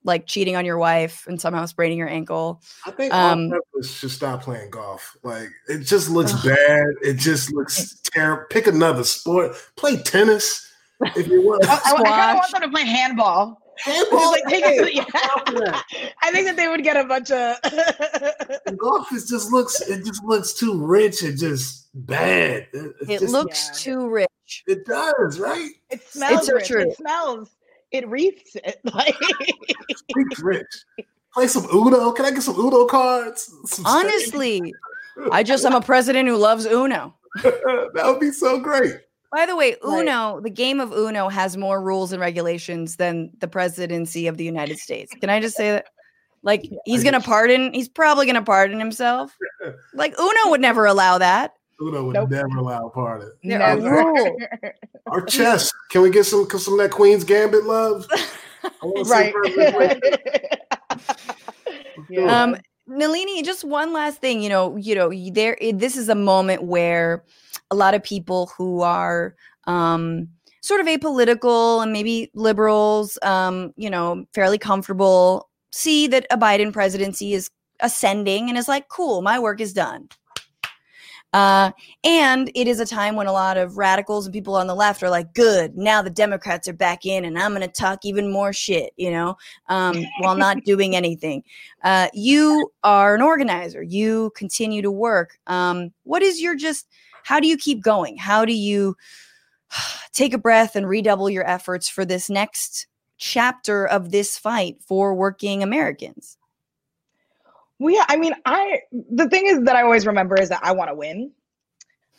like 0.05 0.27
cheating 0.27 0.57
on 0.57 0.65
your 0.65 0.79
wife 0.79 1.27
and 1.27 1.41
somehow 1.41 1.67
spraining 1.67 1.99
your 1.99 2.09
ankle. 2.09 2.63
I 2.87 2.91
think 2.91 3.13
um, 3.13 3.53
should 3.83 4.11
stop 4.11 4.43
playing 4.43 4.71
golf. 4.71 5.17
Like 5.23 5.49
it 5.69 5.81
just 5.81 6.11
looks 6.11 6.33
bad. 6.45 6.87
It 7.03 7.15
just 7.15 7.53
looks 7.53 8.01
terrible. 8.05 8.45
Pick 8.51 8.67
another 8.67 9.05
sport. 9.05 9.53
Play 9.77 9.97
tennis 9.97 10.73
if 11.17 11.27
you 11.29 11.43
want. 11.43 11.65
I, 11.69 11.75
I, 11.75 11.77
I 11.77 12.03
kind 12.03 12.31
of 12.31 12.37
want 12.37 12.53
them 12.53 12.63
to 12.63 12.69
play 12.69 12.85
handball. 12.85 13.59
Handball, 13.79 14.31
like, 14.31 14.43
hey, 14.49 14.91
yeah. 14.93 15.05
I 16.23 16.31
think 16.31 16.47
that 16.47 16.57
they 16.57 16.69
would 16.69 16.85
get 16.85 16.97
a 16.97 17.05
bunch 17.05 17.31
of 17.31 17.57
golf. 18.77 19.11
Is 19.13 19.29
just 19.29 19.51
looks. 19.51 19.81
It 19.81 20.05
just 20.05 20.23
looks 20.25 20.53
too 20.53 20.85
rich 20.85 21.23
and 21.23 21.39
just 21.39 21.89
bad. 21.95 22.69
It, 22.73 22.95
it 23.09 23.21
just, 23.21 23.33
looks 23.33 23.69
yeah. 23.69 23.79
too 23.79 24.09
rich. 24.09 24.29
It 24.67 24.87
does, 24.87 25.39
right? 25.39 25.71
It 25.91 26.03
smells 26.09 26.49
it's 26.49 26.53
rich. 26.53 26.69
True. 26.69 26.91
It 26.91 26.97
smells. 26.97 27.51
It 27.91 28.09
reefs 28.09 28.57
it. 28.57 28.81
Like 28.95 29.17
reefs 30.15 30.41
rich. 30.41 30.85
Play 31.35 31.47
some 31.47 31.67
Uno. 31.73 32.13
Can 32.13 32.25
I 32.25 32.31
get 32.31 32.43
some 32.43 32.59
Uno 32.59 32.87
cards? 32.87 33.55
Some 33.67 33.87
Honestly, 33.87 34.75
I 35.31 35.43
just 35.43 35.65
I'm 35.65 35.75
a 35.75 35.81
president 35.81 36.29
who 36.29 36.37
loves 36.37 36.67
Uno. 36.67 37.15
that 37.43 38.03
would 38.05 38.21
be 38.21 38.33
so 38.33 38.61
great. 38.61 38.97
By 39.33 39.47
the 39.47 39.57
way, 39.57 39.77
Uno, 39.83 40.35
right. 40.35 40.43
the 40.43 40.51
game 40.51 40.79
of 40.79 40.93
Uno 40.93 41.31
has 41.31 41.57
more 41.57 41.81
rules 41.81 42.13
and 42.13 42.21
regulations 42.21 42.97
than 42.97 43.31
the 43.39 43.49
presidency 43.49 44.27
of 44.27 44.37
the 44.37 44.45
United 44.45 44.79
States. 44.79 45.11
Can 45.19 45.31
I 45.31 45.41
just 45.41 45.57
say 45.57 45.71
that? 45.71 45.87
Like 46.43 46.69
he's 46.85 47.05
gonna 47.05 47.21
pardon, 47.21 47.73
he's 47.73 47.89
probably 47.89 48.27
gonna 48.27 48.43
pardon 48.43 48.79
himself. 48.79 49.35
Like 49.95 50.19
Uno 50.19 50.51
would 50.51 50.61
never 50.61 50.85
allow 50.85 51.19
that. 51.19 51.53
Uno 51.81 52.05
would 52.05 52.15
nope. 52.15 52.31
never 52.31 52.59
allow 52.59 52.87
a 52.87 52.91
party. 52.91 53.27
Never. 53.43 54.15
Our 55.07 55.23
chess. 55.23 55.73
Can 55.91 56.03
we 56.03 56.11
get 56.11 56.25
some 56.25 56.49
some 56.49 56.75
of 56.75 56.81
that 56.81 56.91
Queen's 56.91 57.25
Gambit 57.25 57.65
love? 57.65 58.07
right. 59.07 59.35
yeah. 62.09 62.43
Um, 62.43 62.57
Nelini, 62.89 63.45
just 63.45 63.65
one 63.65 63.93
last 63.93 64.21
thing. 64.21 64.43
You 64.43 64.49
know, 64.49 64.77
you 64.77 64.95
know, 64.95 65.11
there. 65.33 65.57
This 65.73 65.97
is 65.97 66.09
a 66.09 66.15
moment 66.15 66.63
where 66.65 67.25
a 67.71 67.75
lot 67.75 67.95
of 67.95 68.03
people 68.03 68.53
who 68.57 68.83
are 68.83 69.35
um, 69.67 70.29
sort 70.61 70.81
of 70.81 70.87
apolitical 70.87 71.83
and 71.83 71.93
maybe 71.93 72.31
liberals, 72.35 73.19
um, 73.23 73.73
you 73.77 73.91
know, 73.91 74.25
fairly 74.35 74.59
comfortable, 74.59 75.49
see 75.73 76.07
that 76.07 76.27
a 76.31 76.39
Biden 76.39 76.73
presidency 76.73 77.35
is 77.35 77.51
ascending 77.81 78.49
and 78.49 78.57
is 78.57 78.69
like, 78.69 78.89
cool, 78.89 79.23
my 79.23 79.39
work 79.39 79.61
is 79.61 79.73
done. 79.73 80.09
Uh, 81.33 81.71
and 82.05 82.51
it 82.55 82.69
is 82.69 82.79
a 82.79 82.87
time 82.87 83.17
when 83.17 83.27
a 83.27 83.33
lot 83.33 83.57
of 83.57 83.79
radicals 83.79 84.27
and 84.27 84.35
people 84.35 84.55
on 84.55 84.67
the 84.67 84.75
left 84.75 85.03
are 85.03 85.09
like, 85.09 85.33
good, 85.33 85.77
now 85.77 86.03
the 86.03 86.11
Democrats 86.11 86.69
are 86.69 86.75
back 86.75 87.07
in 87.07 87.25
and 87.25 87.39
I'm 87.39 87.55
going 87.55 87.67
to 87.67 87.69
talk 87.69 88.05
even 88.05 88.31
more 88.31 88.53
shit, 88.53 88.93
you 88.97 89.11
know, 89.11 89.37
um, 89.69 90.05
while 90.19 90.37
not 90.37 90.65
doing 90.65 90.95
anything. 90.95 91.43
Uh, 91.83 92.09
you 92.13 92.71
are 92.85 93.15
an 93.15 93.23
organizer, 93.23 93.83
you 93.83 94.31
continue 94.37 94.83
to 94.83 94.91
work. 94.91 95.39
Um, 95.47 95.93
what 96.05 96.23
is 96.23 96.41
your 96.41 96.55
just, 96.55 96.87
how 97.25 97.41
do 97.41 97.49
you 97.49 97.57
keep 97.57 97.83
going? 97.83 98.19
How 98.19 98.45
do 98.45 98.53
you 98.53 98.97
take 100.13 100.35
a 100.35 100.39
breath 100.39 100.77
and 100.77 100.87
redouble 100.87 101.31
your 101.31 101.49
efforts 101.49 101.89
for 101.89 102.05
this 102.05 102.29
next 102.29 102.87
chapter 103.17 103.87
of 103.87 104.11
this 104.11 104.37
fight 104.37 104.77
for 104.87 105.15
working 105.15 105.63
Americans? 105.63 106.37
Well, 107.79 107.95
yeah, 107.95 108.05
I 108.09 108.17
mean, 108.17 108.35
I 108.45 108.81
the 109.11 109.29
thing 109.29 109.47
is 109.47 109.63
that 109.63 109.77
I 109.77 109.83
always 109.83 110.07
remember 110.07 110.41
is 110.41 110.49
that 110.51 110.61
I 110.63 110.73
want 110.73 110.91
to 110.91 110.95
win. 110.95 111.33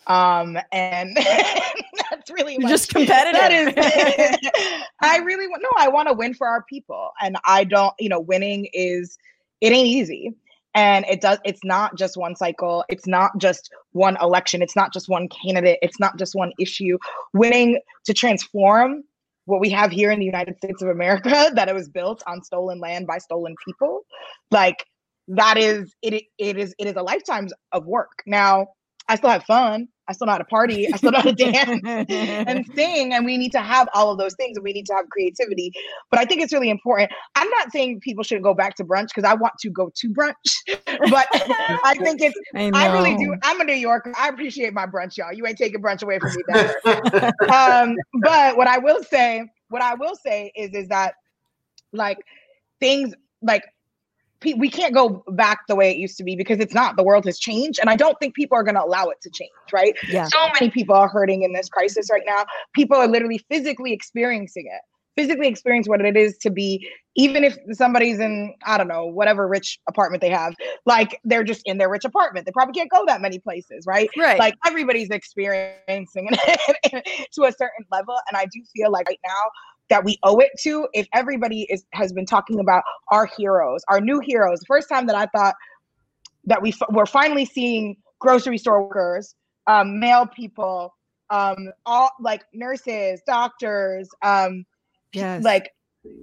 Um, 0.08 0.58
and 0.74 1.16
that's 1.16 2.30
really 2.30 2.58
much, 2.58 2.70
just 2.70 2.90
competitive. 2.90 3.76
That 3.76 4.42
is, 4.44 4.84
I 5.02 5.18
really 5.20 5.48
want 5.48 5.64
no, 5.64 5.70
I 5.78 5.88
want 5.88 6.10
to 6.10 6.14
win 6.14 6.34
for 6.34 6.48
our 6.48 6.64
people, 6.64 7.12
and 7.22 7.38
I 7.46 7.64
don't, 7.64 7.94
you 8.00 8.10
know, 8.10 8.20
winning 8.20 8.68
is 8.74 9.18
it 9.62 9.72
ain't 9.72 9.88
easy, 9.88 10.34
and 10.76 11.06
it 11.06 11.22
does. 11.22 11.40
It's 11.46 11.64
not 11.64 11.96
just 11.96 12.18
one 12.18 12.36
cycle. 12.36 12.84
It's 12.90 13.08
not 13.08 13.38
just 13.38 13.72
one 13.92 14.18
election. 14.22 14.62
It's 14.62 14.76
not 14.76 14.92
just 14.92 15.08
one 15.08 15.30
candidate. 15.30 15.80
It's 15.82 16.00
not 16.00 16.18
just 16.18 16.36
one 16.36 16.52
issue. 16.60 16.98
Winning 17.34 17.80
to 18.06 18.14
transform 18.14 19.04
what 19.46 19.60
we 19.60 19.70
have 19.70 19.92
here 19.92 20.12
in 20.12 20.20
the 20.20 20.26
United 20.26 20.58
States 20.58 20.82
of 20.82 20.90
America 20.90 21.52
that 21.56 21.68
it 21.68 21.76
was 21.76 21.90
built 21.90 22.24
on 22.28 22.42
stolen 22.42 22.80
land 22.80 23.08
by 23.08 23.18
stolen 23.18 23.56
people, 23.66 24.02
like 24.52 24.86
that 25.28 25.58
is 25.58 25.94
it 26.02 26.24
it 26.38 26.58
is 26.58 26.76
it 26.78 26.88
is 26.88 26.96
a 26.96 27.04
lifetime 27.04 27.48
of 27.72 27.86
work. 27.86 28.24
Now, 28.26 28.68
I 29.08 29.16
still 29.16 29.30
have 29.30 29.44
fun. 29.44 29.88
I 30.08 30.12
still 30.12 30.28
know 30.28 30.34
how 30.34 30.38
to 30.40 30.46
party. 30.46 30.92
I 30.92 30.98
still 30.98 31.12
know 31.12 31.20
how 31.20 31.32
to 31.32 31.34
dance 31.34 31.82
and 31.86 32.66
sing. 32.76 33.14
And 33.14 33.26
we 33.26 33.38
need 33.38 33.54
to 33.54 33.62
have 33.62 33.88
all 33.94 34.12
of 34.12 34.18
those 34.18 34.36
things 34.36 34.58
and 34.58 34.64
we 34.64 34.74
need 34.74 34.86
to 34.88 34.94
have 34.94 35.08
creativity. 35.10 35.72
But 36.12 36.20
I 36.20 36.26
think 36.26 36.42
it's 36.42 36.52
really 36.52 36.70
important. 36.70 37.12
I'm 37.36 37.50
not 37.50 37.72
saying 37.72 38.02
people 38.02 38.24
should 38.24 38.44
go 38.44 38.54
back 38.54 38.76
to 38.76 38.84
brunch 38.84 39.10
because 39.16 39.24
I 39.24 39.34
want 39.34 39.54
to 39.62 39.70
go 39.70 39.92
to 39.96 40.10
brunch. 40.10 40.34
but 41.10 41.28
I 41.86 41.96
think 42.02 42.22
it's, 42.22 42.38
I, 42.54 42.72
I, 42.74 42.94
really 42.94 43.16
do. 43.16 43.34
I'm 43.44 43.62
a 43.62 43.64
New 43.64 43.74
Yorker. 43.74 44.14
I 44.18 44.28
appreciate 44.28 44.74
my 44.74 44.86
brunch, 44.86 45.16
y'all. 45.16 45.32
You 45.32 45.48
ain't 45.48 45.58
taking 45.58 45.82
brunch 45.82 46.04
away 46.04 46.20
from 46.20 46.32
me. 46.32 47.22
um, 47.50 47.96
but 48.22 48.58
what 48.58 48.68
I 48.68 48.80
will 48.80 49.04
say, 49.04 49.50
what 49.70 49.82
I 49.82 49.96
will 49.96 50.16
say 50.16 50.52
is, 50.56 50.72
is 50.74 50.90
that 50.90 51.14
like 51.94 52.18
things 52.82 53.14
like 53.42 53.64
we 54.58 54.70
can't 54.70 54.94
go 54.94 55.24
back 55.30 55.62
the 55.68 55.76
way 55.76 55.92
it 55.92 55.98
used 55.98 56.18
to 56.18 56.24
be 56.24 56.36
because 56.36 56.60
it's 56.60 56.74
not 56.74 56.98
the 56.98 57.04
world 57.04 57.26
has 57.26 57.40
changed 57.40 57.80
and 57.80 57.90
i 57.90 57.96
don't 57.96 58.18
think 58.20 58.36
people 58.36 58.58
are 58.58 58.64
going 58.64 58.76
to 58.76 58.84
allow 58.84 59.06
it 59.08 59.18
to 59.22 59.30
change 59.30 59.52
right? 59.72 59.96
Yeah. 60.08 60.26
so 60.26 60.48
many 60.60 60.70
people 60.70 60.96
are 60.96 61.08
hurting 61.08 61.44
in 61.44 61.54
this 61.54 61.70
crisis 61.70 62.10
right 62.12 62.24
now. 62.26 62.46
People 62.76 62.98
are 62.98 63.08
literally 63.08 63.40
physically 63.50 63.94
experiencing 63.94 64.66
it 64.68 64.82
physically 65.16 65.48
experience 65.48 65.88
what 65.88 66.02
it 66.02 66.18
is 66.18 66.38
to 66.40 66.50
be 66.50 66.90
even 67.16 67.44
if 67.44 67.56
somebody's 67.72 68.20
in 68.20 68.52
i 68.66 68.80
don't 68.80 68.88
know 68.88 69.06
whatever 69.06 69.48
rich 69.48 69.80
apartment 69.88 70.22
they 70.22 70.30
have 70.30 70.56
like 70.88 71.20
they're 71.24 71.44
just 71.44 71.62
in 71.66 71.78
their 71.78 71.90
rich 71.90 72.04
apartment. 72.04 72.48
They 72.48 72.52
probably 72.52 72.74
can't 72.74 72.90
go 72.90 73.06
that 73.06 73.22
many 73.22 73.38
places 73.38 73.86
right? 73.86 74.10
Right. 74.18 74.40
Like 74.40 74.56
everybody's 74.66 75.10
experiencing 75.10 76.30
it 76.32 77.30
to 77.34 77.44
a 77.44 77.52
certain 77.52 77.86
level 77.92 78.16
and 78.28 78.38
i 78.38 78.46
do 78.46 78.62
feel 78.76 78.92
like 78.92 79.08
right 79.08 79.20
now 79.24 79.44
that 79.90 80.04
we 80.04 80.18
owe 80.24 80.38
it 80.40 80.52
to 80.60 80.88
if 80.94 81.08
everybody 81.14 81.68
is 81.70 81.86
has 81.94 82.14
been 82.14 82.26
talking 82.26 82.60
about 82.60 82.84
our 83.12 83.30
heroes 83.38 83.84
our 83.90 84.00
new 84.02 84.20
heroes 84.20 84.60
the 84.60 84.66
first 84.66 84.90
time 84.90 85.06
that 85.08 85.16
i 85.16 85.26
thought 85.36 85.56
that 86.46 86.62
we 86.62 86.70
f- 86.70 86.90
were 86.90 87.06
finally 87.06 87.46
seeing 87.46 87.96
grocery 88.20 88.58
store 88.58 88.84
workers 88.84 89.36
um, 89.68 90.00
mail 90.00 90.26
people 90.26 90.94
um, 91.30 91.70
all 91.86 92.12
like 92.20 92.44
nurses 92.54 93.22
doctors 93.26 94.10
um, 94.22 94.66
yes. 95.14 95.44
like 95.44 95.70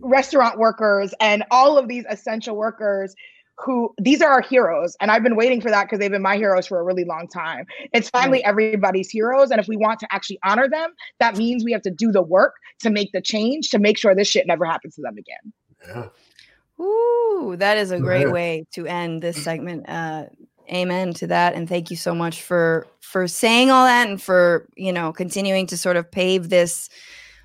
restaurant 0.02 0.58
workers 0.58 1.14
and 1.20 1.42
all 1.50 1.78
of 1.78 1.88
these 1.88 2.04
essential 2.08 2.56
workers 2.56 3.14
who 3.62 3.94
these 3.98 4.22
are 4.22 4.30
our 4.30 4.40
heroes 4.40 4.96
and 5.00 5.10
i've 5.10 5.22
been 5.22 5.36
waiting 5.36 5.60
for 5.60 5.70
that 5.70 5.84
because 5.84 5.98
they've 5.98 6.10
been 6.10 6.22
my 6.22 6.36
heroes 6.36 6.66
for 6.66 6.80
a 6.80 6.82
really 6.82 7.04
long 7.04 7.28
time. 7.28 7.66
It's 7.92 8.08
finally 8.10 8.42
everybody's 8.44 9.10
heroes 9.10 9.50
and 9.50 9.60
if 9.60 9.68
we 9.68 9.76
want 9.76 10.00
to 10.00 10.08
actually 10.10 10.38
honor 10.44 10.68
them 10.68 10.90
that 11.18 11.36
means 11.36 11.64
we 11.64 11.72
have 11.72 11.82
to 11.82 11.90
do 11.90 12.10
the 12.10 12.22
work 12.22 12.54
to 12.80 12.90
make 12.90 13.12
the 13.12 13.20
change 13.20 13.68
to 13.70 13.78
make 13.78 13.98
sure 13.98 14.14
this 14.14 14.28
shit 14.28 14.46
never 14.46 14.64
happens 14.64 14.94
to 14.96 15.02
them 15.02 15.16
again. 15.16 15.52
Yeah. 15.86 16.84
Ooh, 16.84 17.56
that 17.58 17.76
is 17.76 17.90
a 17.90 17.98
great 17.98 18.30
way 18.32 18.64
to 18.72 18.86
end 18.86 19.22
this 19.22 19.42
segment. 19.42 19.88
Uh, 19.88 20.26
amen 20.72 21.12
to 21.14 21.26
that, 21.26 21.54
and 21.54 21.68
thank 21.68 21.90
you 21.90 21.96
so 21.96 22.14
much 22.14 22.42
for 22.42 22.86
for 23.00 23.28
saying 23.28 23.70
all 23.70 23.84
that 23.84 24.08
and 24.08 24.20
for 24.20 24.66
you 24.76 24.92
know 24.92 25.12
continuing 25.12 25.66
to 25.66 25.76
sort 25.76 25.96
of 25.96 26.10
pave 26.10 26.48
this 26.48 26.88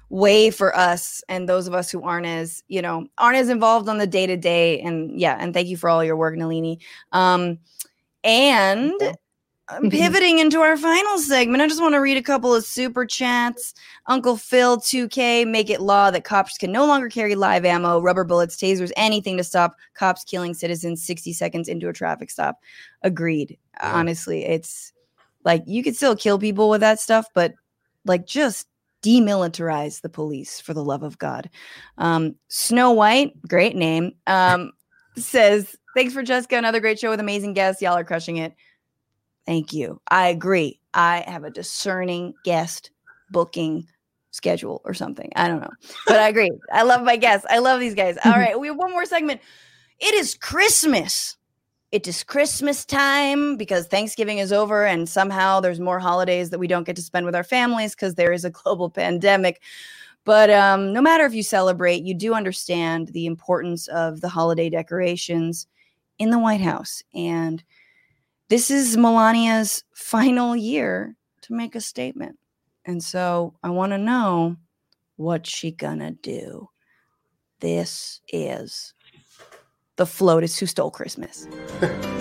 way 0.10 0.52
for 0.52 0.76
us 0.76 1.24
and 1.30 1.50
those 1.50 1.68
of 1.68 1.74
us 1.74 1.90
who 1.90 2.04
aren't 2.04 2.28
as 2.28 2.64
you 2.68 2.82
know 2.82 3.08
aren't 3.18 3.38
as 3.38 3.50
involved 3.50 3.90
on 3.90 3.98
the 3.98 4.08
day 4.08 4.28
to 4.28 4.38
day 4.38 4.80
and 4.82 5.20
yeah 5.20 5.36
and 5.40 5.54
thank 5.54 5.68
you 5.68 5.78
for 5.78 5.90
all 5.90 6.04
your 6.04 6.16
work 6.16 6.36
Nelini. 6.36 6.80
Um 7.12 7.58
and 8.24 8.94
pivoting 9.90 10.40
into 10.40 10.60
our 10.60 10.78
final 10.78 11.18
segment. 11.18 11.62
I 11.62 11.68
just 11.68 11.82
want 11.82 11.94
to 11.96 12.00
read 12.00 12.18
a 12.18 12.22
couple 12.22 12.54
of 12.54 12.64
super 12.64 13.06
chats. 13.06 13.74
Uncle 14.08 14.38
phil 14.38 14.78
2k 14.78 15.48
make 15.48 15.70
it 15.70 15.82
law 15.82 16.12
that 16.12 16.24
cops 16.24 16.58
can 16.58 16.72
no 16.72 16.86
longer 16.86 17.10
carry 17.10 17.36
live 17.36 17.66
ammo 17.66 18.00
rubber 18.00 18.24
bullets 18.24 18.56
tasers 18.56 18.92
anything 18.96 19.38
to 19.38 19.44
stop 19.44 19.76
cops 19.96 20.24
killing 20.24 20.54
citizens 20.54 21.04
60 21.04 21.34
seconds 21.34 21.68
into 21.68 21.90
a 21.90 21.94
traffic 21.94 22.30
stop. 22.30 22.60
Agreed. 23.02 23.58
Yeah. 23.82 23.96
honestly 23.96 24.46
it's 24.46 24.94
like 25.44 25.64
you 25.66 25.84
could 25.84 25.96
still 25.96 26.16
kill 26.16 26.40
people 26.40 26.70
with 26.70 26.82
that 26.82 27.00
stuff 27.00 27.28
but 27.34 27.54
like 28.06 28.26
just 28.26 28.68
demilitarize 29.06 30.02
the 30.02 30.10
police 30.10 30.60
for 30.60 30.74
the 30.74 30.84
love 30.84 31.04
of 31.04 31.20
God. 31.20 31.50
Um, 31.98 32.36
Snow 32.48 32.92
White, 32.92 33.40
great 33.48 33.76
name, 33.76 34.14
um, 34.26 34.72
says, 35.16 35.76
Thanks 35.96 36.14
Francesca. 36.14 36.58
Another 36.58 36.82
great 36.82 37.00
show 37.00 37.10
with 37.10 37.22
amazing 37.22 37.54
guests. 37.54 37.82
Y'all 37.82 37.98
are 37.98 38.04
crushing 38.04 38.38
it. 38.38 38.54
Thank 39.46 39.72
you. 39.72 40.02
I 40.10 40.28
agree. 40.28 40.82
I 40.94 41.24
have 41.28 41.46
a 41.46 41.50
discerning 41.50 42.34
guest 42.44 42.92
booking 43.30 43.88
schedule 44.32 44.82
or 44.84 44.94
something. 44.94 45.32
I 45.38 45.48
don't 45.48 45.62
know. 45.62 45.72
But 46.06 46.18
I 46.18 46.28
agree. 46.28 46.52
I 46.74 46.84
love 46.84 47.04
my 47.04 47.16
guests. 47.16 47.48
I 47.50 47.60
love 47.60 47.80
these 47.80 47.96
guys. 47.96 48.18
All 48.26 48.32
right. 48.36 48.60
We 48.60 48.68
have 48.68 48.76
one 48.76 48.92
more 48.92 49.06
segment. 49.06 49.40
It 50.00 50.14
is 50.16 50.36
Christmas 50.36 51.38
it 51.92 52.08
is 52.08 52.24
Christmas 52.24 52.86
time 52.86 53.58
because 53.58 53.88
Thanksgiving 53.88 54.40
is 54.40 54.52
over 54.52 54.86
and 54.86 55.08
somehow 55.08 55.60
there's 55.60 55.80
more 55.80 56.00
holidays 56.00 56.50
that 56.50 56.60
we 56.60 56.68
don't 56.68 56.86
get 56.86 56.96
to 56.96 57.02
spend 57.02 57.26
with 57.26 57.36
our 57.36 57.44
families 57.44 57.96
because 57.96 58.16
there 58.16 58.34
is 58.34 58.44
a 58.44 58.50
global 58.50 58.90
pandemic. 59.02 59.62
But 60.24 60.50
um, 60.50 60.92
no 60.92 61.02
matter 61.02 61.26
if 61.26 61.36
you 61.36 61.44
celebrate, 61.44 62.04
you 62.04 62.16
do 62.16 62.34
understand 62.34 63.10
the 63.10 63.28
importance 63.28 63.88
of 63.90 64.22
the 64.22 64.30
holiday 64.30 64.70
decorations 64.70 65.68
in 66.18 66.32
the 66.32 66.40
White 66.40 66.62
House. 66.62 67.04
And 67.14 67.64
this 68.50 68.72
is 68.72 68.98
Melania's 68.98 69.84
final 69.94 70.56
year 70.56 71.16
to 71.42 71.54
make 71.54 71.76
a 71.76 71.82
statement. 71.82 72.40
And 72.86 73.04
so 73.04 73.54
I 73.62 73.70
want 73.70 73.92
to 73.92 74.00
know 74.00 74.56
what 75.18 75.46
she 75.46 75.72
gonna 75.72 76.12
do. 76.12 76.70
This 77.60 78.22
is 78.28 78.95
the 79.98 80.06
FLOTUS 80.06 80.60
who 80.60 80.66
stole 80.66 80.92
Christmas. 80.92 81.48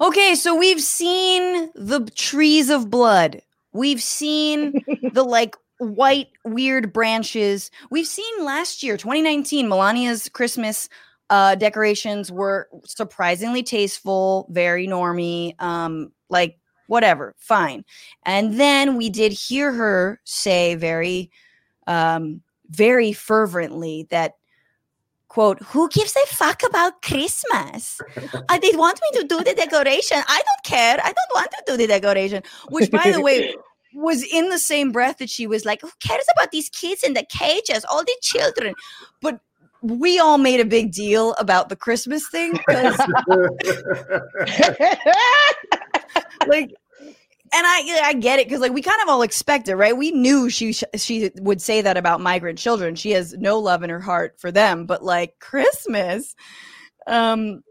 okay, 0.00 0.34
so 0.34 0.54
we've 0.54 0.80
seen 0.80 1.70
the 1.74 2.10
trees 2.14 2.70
of 2.70 2.90
blood. 2.90 3.42
We've 3.72 4.02
seen 4.02 4.82
the 5.12 5.24
like 5.24 5.56
white 5.78 6.28
weird 6.44 6.92
branches. 6.92 7.70
We've 7.90 8.06
seen 8.06 8.44
last 8.44 8.82
year, 8.82 8.96
2019, 8.96 9.68
Melania's 9.68 10.28
Christmas 10.28 10.88
uh, 11.28 11.56
decorations 11.56 12.30
were 12.30 12.68
surprisingly 12.84 13.62
tasteful, 13.62 14.46
very 14.50 14.86
normy, 14.86 15.60
um, 15.60 16.12
like 16.30 16.58
whatever, 16.86 17.34
fine. 17.38 17.84
And 18.24 18.58
then 18.58 18.96
we 18.96 19.10
did 19.10 19.32
hear 19.32 19.72
her 19.72 20.20
say 20.24 20.76
very 20.76 21.30
um, 21.86 22.42
very 22.70 23.12
fervently 23.12 24.06
that 24.10 24.34
quote 25.28 25.60
who 25.62 25.88
gives 25.88 26.16
a 26.16 26.26
fuck 26.26 26.62
about 26.62 27.02
christmas? 27.02 28.00
Uh, 28.48 28.58
they 28.58 28.72
want 28.72 29.00
me 29.02 29.20
to 29.20 29.26
do 29.26 29.38
the 29.38 29.54
decoration. 29.54 30.18
I 30.26 30.42
don't 30.42 30.64
care. 30.64 30.98
I 31.02 31.12
don't 31.12 31.34
want 31.34 31.50
to 31.50 31.62
do 31.66 31.76
the 31.76 31.86
decoration 31.86 32.42
which 32.70 32.90
by 32.90 33.10
the 33.10 33.20
way 33.20 33.54
was 33.94 34.22
in 34.22 34.50
the 34.50 34.58
same 34.58 34.92
breath 34.92 35.18
that 35.18 35.30
she 35.30 35.46
was 35.46 35.64
like 35.64 35.80
who 35.80 35.90
cares 36.00 36.26
about 36.36 36.50
these 36.52 36.68
kids 36.68 37.02
in 37.02 37.14
the 37.14 37.24
cages 37.28 37.84
all 37.84 38.04
the 38.04 38.16
children? 38.22 38.74
But 39.20 39.40
we 39.82 40.18
all 40.18 40.38
made 40.38 40.60
a 40.60 40.64
big 40.64 40.92
deal 40.92 41.34
about 41.34 41.68
the 41.68 41.76
Christmas 41.76 42.28
thing 42.28 42.52
because 42.52 42.98
like 46.46 46.74
and 47.56 47.66
I 47.66 48.08
I 48.08 48.12
get 48.12 48.38
it 48.38 48.46
because 48.46 48.60
like 48.60 48.72
we 48.72 48.82
kind 48.82 49.00
of 49.02 49.08
all 49.08 49.22
expect 49.22 49.68
it, 49.68 49.76
right? 49.76 49.96
We 49.96 50.10
knew 50.10 50.50
she 50.50 50.72
she 50.72 51.30
would 51.40 51.62
say 51.62 51.80
that 51.80 51.96
about 51.96 52.20
migrant 52.20 52.58
children. 52.58 52.94
She 52.94 53.12
has 53.12 53.32
no 53.34 53.58
love 53.58 53.82
in 53.82 53.90
her 53.90 54.00
heart 54.00 54.38
for 54.38 54.52
them, 54.52 54.84
but 54.84 55.02
like 55.02 55.38
Christmas, 55.40 56.34
um, 57.06 57.62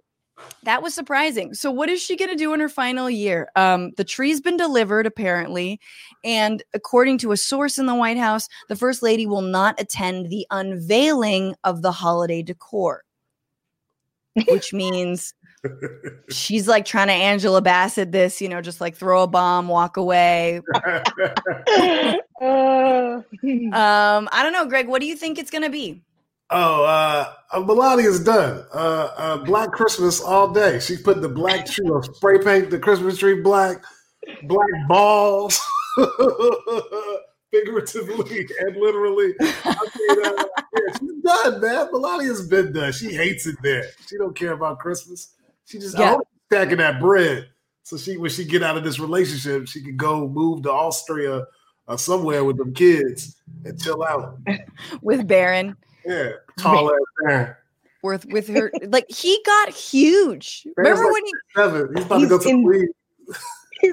that 0.63 0.81
was 0.81 0.95
surprising. 0.95 1.53
So 1.53 1.69
what 1.69 1.89
is 1.89 2.01
she 2.01 2.15
going 2.15 2.31
to 2.31 2.36
do 2.36 2.53
in 2.53 2.59
her 2.59 2.69
final 2.69 3.09
year? 3.09 3.49
Um, 3.55 3.91
the 3.95 4.03
tree's 4.03 4.41
been 4.41 4.57
delivered 4.57 5.05
apparently, 5.05 5.79
and 6.23 6.63
according 6.73 7.19
to 7.19 7.31
a 7.31 7.38
source 7.38 7.77
in 7.77 7.86
the 7.86 7.95
White 7.95 8.17
House, 8.17 8.47
the 8.69 8.75
first 8.75 9.03
lady 9.03 9.27
will 9.27 9.41
not 9.41 9.79
attend 9.79 10.29
the 10.29 10.47
unveiling 10.49 11.53
of 11.63 11.83
the 11.83 11.91
holiday 11.91 12.41
decor, 12.41 13.03
which 14.47 14.73
means 14.73 15.36
she's 16.30 16.68
like 16.68 16.86
trying 16.86 17.07
to 17.07 17.13
Angela 17.13 17.61
Bassett 17.61 18.11
this, 18.11 18.41
you 18.41 18.49
know, 18.49 18.61
just 18.61 18.82
like 18.82 18.95
throw 18.95 19.24
a 19.24 19.28
bomb, 19.28 19.68
walk 19.68 19.97
away. 19.97 20.61
um, 22.41 23.24
I 24.32 24.41
don't 24.43 24.53
know, 24.53 24.66
Greg. 24.66 24.88
What 24.88 25.01
do 25.01 25.07
you 25.07 25.16
think 25.16 25.38
it's 25.39 25.51
gonna 25.51 25.70
be? 25.70 26.01
Oh, 26.51 26.86
uh, 26.86 27.34
uh 27.51 27.59
Melania's 27.61 28.24
done. 28.24 28.63
Uh, 28.74 29.09
uh, 29.18 29.38
black 29.38 29.72
Christmas 29.72 30.22
all 30.22 30.53
day. 30.53 30.80
She 30.80 30.97
put 30.97 31.22
the 31.22 31.30
black 31.30 31.66
tree, 31.66 31.89
or 31.89 32.03
spray 32.03 32.39
paint 32.39 32.70
the 32.70 32.80
Christmas 32.80 33.18
tree 33.18 33.41
black, 33.41 33.84
black 34.43 34.88
balls, 34.88 35.59
figuratively 37.51 38.47
and 38.59 38.76
literally. 38.78 39.34
I 39.39 39.88
mean, 39.97 40.26
uh, 40.26 40.45
yeah, 40.78 40.97
she's 40.99 41.24
done, 41.24 41.61
man. 41.61 41.88
Melania's 41.91 42.47
been 42.47 42.74
done. 42.74 42.91
She 42.91 43.13
hates 43.13 43.47
it 43.47 43.55
there. 43.63 43.86
She 44.07 44.18
don't 44.18 44.36
care 44.36 44.53
about 44.53 44.80
Christmas. 44.80 45.34
She 45.66 45.80
just 45.80 45.97
yeah. 45.97 46.18
stacking 46.47 46.78
that 46.78 46.99
bread. 46.99 47.49
So 47.84 47.97
she 47.97 48.18
when 48.18 48.32
she 48.32 48.45
get 48.45 48.63
out 48.63 48.78
of 48.78 48.84
this 48.84 48.99
relationship, 48.99 49.68
she 49.68 49.82
could 49.82 49.97
go 49.97 50.28
move 50.28 50.63
to 50.63 50.72
Austria 50.72 51.45
or 51.88 51.97
somewhere 51.97 52.43
with 52.43 52.57
them 52.57 52.74
kids 52.74 53.38
and 53.63 53.80
chill 53.80 54.03
out. 54.03 54.39
with 55.01 55.26
Barron. 55.28 55.78
Yeah, 56.05 56.32
tall 56.57 56.89
ass 56.89 56.97
Barron. 57.24 57.55
With 58.01 58.26
with 58.26 58.47
her 58.47 58.72
like 58.88 59.05
he 59.09 59.39
got 59.45 59.70
huge. 59.70 60.66
Barron's 60.76 60.99
Remember 60.99 61.03
like 61.03 61.13
when 61.13 61.26
he 61.26 61.34
seven? 61.55 61.95
He's 61.95 62.05
about 62.05 62.20
he's 62.20 62.30
to 62.30 62.38
go 62.38 62.43
to 62.43 62.49
in, 62.49 62.63
the 62.63 62.70
league. 62.78 62.89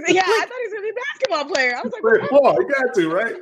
yeah, 0.09 0.23
I 0.25 0.47
thought 0.47 0.49
he 0.49 0.69
was 0.69 0.73
gonna 0.73 0.83
be 0.83 0.89
a 0.89 0.95
basketball 0.95 1.45
player. 1.55 1.77
I 1.77 1.83
was 1.83 1.93
like, 1.93 2.03
well, 2.31 2.57
he 2.59 2.65
got 2.67 2.95
to, 2.95 3.11
right? 3.11 3.37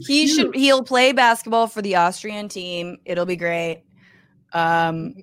he 0.06 0.26
should 0.26 0.54
he'll 0.54 0.82
play 0.82 1.12
basketball 1.12 1.66
for 1.66 1.82
the 1.82 1.96
Austrian 1.96 2.48
team. 2.48 2.96
It'll 3.04 3.26
be 3.26 3.36
great. 3.36 3.84
Um 4.52 5.14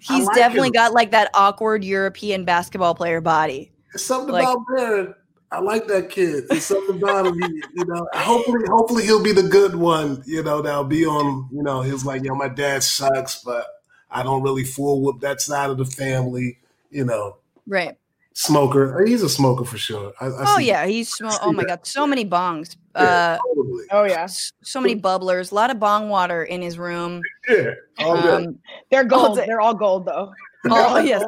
he's 0.00 0.24
like 0.24 0.36
definitely 0.36 0.68
him. 0.68 0.72
got 0.72 0.92
like 0.92 1.10
that 1.10 1.30
awkward 1.34 1.84
European 1.84 2.44
basketball 2.44 2.94
player 2.94 3.20
body. 3.20 3.72
There's 3.92 4.04
something 4.04 4.32
like, 4.32 4.44
about 4.44 4.64
Barron. 4.74 5.14
I 5.50 5.60
like 5.60 5.86
that 5.88 6.08
kid. 6.08 6.44
There's 6.48 6.64
something 6.64 6.96
about 6.96 7.26
him. 7.26 7.34
you 7.36 7.84
know, 7.84 8.08
hopefully, 8.14 8.64
hopefully 8.68 9.04
he'll 9.04 9.22
be 9.22 9.32
the 9.32 9.42
good 9.42 9.74
one. 9.74 10.22
You 10.26 10.42
know, 10.42 10.62
that'll 10.62 10.84
be 10.84 11.04
on. 11.04 11.48
You 11.52 11.62
know, 11.62 11.82
he's 11.82 12.04
like, 12.04 12.22
you 12.22 12.30
know, 12.30 12.34
my 12.34 12.48
dad 12.48 12.82
sucks, 12.82 13.42
but 13.42 13.66
I 14.10 14.22
don't 14.22 14.42
really 14.42 14.64
fool 14.64 15.02
with 15.02 15.20
that 15.20 15.40
side 15.40 15.70
of 15.70 15.76
the 15.76 15.84
family. 15.84 16.58
You 16.90 17.04
know, 17.04 17.36
right 17.66 17.96
smoker. 18.34 19.04
He's 19.04 19.22
a 19.22 19.28
smoker 19.28 19.64
for 19.64 19.78
sure. 19.78 20.12
I, 20.20 20.26
I 20.26 20.44
oh 20.48 20.58
yeah, 20.58 20.86
he's 20.86 21.10
sm- 21.10 21.26
oh 21.42 21.52
my 21.52 21.64
god, 21.64 21.86
so 21.86 22.06
many 22.06 22.24
bongs. 22.24 22.76
Yeah, 22.94 23.02
uh, 23.02 23.38
totally. 23.46 23.84
Oh 23.90 24.04
yeah, 24.04 24.26
so 24.62 24.80
many 24.80 25.00
bubblers. 25.00 25.52
A 25.52 25.54
lot 25.54 25.70
of 25.70 25.78
bong 25.78 26.08
water 26.08 26.44
in 26.44 26.62
his 26.62 26.78
room. 26.78 27.22
Yeah, 27.48 28.06
um, 28.06 28.60
they're 28.90 29.04
gold. 29.04 29.36
They're 29.36 29.60
all 29.60 29.74
gold 29.74 30.06
though. 30.06 30.32
Oh 30.70 30.98
yes, 31.00 31.24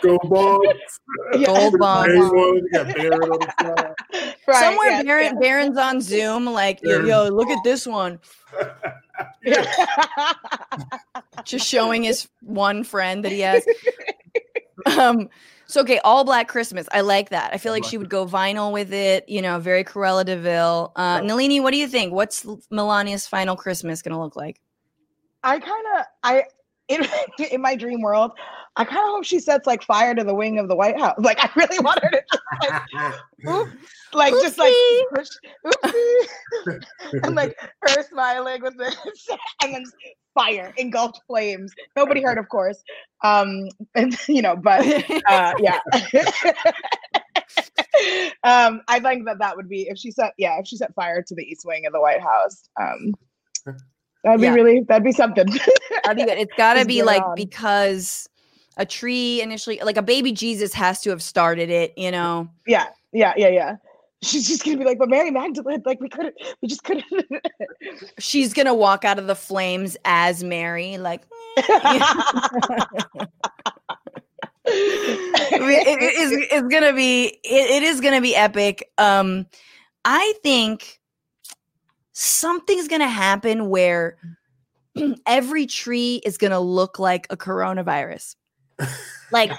gold 0.00 0.22
bongs. 0.22 1.44
Gold 1.44 1.74
bongs. 1.74 2.30
Right, 4.46 4.60
Somewhere 4.60 4.88
yeah, 4.88 5.02
Barron, 5.02 5.34
yeah. 5.34 5.40
Barron's 5.40 5.76
on 5.76 6.00
Zoom, 6.00 6.46
like 6.46 6.80
yo, 6.82 7.04
yo, 7.04 7.28
look 7.28 7.50
at 7.50 7.62
this 7.64 7.86
one. 7.86 8.18
Just 11.44 11.68
showing 11.68 12.02
his 12.04 12.28
one 12.40 12.82
friend 12.82 13.22
that 13.26 13.32
he 13.32 13.40
has. 13.40 13.62
Um, 14.86 15.28
so 15.70 15.80
okay, 15.82 16.00
all 16.04 16.24
black 16.24 16.48
Christmas. 16.48 16.88
I 16.92 17.00
like 17.00 17.30
that. 17.30 17.52
I 17.52 17.58
feel 17.58 17.72
like 17.72 17.84
she 17.84 17.96
would 17.96 18.10
go 18.10 18.26
vinyl 18.26 18.72
with 18.72 18.92
it. 18.92 19.28
You 19.28 19.40
know, 19.40 19.58
very 19.58 19.84
Cruella 19.84 20.24
de 20.24 20.36
Vil. 20.36 20.92
Uh, 20.96 21.20
Nelini, 21.20 21.62
what 21.62 21.70
do 21.70 21.76
you 21.76 21.86
think? 21.86 22.12
What's 22.12 22.44
Melania's 22.72 23.26
final 23.26 23.56
Christmas 23.56 24.02
gonna 24.02 24.20
look 24.20 24.36
like? 24.36 24.60
I 25.42 25.58
kind 25.58 25.86
of 25.96 26.04
I 26.22 26.44
in, 26.88 27.06
in 27.52 27.62
my 27.62 27.76
dream 27.76 28.02
world, 28.02 28.32
I 28.76 28.84
kind 28.84 28.98
of 28.98 29.08
hope 29.08 29.24
she 29.24 29.38
sets 29.38 29.66
like 29.66 29.82
fire 29.82 30.14
to 30.14 30.24
the 30.24 30.34
wing 30.34 30.58
of 30.58 30.68
the 30.68 30.76
White 30.76 30.98
House. 30.98 31.14
Like 31.18 31.38
I 31.40 31.50
really 31.56 31.78
want 31.80 32.00
her 32.02 32.10
to 32.10 32.22
just, 32.30 33.68
like, 34.12 34.32
like 34.32 34.42
just 34.42 34.58
like 34.58 34.74
push, 35.14 35.28
and 37.24 37.34
like 37.34 37.56
her 37.82 38.02
smiling 38.02 38.62
with 38.62 38.76
this, 38.76 38.96
and 39.62 39.74
then 39.74 39.84
fire 40.34 40.72
engulfed 40.76 41.20
flames. 41.26 41.72
Nobody 41.96 42.22
heard, 42.22 42.38
of 42.38 42.48
course. 42.48 42.82
Um, 43.22 43.68
and 43.94 44.16
you 44.28 44.42
know, 44.42 44.56
but 44.56 44.86
uh, 45.28 45.54
yeah. 45.60 45.78
um, 48.44 48.82
I 48.88 49.00
think 49.00 49.26
that 49.26 49.38
that 49.38 49.56
would 49.56 49.68
be 49.68 49.88
if 49.88 49.98
she 49.98 50.10
set, 50.10 50.32
yeah, 50.38 50.58
if 50.58 50.66
she 50.66 50.76
set 50.76 50.94
fire 50.94 51.22
to 51.22 51.34
the 51.34 51.42
east 51.42 51.64
wing 51.64 51.86
of 51.86 51.92
the 51.92 52.00
White 52.00 52.20
House. 52.20 52.68
Um, 52.80 53.14
that'd 54.24 54.40
be 54.40 54.46
yeah. 54.46 54.54
really, 54.54 54.80
that'd 54.88 55.04
be 55.04 55.12
something. 55.12 55.46
that'd 56.04 56.16
be 56.16 56.24
good. 56.24 56.38
It's 56.38 56.54
got 56.56 56.74
to 56.74 56.84
be 56.84 57.02
like 57.02 57.22
on. 57.22 57.34
because 57.34 58.28
a 58.76 58.86
tree 58.86 59.42
initially, 59.42 59.80
like 59.82 59.96
a 59.96 60.02
baby 60.02 60.32
Jesus, 60.32 60.72
has 60.74 61.00
to 61.02 61.10
have 61.10 61.22
started 61.22 61.70
it. 61.70 61.92
You 61.96 62.10
know? 62.10 62.48
Yeah, 62.66 62.86
yeah, 63.12 63.34
yeah, 63.36 63.48
yeah 63.48 63.76
she's 64.22 64.46
just 64.46 64.64
gonna 64.64 64.76
be 64.76 64.84
like, 64.84 64.98
but 64.98 65.08
Mary 65.08 65.30
Magdalene, 65.30 65.82
like 65.86 66.00
we 66.00 66.08
couldn't, 66.08 66.34
we 66.60 66.68
just 66.68 66.84
couldn't. 66.84 67.06
she's 68.18 68.52
gonna 68.52 68.74
walk 68.74 69.04
out 69.04 69.18
of 69.18 69.26
the 69.26 69.34
flames 69.34 69.96
as 70.04 70.44
Mary, 70.44 70.98
like. 70.98 71.22
it, 74.72 76.00
it 76.02 76.14
is 76.14 76.32
it's 76.50 76.68
gonna 76.68 76.92
be 76.92 77.26
it, 77.42 77.70
it 77.70 77.82
is 77.82 78.00
gonna 78.00 78.20
be 78.20 78.36
epic 78.36 78.88
um 78.98 79.44
i 80.04 80.32
think 80.44 81.00
something's 82.12 82.86
gonna 82.86 83.08
happen 83.08 83.68
where 83.68 84.16
every 85.26 85.66
tree 85.66 86.20
is 86.24 86.38
gonna 86.38 86.60
look 86.60 87.00
like 87.00 87.26
a 87.30 87.36
coronavirus 87.36 88.36
like 89.32 89.50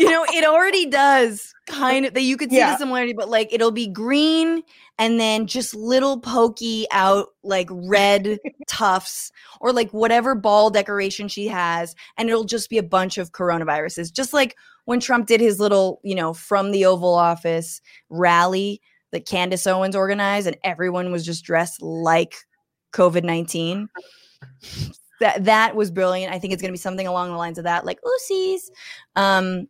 you 0.00 0.10
know 0.10 0.24
it 0.32 0.44
already 0.44 0.86
does 0.86 1.52
kind 1.66 2.06
of 2.06 2.14
that 2.14 2.22
you 2.22 2.36
could 2.36 2.50
see 2.50 2.56
yeah. 2.56 2.72
the 2.72 2.78
similarity, 2.78 3.12
but 3.12 3.28
like 3.28 3.52
it'll 3.52 3.70
be 3.70 3.86
green 3.86 4.62
and 4.98 5.20
then 5.20 5.46
just 5.46 5.74
little 5.74 6.18
pokey 6.20 6.86
out 6.90 7.28
like 7.42 7.68
red 7.70 8.38
tufts 8.66 9.30
or 9.60 9.72
like 9.72 9.90
whatever 9.92 10.34
ball 10.34 10.70
decoration 10.70 11.28
she 11.28 11.48
has, 11.48 11.94
and 12.16 12.28
it'll 12.28 12.44
just 12.44 12.70
be 12.70 12.78
a 12.78 12.82
bunch 12.82 13.18
of 13.18 13.32
coronaviruses. 13.32 14.10
Just 14.12 14.32
like 14.32 14.56
when 14.86 15.00
Trump 15.00 15.26
did 15.26 15.40
his 15.40 15.60
little, 15.60 16.00
you 16.02 16.14
know, 16.14 16.32
from 16.32 16.70
the 16.70 16.86
Oval 16.86 17.14
Office 17.14 17.82
rally 18.08 18.80
that 19.12 19.26
Candace 19.26 19.66
Owens 19.66 19.94
organized, 19.94 20.46
and 20.46 20.56
everyone 20.64 21.12
was 21.12 21.26
just 21.26 21.44
dressed 21.44 21.82
like 21.82 22.36
COVID 22.92 23.22
19. 23.22 23.88
That 25.20 25.44
that 25.44 25.76
was 25.76 25.90
brilliant. 25.90 26.32
I 26.32 26.38
think 26.38 26.54
it's 26.54 26.62
gonna 26.62 26.72
be 26.72 26.78
something 26.78 27.06
along 27.06 27.30
the 27.30 27.36
lines 27.36 27.58
of 27.58 27.64
that, 27.64 27.84
like 27.84 28.00
oopsies. 28.00 28.70
Um, 29.16 29.68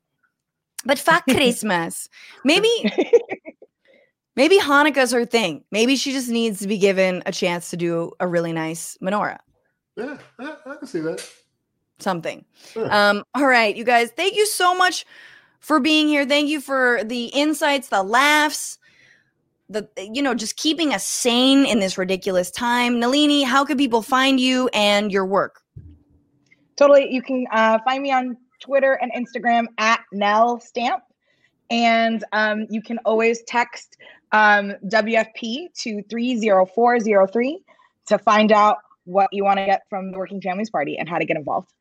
but 0.85 0.98
fuck 0.98 1.24
Christmas. 1.28 2.09
Maybe 2.44 2.69
maybe 4.36 4.59
Hanukkah's 4.59 5.12
her 5.12 5.24
thing. 5.24 5.65
Maybe 5.70 5.97
she 5.97 6.12
just 6.12 6.28
needs 6.28 6.61
to 6.61 6.69
be 6.69 6.78
given 6.78 7.23
a 7.27 7.32
chance 7.32 7.70
to 7.70 7.77
do 7.77 8.12
a 8.20 8.27
really 8.27 8.52
nice 8.52 8.97
menorah. 9.02 9.39
Yeah, 9.97 10.19
I, 10.39 10.57
I 10.66 10.77
can 10.77 10.86
see 10.86 11.01
that. 11.01 11.27
Something. 11.98 12.47
Um, 12.77 13.24
all 13.35 13.47
right, 13.47 13.77
you 13.77 13.85
guys, 13.85 14.11
thank 14.16 14.35
you 14.35 14.47
so 14.47 14.74
much 14.74 15.05
for 15.59 15.81
being 15.81 16.09
here. 16.09 16.24
Thank 16.24 16.48
you 16.48 16.61
for 16.61 17.05
the 17.05 17.27
insights, 17.27 17.89
the 17.89 18.02
laughs, 18.02 18.78
the 19.69 19.89
you 19.98 20.23
know, 20.23 20.35
just 20.35 20.57
keeping 20.57 20.94
us 20.94 21.05
sane 21.05 21.66
in 21.66 21.78
this 21.78 21.98
ridiculous 21.98 22.51
time. 22.51 22.94
Nelini, 22.94 23.44
how 23.44 23.65
can 23.65 23.77
people 23.77 24.01
find 24.02 24.40
you 24.40 24.70
and 24.73 25.12
your 25.12 25.27
work? 25.27 25.61
Totally. 26.77 27.12
You 27.12 27.20
can 27.20 27.47
uh, 27.52 27.78
find 27.85 28.02
me 28.02 28.11
on 28.11 28.39
Twitter 28.61 28.99
and 29.03 29.12
Instagram 29.12 29.66
at 29.78 30.01
Nell 30.12 30.61
Stamp. 30.61 31.03
And 31.70 32.24
um, 32.32 32.66
you 32.69 32.82
can 32.82 32.99
always 33.05 33.43
text 33.43 33.97
um, 34.32 34.74
WFP 34.87 35.73
to 35.74 36.03
30403 36.03 37.65
to 38.07 38.19
find 38.19 38.53
out 38.53 38.78
what 39.05 39.28
you 39.32 39.45
want 39.45 39.59
to 39.59 39.66
get 39.66 39.82
from 39.89 40.12
the 40.12 40.19
Working 40.19 40.41
Families 40.41 40.70
Party 40.70 40.99
and 40.99 41.09
how 41.09 41.19
to 41.19 41.24
get 41.24 41.37
involved. 41.37 41.73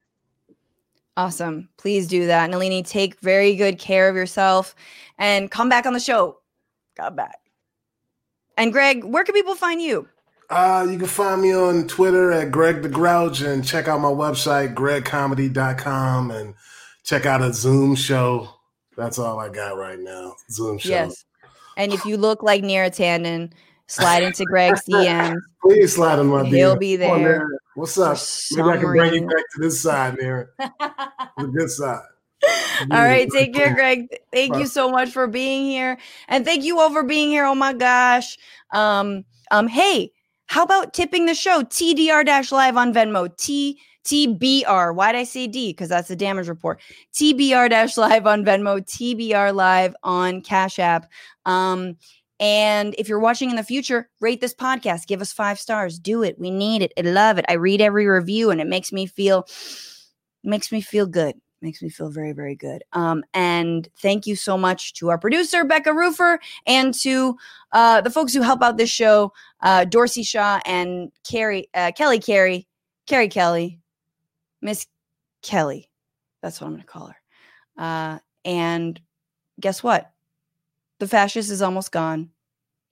Awesome. 1.18 1.70
Please 1.78 2.08
do 2.08 2.28
that. 2.28 2.50
Nelini, 2.50 2.86
take 2.86 3.20
very 3.20 3.56
good 3.56 3.78
care 3.78 4.08
of 4.08 4.16
yourself 4.16 4.74
and 5.18 5.52
come 5.52 5.68
back 5.68 5.86
on 5.86 5.94
the 5.94 6.00
show. 6.00 6.40
Come 6.96 7.16
back. 7.16 7.40
And 8.58 8.72
Greg, 8.72 9.04
where 9.04 9.24
can 9.24 9.34
people 9.34 9.56
find 9.56 9.82
you? 9.82 10.08
Uh, 10.50 10.88
you 10.90 10.98
can 10.98 11.08
find 11.08 11.42
me 11.42 11.54
on 11.54 11.88
Twitter 11.88 12.32
at 12.32 12.52
Greg 12.52 12.82
the 12.82 12.90
Grouch 12.90 13.42
and 13.42 13.66
check 13.66 13.88
out 13.88 14.02
my 14.02 14.10
website, 14.10 14.74
gregcomedy.com, 14.74 16.32
and 16.32 16.56
check 17.10 17.26
out 17.26 17.42
a 17.42 17.52
Zoom 17.52 17.96
show. 17.96 18.48
That's 18.96 19.18
all 19.18 19.40
I 19.40 19.50
got 19.50 19.78
right 19.78 20.00
now. 20.00 20.36
Zoom 20.52 20.78
show. 20.78 20.90
Yes. 20.90 21.26
And 21.76 21.92
if 21.92 22.06
you 22.06 22.18
look 22.18 22.44
like 22.44 22.62
Neera 22.62 22.92
Tanden, 22.92 23.52
slide 23.88 24.22
into 24.22 24.46
Greg's 24.46 24.84
DMs. 24.90 25.40
Please 25.64 25.96
slide 25.96 26.20
in 26.20 26.28
my 26.28 26.44
DMs. 26.44 26.56
He'll 26.56 26.76
be 26.76 26.96
there. 26.98 27.50
What's 27.76 27.98
up? 27.98 28.18
Maybe 28.52 28.70
I 28.70 28.78
can 28.78 28.86
bring 28.86 29.14
you 29.14 29.28
back 29.28 29.44
to 29.56 29.60
this 29.60 29.82
side, 29.82 30.18
Neera. 30.18 30.48
the 30.60 31.48
good 31.48 31.72
side. 31.72 32.04
All 32.92 33.04
right, 33.04 33.28
take 33.34 33.56
care, 33.56 33.74
Greg. 33.74 34.08
Thank 34.32 34.54
Bye. 34.54 34.60
you 34.60 34.68
so 34.68 34.92
much 34.92 35.10
for 35.10 35.28
being 35.28 35.66
here, 35.66 35.98
and 36.28 36.46
thank 36.46 36.64
you 36.64 36.80
all 36.80 36.92
for 36.92 37.04
being 37.04 37.30
here. 37.30 37.46
Oh 37.46 37.56
my 37.56 37.74
gosh. 37.74 38.38
Um, 38.72 39.26
um, 39.52 39.68
hey, 39.68 40.12
how 40.46 40.64
about 40.64 40.94
tipping 40.94 41.26
the 41.26 41.36
show? 41.36 41.64
TDR 41.64 42.26
dash 42.26 42.52
live 42.52 42.78
on 42.78 42.94
Venmo. 42.94 43.36
T 43.36 43.80
TBR. 44.06 44.96
Why'd 44.96 45.16
I 45.16 45.24
say 45.24 45.48
D? 45.48 45.72
Because 45.72 45.90
that's 45.90 46.08
the 46.08 46.16
damage 46.16 46.48
report. 46.48 46.82
TBR 47.14 47.70
dash 47.70 47.98
live 47.98 48.26
on 48.26 48.44
Venmo. 48.44 48.80
TBR 48.82 49.54
live 49.54 49.96
on 50.04 50.42
Cash 50.42 50.80
App. 50.80 51.10
Um, 51.46 51.98
and 52.40 52.96
if 52.98 53.10
you're 53.10 53.20
watching 53.20 53.50
in 53.50 53.58
the 53.58 53.64
future, 53.64 54.10
rate 54.22 54.40
this 54.40 54.54
podcast. 54.54 55.08
Give 55.08 55.22
us 55.22 55.34
five 55.34 55.60
stars. 55.60 56.00
Do 56.00 56.24
it. 56.24 56.40
We 56.40 56.52
need 56.52 56.82
it. 56.82 56.94
I 56.98 57.02
love 57.02 57.38
it. 57.38 57.46
I 57.50 57.54
read 57.54 57.82
every 57.82 58.08
review, 58.08 58.50
and 58.50 58.62
it 58.62 58.68
makes 58.68 58.92
me 58.92 59.06
feel 59.06 59.46
makes 60.44 60.72
me 60.72 60.82
feel 60.82 61.06
good 61.06 61.36
makes 61.62 61.82
me 61.82 61.90
feel 61.90 62.10
very 62.10 62.32
very 62.32 62.56
good 62.56 62.84
um, 62.94 63.24
and 63.34 63.90
thank 64.02 64.26
you 64.26 64.36
so 64.36 64.58
much 64.58 64.94
to 64.94 65.10
our 65.10 65.18
producer 65.18 65.66
becca 65.66 65.90
Rufer 65.90 66.38
and 66.66 66.94
to 66.94 67.36
uh, 67.74 68.00
the 68.02 68.10
folks 68.10 68.34
who 68.34 68.42
help 68.42 68.62
out 68.62 68.78
this 68.78 68.90
show 68.90 69.34
uh, 69.62 69.84
dorsey 69.86 70.24
shaw 70.24 70.60
and 70.66 71.12
carrie 71.30 71.68
uh, 71.74 71.92
kelly 71.92 72.20
carey 72.20 72.68
carrie 73.08 73.28
kelly 73.28 73.80
miss 74.62 74.88
kelly 75.42 75.90
that's 76.42 76.60
what 76.60 76.68
i'm 76.68 76.74
going 76.74 76.82
to 76.82 76.88
call 76.88 77.08
her 77.08 77.16
uh, 77.78 78.20
and 78.44 79.00
guess 79.60 79.82
what 79.82 80.12
the 81.00 81.08
fascist 81.08 81.50
is 81.50 81.62
almost 81.62 81.92
gone 81.92 82.30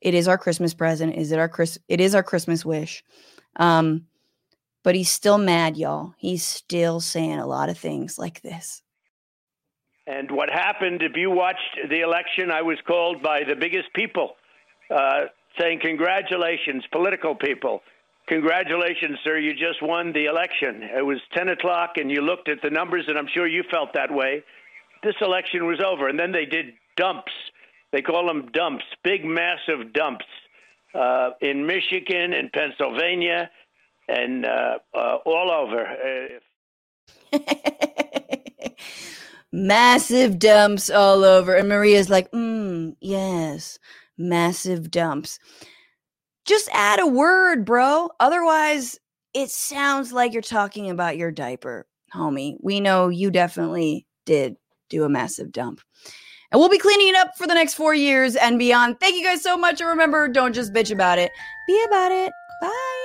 it 0.02 0.14
is 0.14 0.28
our 0.28 0.38
christmas 0.38 0.74
present 0.74 1.16
is 1.16 1.32
it 1.32 1.40
our 1.40 1.50
Chris- 1.50 1.80
it 1.88 2.00
is 2.00 2.16
our 2.16 2.24
christmas 2.24 2.66
wish 2.66 3.04
um, 3.58 4.06
but 4.84 4.96
he's 4.96 5.12
still 5.12 5.38
mad, 5.38 5.76
y'all. 5.76 6.14
He's 6.18 6.46
still 6.46 7.02
saying 7.02 7.40
a 7.40 7.46
lot 7.46 7.68
of 7.68 7.78
things 7.78 8.18
like 8.18 8.42
this. 8.42 8.82
And 10.06 10.32
what 10.32 10.50
happened, 10.50 11.02
if 11.02 11.18
you 11.18 11.30
watched 11.30 11.78
the 11.90 12.00
election, 12.00 12.52
I 12.52 12.62
was 12.62 12.78
called 12.88 13.22
by 13.22 13.44
the 13.44 13.56
biggest 13.56 13.92
people 13.94 14.36
uh, 14.90 15.26
saying, 15.60 15.80
Congratulations, 15.82 16.86
political 16.90 17.36
people. 17.36 17.82
Congratulations, 18.28 19.20
sir. 19.24 19.38
You 19.38 19.54
just 19.54 19.82
won 19.82 20.12
the 20.12 20.26
election. 20.26 20.84
It 20.84 21.06
was 21.06 21.20
10 21.36 21.50
o'clock, 21.50 21.92
and 21.96 22.12
you 22.12 22.22
looked 22.22 22.50
at 22.50 22.62
the 22.62 22.70
numbers, 22.70 23.06
and 23.08 23.18
I'm 23.18 23.28
sure 23.34 23.48
you 23.48 23.64
felt 23.72 23.94
that 23.94 24.14
way. 24.14 24.44
This 25.04 25.16
election 25.22 25.66
was 25.66 25.80
over. 25.80 26.10
And 26.10 26.20
then 26.20 26.34
they 26.34 26.46
did 26.46 26.74
dumps. 26.98 27.32
They 27.94 28.02
call 28.02 28.28
them 28.28 28.50
dumps, 28.52 28.84
big, 29.04 29.24
massive 29.24 29.94
dumps 29.94 30.26
uh, 30.94 31.32
in 31.42 31.66
Michigan 31.66 32.34
and 32.34 32.52
Pennsylvania 32.52 33.50
and 34.10 34.46
uh, 34.46 34.80
uh, 34.94 35.18
all 35.26 35.52
over. 35.52 35.88
massive 39.52 40.38
dumps 40.38 40.90
all 40.90 41.24
over. 41.24 41.56
And 41.56 41.70
Maria's 41.70 42.10
like, 42.10 42.30
mm, 42.32 42.96
yes, 43.00 43.80
massive 44.18 44.92
dumps. 44.92 45.40
Just 46.48 46.70
add 46.72 47.00
a 47.00 47.06
word, 47.06 47.66
bro. 47.66 48.10
Otherwise, 48.20 48.98
it 49.34 49.52
sounds 49.52 50.12
like 50.12 50.34
you're 50.34 50.42
talking 50.42 50.90
about 50.90 51.18
your 51.18 51.30
diaper, 51.30 51.86
homie. 52.14 52.56
We 52.62 52.80
know 52.80 53.10
you 53.10 53.30
definitely 53.30 54.08
did 54.26 54.56
do 54.90 55.04
a 55.04 55.10
massive 55.10 55.52
dump. 55.52 55.82
And 56.52 56.60
we'll 56.60 56.70
be 56.70 56.78
cleaning 56.78 57.10
it 57.10 57.16
up 57.16 57.38
for 57.38 57.46
the 57.46 57.54
next 57.54 57.74
four 57.74 57.94
years 57.94 58.38
and 58.38 58.58
beyond. 58.58 59.00
Thank 59.00 59.18
you 59.18 59.24
guys 59.24 59.44
so 59.44 59.58
much. 59.58 59.82
And 59.82 59.90
remember, 59.90 60.28
don't 60.30 60.54
just 60.54 60.74
bitch 60.74 60.92
about 60.92 61.20
it, 61.20 61.32
be 61.68 61.84
about 61.86 62.12
it. 62.12 62.32
Bye. 62.62 62.97